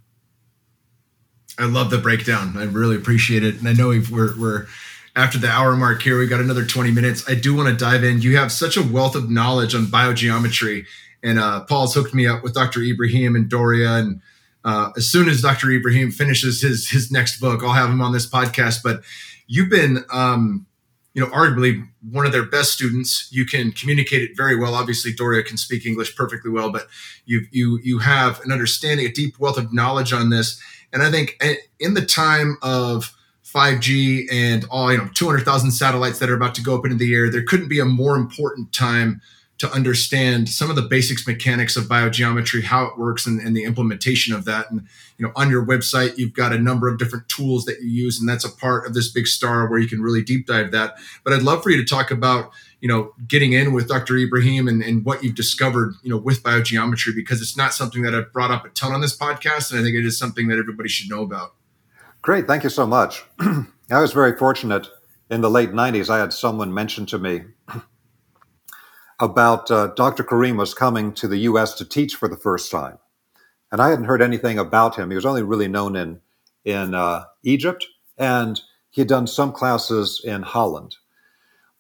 [1.58, 2.56] I love the breakdown.
[2.56, 3.56] I really appreciate it.
[3.56, 4.68] And I know we're, we're
[5.16, 7.28] after the hour mark here, we got another 20 minutes.
[7.28, 8.22] I do want to dive in.
[8.22, 10.86] You have such a wealth of knowledge on biogeometry.
[11.24, 12.82] And uh, Paul's hooked me up with Dr.
[12.82, 14.22] Ibrahim and Doria and
[14.66, 15.72] uh, as soon as Dr.
[15.72, 18.84] Ibrahim finishes his his next book, I'll have him on this podcast.
[18.84, 19.02] But
[19.48, 20.66] you've been, um,
[21.14, 23.30] you know, arguably one of their best students.
[23.32, 24.76] You can communicate it very well.
[24.76, 26.88] Obviously, Doria can speak English perfectly well, but
[27.26, 30.62] you you you have an understanding, a deep wealth of knowledge on this.
[30.92, 33.16] And I think eh, in the time of
[33.46, 37.16] 5G and all you know 200,000 satellites that are about to go up into the
[37.16, 39.22] air, there couldn't be a more important time
[39.60, 43.66] to understand some of the basics mechanics of biogeometry, how it works, and, and, the
[43.66, 44.72] implementation of that.
[44.72, 44.88] And
[45.18, 48.20] you know, on your website, you've got a number of different tools that you use,
[48.20, 50.96] and that's a part of this big star where you can really deep dive that.
[51.24, 54.18] But I'd love for you to talk about you know getting in with Dr.
[54.18, 58.16] Ibrahim and, and what you've discovered you know with biogeometry because it's not something that
[58.16, 60.58] I've brought up a ton on this podcast, and I think it is something that
[60.58, 61.54] everybody should know about.
[62.22, 63.26] Great, thank you so much.
[63.40, 64.88] I was very fortunate
[65.30, 66.10] in the late 90s.
[66.10, 67.44] I had someone mention to me
[69.20, 70.24] about uh, Dr.
[70.24, 71.74] Karim was coming to the U.S.
[71.76, 72.98] to teach for the first time,
[73.72, 75.10] and I hadn't heard anything about him.
[75.10, 76.22] He was only really known in
[76.66, 77.86] in uh, Egypt,
[78.18, 80.96] and he had done some classes in Holland.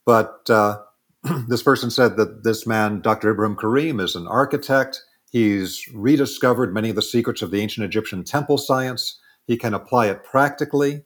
[0.05, 0.79] But uh,
[1.47, 3.31] this person said that this man, Dr.
[3.31, 5.03] Ibrahim Karim, is an architect.
[5.31, 9.19] He's rediscovered many of the secrets of the ancient Egyptian temple science.
[9.45, 11.03] He can apply it practically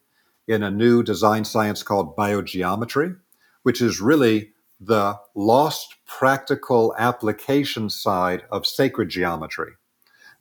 [0.48, 3.18] in a new design science called biogeometry,
[3.64, 4.53] which is really
[4.86, 9.74] the lost practical application side of sacred geometry.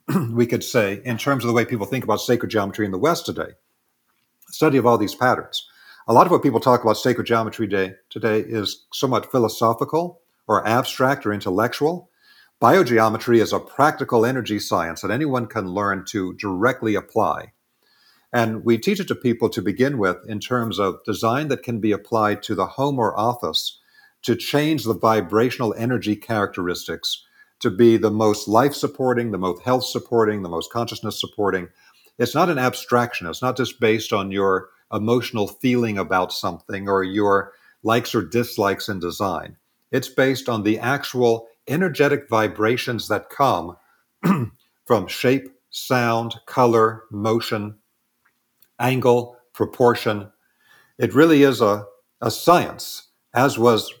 [0.31, 2.97] we could say, in terms of the way people think about sacred geometry in the
[2.97, 3.51] West today,
[4.49, 5.67] study of all these patterns.
[6.07, 10.67] A lot of what people talk about sacred geometry day, today is somewhat philosophical or
[10.67, 12.09] abstract or intellectual.
[12.61, 17.53] Biogeometry is a practical energy science that anyone can learn to directly apply.
[18.33, 21.79] And we teach it to people to begin with in terms of design that can
[21.79, 23.79] be applied to the home or office
[24.23, 27.23] to change the vibrational energy characteristics
[27.59, 31.69] to be the most life supporting, the most health supporting, the most consciousness supporting.
[32.17, 33.27] It's not an abstraction.
[33.27, 38.89] It's not just based on your emotional feeling about something or your likes or dislikes
[38.89, 39.57] in design.
[39.91, 43.77] It's based on the actual energetic vibrations that come
[44.85, 47.75] from shape, sound, color, motion,
[48.79, 50.31] angle, proportion.
[50.97, 51.85] It really is a,
[52.21, 53.93] a science, as was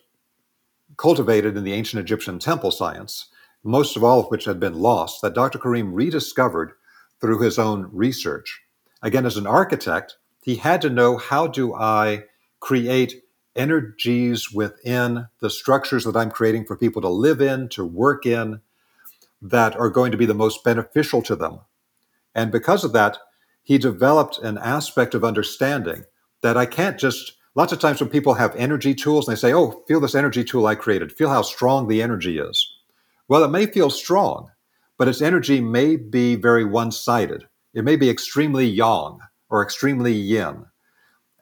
[0.97, 3.27] cultivated in the ancient Egyptian temple science,
[3.63, 5.59] most of all of which had been lost, that Dr.
[5.59, 6.73] Karim rediscovered
[7.19, 8.61] through his own research.
[9.01, 12.25] Again, as an architect, he had to know how do I
[12.59, 13.23] create
[13.55, 18.61] energies within the structures that I'm creating for people to live in, to work in,
[19.41, 21.59] that are going to be the most beneficial to them.
[22.33, 23.17] And because of that,
[23.61, 26.03] he developed an aspect of understanding
[26.41, 29.53] that I can't just Lots of times when people have energy tools and they say,
[29.53, 32.67] oh, feel this energy tool I created, feel how strong the energy is.
[33.27, 34.49] Well, it may feel strong,
[34.97, 37.45] but its energy may be very one sided.
[37.73, 39.19] It may be extremely yang
[39.49, 40.65] or extremely yin.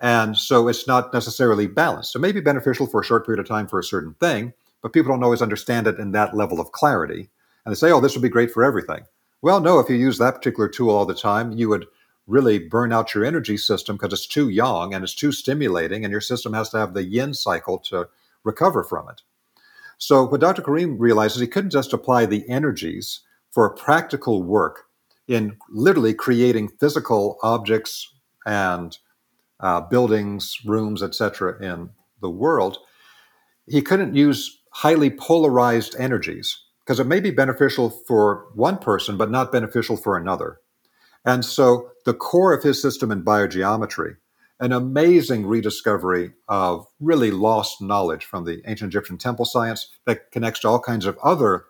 [0.02, 2.16] And so it's not necessarily balanced.
[2.16, 4.52] It may be beneficial for a short period of time for a certain thing,
[4.82, 7.30] but people don't always understand it in that level of clarity.
[7.66, 9.06] And they say, oh, this would be great for everything.
[9.42, 11.86] Well, no, if you use that particular tool all the time, you would
[12.28, 16.12] really burn out your energy system because it's too yang and it's too stimulating, and
[16.12, 18.08] your system has to have the yin cycle to
[18.44, 19.22] recover from it.
[19.98, 20.62] So, what Dr.
[20.62, 23.22] Karim realized is he couldn't just apply the energies
[23.52, 24.86] for practical work
[25.28, 28.12] in literally creating physical objects
[28.46, 28.98] and
[29.60, 32.80] uh, buildings, rooms, etc., in the world.
[33.68, 39.30] He couldn't use highly polarized energies because it may be beneficial for one person, but
[39.30, 40.60] not beneficial for another.
[41.26, 44.16] And so the core of his system in biogeometry,
[44.60, 50.62] an amazing rediscovery of really lost knowledge from the ancient Egyptian temple science that connects
[50.62, 51.66] to all kinds of other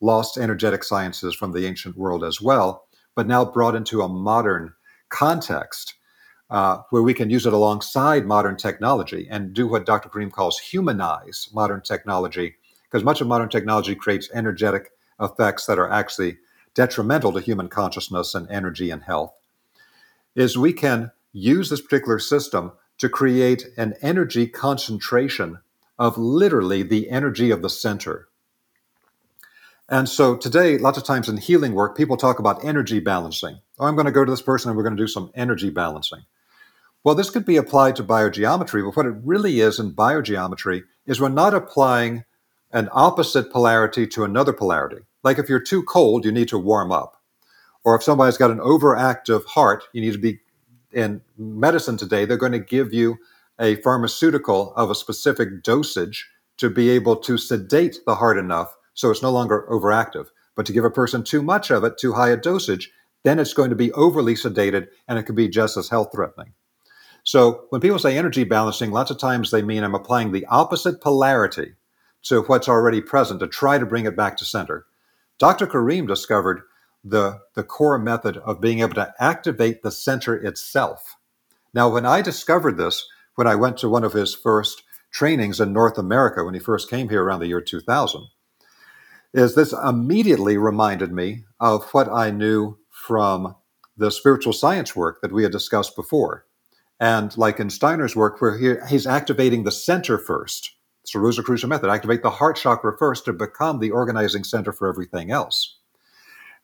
[0.00, 4.72] lost energetic sciences from the ancient world as well, but now brought into a modern
[5.08, 5.94] context
[6.50, 10.08] uh, where we can use it alongside modern technology and do what Dr.
[10.08, 12.54] Karim calls humanize modern technology,
[12.84, 16.36] because much of modern technology creates energetic effects that are actually
[16.76, 19.34] detrimental to human consciousness and energy and health,
[20.36, 25.58] is we can use this particular system to create an energy concentration
[25.98, 28.28] of literally the energy of the center.
[29.88, 33.60] And so today, lots of times in healing work, people talk about energy balancing.
[33.78, 35.70] Oh, I'm going to go to this person and we're going to do some energy
[35.70, 36.22] balancing.
[37.04, 41.20] Well, this could be applied to biogeometry, but what it really is in biogeometry is
[41.20, 42.24] we're not applying
[42.72, 45.02] an opposite polarity to another polarity.
[45.26, 47.20] Like if you're too cold, you need to warm up.
[47.82, 50.38] Or if somebody's got an overactive heart, you need to be
[50.92, 53.18] in medicine today, they're going to give you
[53.60, 59.10] a pharmaceutical of a specific dosage to be able to sedate the heart enough so
[59.10, 60.28] it's no longer overactive.
[60.54, 62.92] But to give a person too much of it, too high a dosage,
[63.24, 66.52] then it's going to be overly sedated and it could be just as health threatening.
[67.24, 71.00] So when people say energy balancing, lots of times they mean I'm applying the opposite
[71.00, 71.72] polarity
[72.26, 74.86] to what's already present to try to bring it back to center.
[75.38, 75.66] Dr.
[75.66, 76.62] Karim discovered
[77.04, 81.16] the, the core method of being able to activate the center itself.
[81.74, 84.82] Now, when I discovered this, when I went to one of his first
[85.12, 88.28] trainings in North America when he first came here around the year 2000,
[89.34, 93.54] is this immediately reminded me of what I knew from
[93.96, 96.46] the spiritual science work that we had discussed before.
[96.98, 100.75] And like in Steiner's work, where he, he's activating the center first,
[101.06, 101.88] it's Rosicrucian method.
[101.88, 105.78] Activate the heart chakra first to become the organizing center for everything else.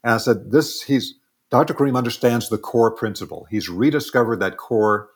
[0.02, 1.14] And I said, this, he's,
[1.48, 1.74] Dr.
[1.74, 3.46] Karim understands the core principle.
[3.50, 5.10] He's rediscovered that core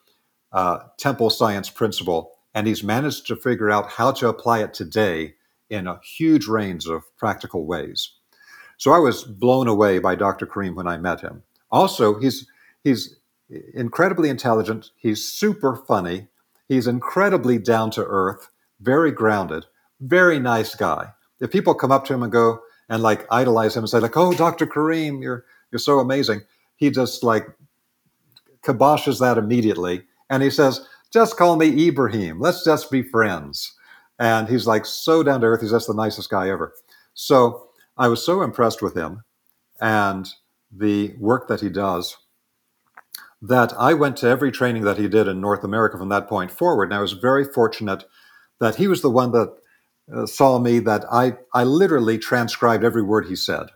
[0.52, 5.34] uh, temple science principle, and he's managed to figure out how to apply it today
[5.68, 8.12] in a huge range of practical ways.
[8.76, 10.46] So I was blown away by Dr.
[10.46, 11.42] Karim when I met him.
[11.72, 12.46] Also, he's,
[12.84, 13.16] he's
[13.74, 16.28] incredibly intelligent, he's super funny,
[16.68, 18.50] he's incredibly down to earth,
[18.80, 19.66] very grounded,
[20.00, 21.12] very nice guy.
[21.40, 24.16] If people come up to him and go and like idolize him and say like,
[24.16, 24.66] "Oh, Dr.
[24.66, 26.42] Karim, you're you're so amazing,"
[26.76, 27.46] he just like
[28.62, 32.40] kiboshes that immediately, and he says, "Just call me Ibrahim.
[32.40, 33.72] Let's just be friends."
[34.18, 35.60] And he's like so down to earth.
[35.60, 36.72] He's just the nicest guy ever.
[37.14, 39.24] So I was so impressed with him
[39.80, 40.28] and
[40.70, 42.16] the work that he does
[43.42, 46.50] that I went to every training that he did in North America from that point
[46.50, 46.84] forward.
[46.84, 48.04] And I was very fortunate
[48.60, 49.54] that he was the one that
[50.14, 53.66] uh, saw me that I, I literally transcribed every word he said.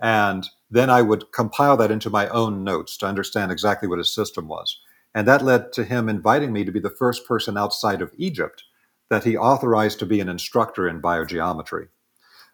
[0.00, 4.12] And then I would compile that into my own notes to understand exactly what his
[4.12, 4.78] system was.
[5.14, 8.64] And that led to him inviting me to be the first person outside of Egypt
[9.08, 11.88] that he authorized to be an instructor in biogeometry.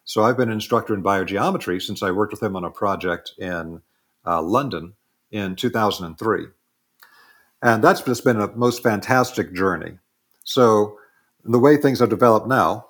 [0.05, 3.33] So I've been an instructor in biogeometry since I worked with him on a project
[3.37, 3.81] in
[4.25, 4.93] uh, London
[5.31, 6.45] in 2003.
[7.61, 9.97] And that's just been a most fantastic journey.
[10.43, 10.99] So
[11.43, 12.87] the way things are developed now,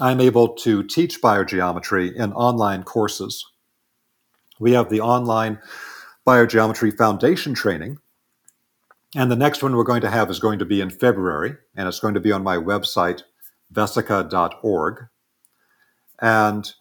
[0.00, 3.44] I'm able to teach biogeometry in online courses.
[4.60, 5.60] We have the online
[6.26, 7.98] biogeometry foundation training.
[9.16, 11.88] And the next one we're going to have is going to be in February, and
[11.88, 13.22] it's going to be on my website,
[13.72, 15.06] vesica.org.
[16.20, 16.72] And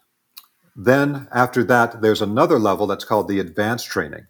[0.75, 4.27] then after that, there's another level that's called the advanced training.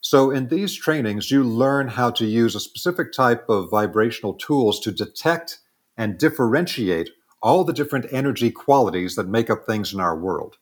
[0.00, 4.78] So, in these trainings, you learn how to use a specific type of vibrational tools
[4.80, 5.58] to detect
[5.98, 7.10] and differentiate
[7.42, 10.56] all the different energy qualities that make up things in our world.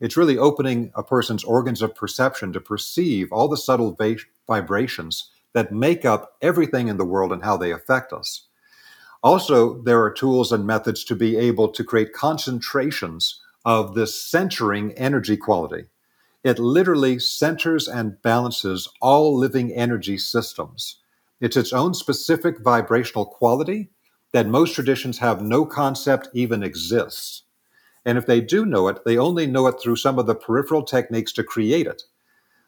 [0.00, 4.16] It's really opening a person's organs of perception to perceive all the subtle va-
[4.46, 8.46] vibrations that make up everything in the world and how they affect us.
[9.22, 14.92] Also, there are tools and methods to be able to create concentrations of this centering
[14.92, 15.84] energy quality.
[16.44, 21.00] It literally centers and balances all living energy systems.
[21.40, 23.90] It's its own specific vibrational quality
[24.32, 27.44] that most traditions have no concept even exists.
[28.04, 30.82] And if they do know it, they only know it through some of the peripheral
[30.82, 32.02] techniques to create it.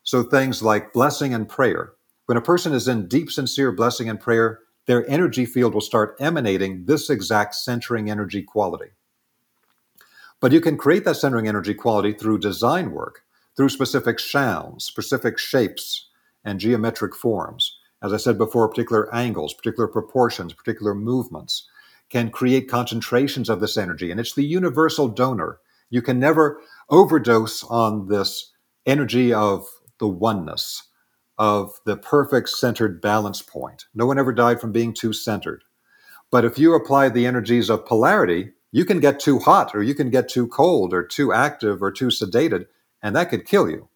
[0.02, 1.92] So things like blessing and prayer.
[2.26, 6.16] When a person is in deep, sincere blessing and prayer, their energy field will start
[6.20, 8.90] emanating this exact centering energy quality.
[10.40, 13.22] But you can create that centering energy quality through design work,
[13.56, 16.08] through specific sounds, specific shapes,
[16.44, 17.78] and geometric forms.
[18.02, 21.68] As I said before, particular angles, particular proportions, particular movements
[22.08, 24.10] can create concentrations of this energy.
[24.10, 25.60] And it's the universal donor.
[25.90, 28.52] You can never overdose on this
[28.86, 29.66] energy of
[29.98, 30.84] the oneness,
[31.38, 33.84] of the perfect centered balance point.
[33.94, 35.62] No one ever died from being too centered.
[36.30, 39.94] But if you apply the energies of polarity, you can get too hot or you
[39.94, 42.66] can get too cold or too active or too sedated,
[43.02, 43.89] and that could kill you.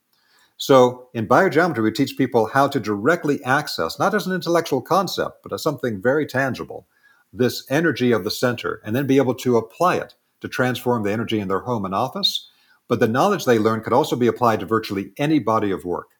[0.56, 5.42] So in biogeometry, we teach people how to directly access, not as an intellectual concept,
[5.42, 6.86] but as something very tangible,
[7.32, 11.12] this energy of the center, and then be able to apply it to transform the
[11.12, 12.48] energy in their home and office.
[12.86, 16.10] But the knowledge they learn could also be applied to virtually any body of work,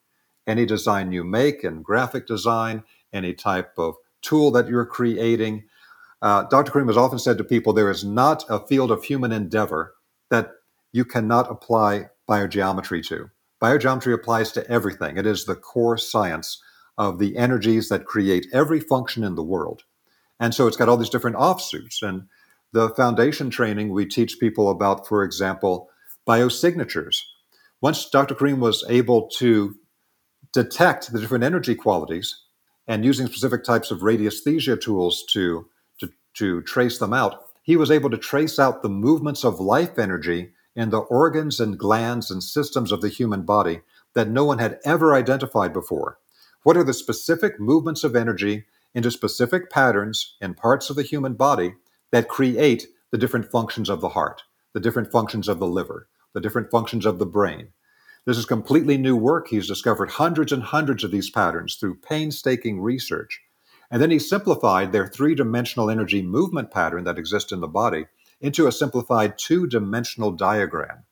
[0.47, 2.83] any design you make in graphic design,
[3.13, 5.63] any type of tool that you're creating.
[6.21, 6.71] Uh, Dr.
[6.71, 9.93] Karim has often said to people there is not a field of human endeavor
[10.29, 10.51] that
[10.91, 13.29] you cannot apply biogeometry to.
[13.61, 15.17] Biogeometry applies to everything.
[15.17, 16.61] It is the core science
[16.97, 19.83] of the energies that create every function in the world.
[20.39, 22.01] And so it's got all these different offsuits.
[22.01, 22.27] And
[22.73, 25.89] the foundation training, we teach people about, for example,
[26.27, 27.17] biosignatures.
[27.81, 28.35] Once Dr.
[28.35, 29.75] Karim was able to
[30.53, 32.43] detect the different energy qualities
[32.87, 35.67] and using specific types of radiesthesia tools to,
[35.99, 39.97] to, to trace them out, he was able to trace out the movements of life
[39.97, 43.81] energy in the organs and glands and systems of the human body
[44.13, 46.17] that no one had ever identified before.
[46.63, 51.33] What are the specific movements of energy into specific patterns in parts of the human
[51.33, 51.75] body
[52.11, 54.43] that create the different functions of the heart,
[54.73, 57.69] the different functions of the liver, the different functions of the brain?
[58.25, 59.47] This is completely new work.
[59.47, 63.39] He's discovered hundreds and hundreds of these patterns through painstaking research.
[63.91, 68.07] And then he simplified their three dimensional energy movement pattern that exists in the body
[68.45, 71.03] into a simplified two dimensional diagram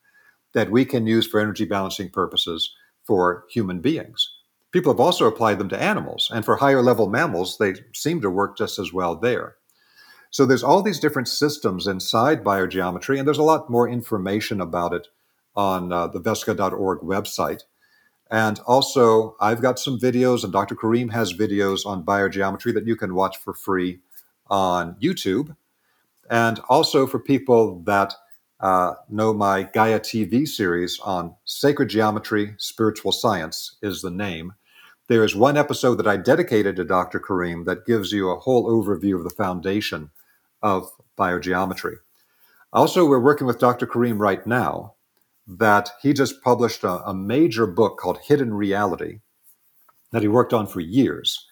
[0.53, 2.73] that we can use for energy balancing purposes
[3.03, 4.30] for human beings.
[4.72, 8.30] People have also applied them to animals, and for higher level mammals, they seem to
[8.30, 9.55] work just as well there.
[10.31, 14.93] So there's all these different systems inside biogeometry, and there's a lot more information about
[14.93, 15.07] it
[15.55, 17.61] on uh, the Vesica.org website.
[18.31, 20.76] And also, I've got some videos, and Dr.
[20.76, 23.99] Karim has videos on biogeometry that you can watch for free
[24.47, 25.55] on YouTube.
[26.30, 28.14] And also for people that
[28.60, 34.54] uh, know my Gaia TV series on sacred geometry, spiritual science is the name.
[35.10, 37.20] There is one episode that I dedicated to Dr.
[37.20, 40.12] Karim that gives you a whole overview of the foundation
[40.62, 41.95] of biogeometry.
[42.72, 43.86] Also, we're working with Dr.
[43.86, 44.94] Karim right now
[45.45, 49.20] that he just published a, a major book called Hidden Reality
[50.12, 51.45] that he worked on for years.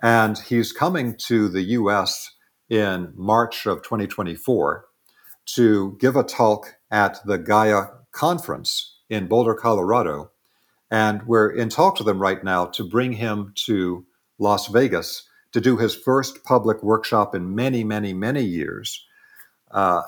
[0.00, 2.30] And he's coming to the US
[2.72, 4.86] in March of 2024
[5.44, 7.82] to give a talk at the Gaia
[8.12, 10.30] conference in Boulder, Colorado.
[10.90, 14.06] And we're in talks with him right now to bring him to
[14.38, 19.04] Las Vegas to do his first public workshop in many, many, many years,
[19.72, 20.00] uh,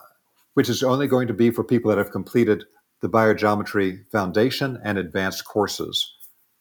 [0.54, 2.64] which is only going to be for people that have completed
[3.02, 6.14] the Biogeometry Foundation and advanced courses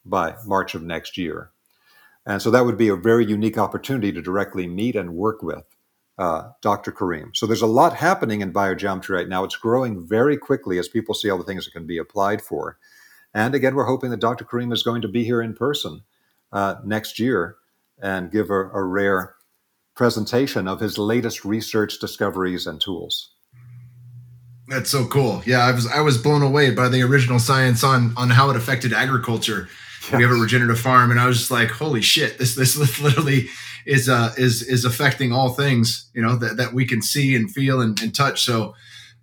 [0.04, 1.50] by March of next year.
[2.26, 5.64] And so that would be a very unique opportunity to directly meet and work with
[6.18, 6.92] uh, Dr.
[6.92, 7.32] Karim.
[7.34, 9.44] So there's a lot happening in biogeometry right now.
[9.44, 12.78] It's growing very quickly as people see all the things it can be applied for.
[13.32, 14.44] And again, we're hoping that Dr.
[14.44, 16.02] Karim is going to be here in person
[16.52, 17.56] uh, next year
[18.00, 19.34] and give a, a rare
[19.96, 23.30] presentation of his latest research discoveries and tools.
[24.68, 25.42] That's so cool.
[25.44, 28.56] Yeah, I was I was blown away by the original science on on how it
[28.56, 29.68] affected agriculture.
[30.04, 30.12] Yes.
[30.12, 32.38] We have a regenerative farm, and I was just like, "Holy shit!
[32.38, 33.48] This this literally
[33.86, 37.50] is uh, is is affecting all things you know that, that we can see and
[37.50, 38.44] feel and, and touch.
[38.44, 38.74] So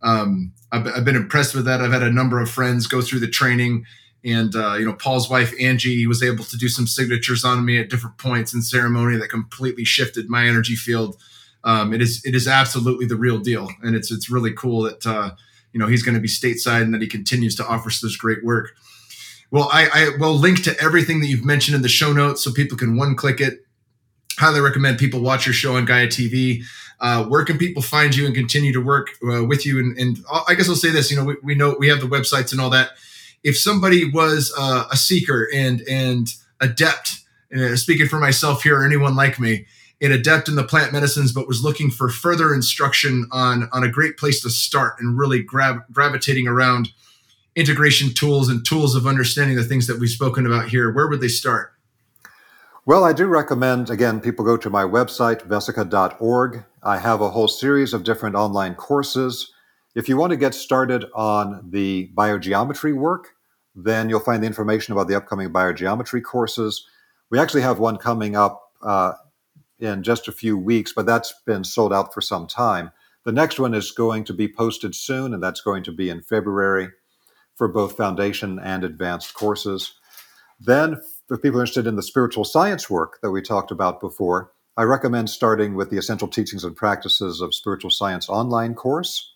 [0.01, 1.81] um, I've, I've, been impressed with that.
[1.81, 3.85] I've had a number of friends go through the training,
[4.23, 7.79] and uh, you know Paul's wife Angie was able to do some signatures on me
[7.79, 11.17] at different points in ceremony that completely shifted my energy field.
[11.63, 15.05] Um, it is it is absolutely the real deal, and it's it's really cool that
[15.05, 15.31] uh,
[15.73, 18.43] you know he's going to be stateside and that he continues to offer such great
[18.43, 18.71] work.
[19.51, 22.53] Well, I, I will link to everything that you've mentioned in the show notes so
[22.53, 23.65] people can one click it
[24.37, 26.63] highly recommend people watch your show on Gaia TV.
[26.99, 29.79] Uh, where can people find you and continue to work uh, with you?
[29.79, 32.07] And, and, I guess I'll say this: you know, we, we, know we have the
[32.07, 32.91] websites and all that.
[33.43, 36.27] If somebody was uh, a seeker and and
[36.59, 37.21] adept,
[37.55, 39.65] uh, speaking for myself here or anyone like me,
[39.99, 43.89] an adept in the plant medicines, but was looking for further instruction on on a
[43.89, 46.89] great place to start and really grab gravitating around
[47.55, 51.21] integration tools and tools of understanding the things that we've spoken about here, where would
[51.21, 51.73] they start?
[52.83, 56.65] Well, I do recommend, again, people go to my website, vesica.org.
[56.81, 59.51] I have a whole series of different online courses.
[59.93, 63.35] If you want to get started on the biogeometry work,
[63.75, 66.87] then you'll find the information about the upcoming biogeometry courses.
[67.29, 69.13] We actually have one coming up uh,
[69.77, 72.89] in just a few weeks, but that's been sold out for some time.
[73.25, 76.23] The next one is going to be posted soon, and that's going to be in
[76.23, 76.89] February
[77.53, 79.93] for both foundation and advanced courses.
[80.59, 80.99] Then,
[81.31, 84.83] for people are interested in the spiritual science work that we talked about before, I
[84.83, 89.31] recommend starting with the Essential Teachings and Practices of Spiritual Science online course.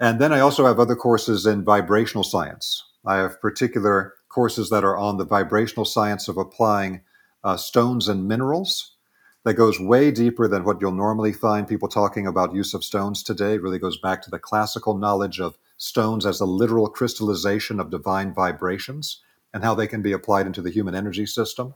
[0.00, 2.82] And then I also have other courses in vibrational science.
[3.04, 7.02] I have particular courses that are on the vibrational science of applying
[7.44, 8.96] uh, stones and minerals
[9.44, 13.22] that goes way deeper than what you'll normally find people talking about use of stones
[13.22, 13.56] today.
[13.56, 17.90] It really goes back to the classical knowledge of stones as a literal crystallization of
[17.90, 19.20] divine vibrations
[19.52, 21.74] and how they can be applied into the human energy system.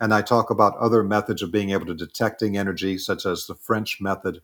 [0.00, 3.54] And I talk about other methods of being able to detecting energy, such as the
[3.54, 4.40] French method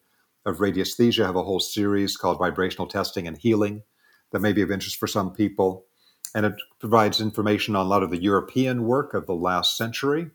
[0.46, 1.24] of radiesthesia.
[1.24, 3.82] I have a whole series called Vibrational Testing and Healing
[4.30, 5.86] that may be of interest for some people.
[6.34, 10.30] And it provides information on a lot of the European work of the last century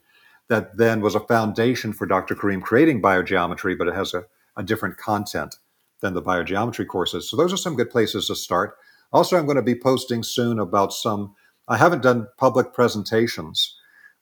[0.49, 2.35] that then was a foundation for Dr.
[2.35, 4.26] Karim creating biogeometry, but it has a,
[4.57, 5.55] a different content
[6.01, 7.30] than the biogeometry courses.
[7.30, 8.76] So those are some good places to start.
[9.11, 11.35] Also, I'm going to be posting soon about some,
[11.68, 13.76] I haven't done public presentations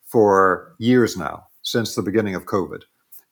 [0.06, 2.82] for years now, since the beginning of COVID.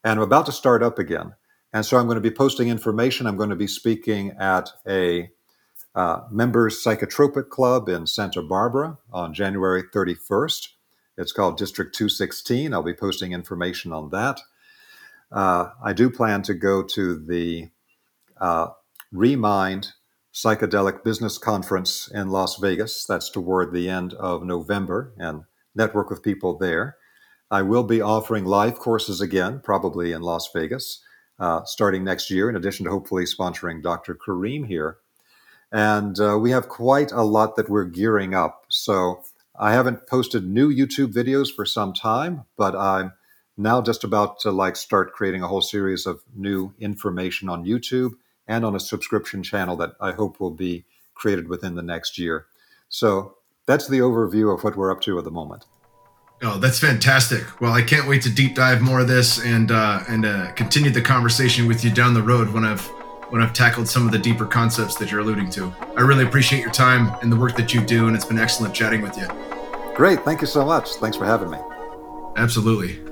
[0.03, 1.34] And I'm about to start up again.
[1.73, 3.27] And so I'm going to be posting information.
[3.27, 5.30] I'm going to be speaking at a
[5.95, 10.69] uh, members psychotropic club in Santa Barbara on January 31st.
[11.18, 12.73] It's called District 216.
[12.73, 14.40] I'll be posting information on that.
[15.31, 17.69] Uh, I do plan to go to the
[18.40, 18.68] uh,
[19.11, 19.94] Remind
[20.34, 23.06] Psychedelic Business Conference in Las Vegas.
[23.06, 25.43] That's toward the end of November and
[25.76, 26.97] network with people there.
[27.51, 31.03] I will be offering live courses again, probably in Las Vegas,
[31.39, 34.14] uh, starting next year, in addition to hopefully sponsoring Dr.
[34.14, 34.97] Karim here.
[35.72, 38.65] And uh, we have quite a lot that we're gearing up.
[38.69, 39.23] So
[39.60, 43.14] I haven't posted new YouTube videos for some time, but I'm
[43.57, 48.11] now just about to like start creating a whole series of new information on YouTube
[48.50, 52.48] and on a subscription channel that I hope will be created within the next year.
[52.90, 53.36] So
[53.66, 55.66] that's the overview of what we're up to at the moment.
[56.42, 57.62] Oh, that's fantastic!
[57.62, 60.90] Well, I can't wait to deep dive more of this and uh, and uh, continue
[60.90, 62.86] the conversation with you down the road when I've
[63.30, 65.72] when I've tackled some of the deeper concepts that you're alluding to.
[65.98, 68.74] I really appreciate your time and the work that you do, and it's been excellent
[68.74, 69.28] chatting with you.
[69.96, 70.24] Great.
[70.24, 70.94] Thank you so much.
[70.94, 71.58] Thanks for having me.
[72.38, 73.09] Absolutely.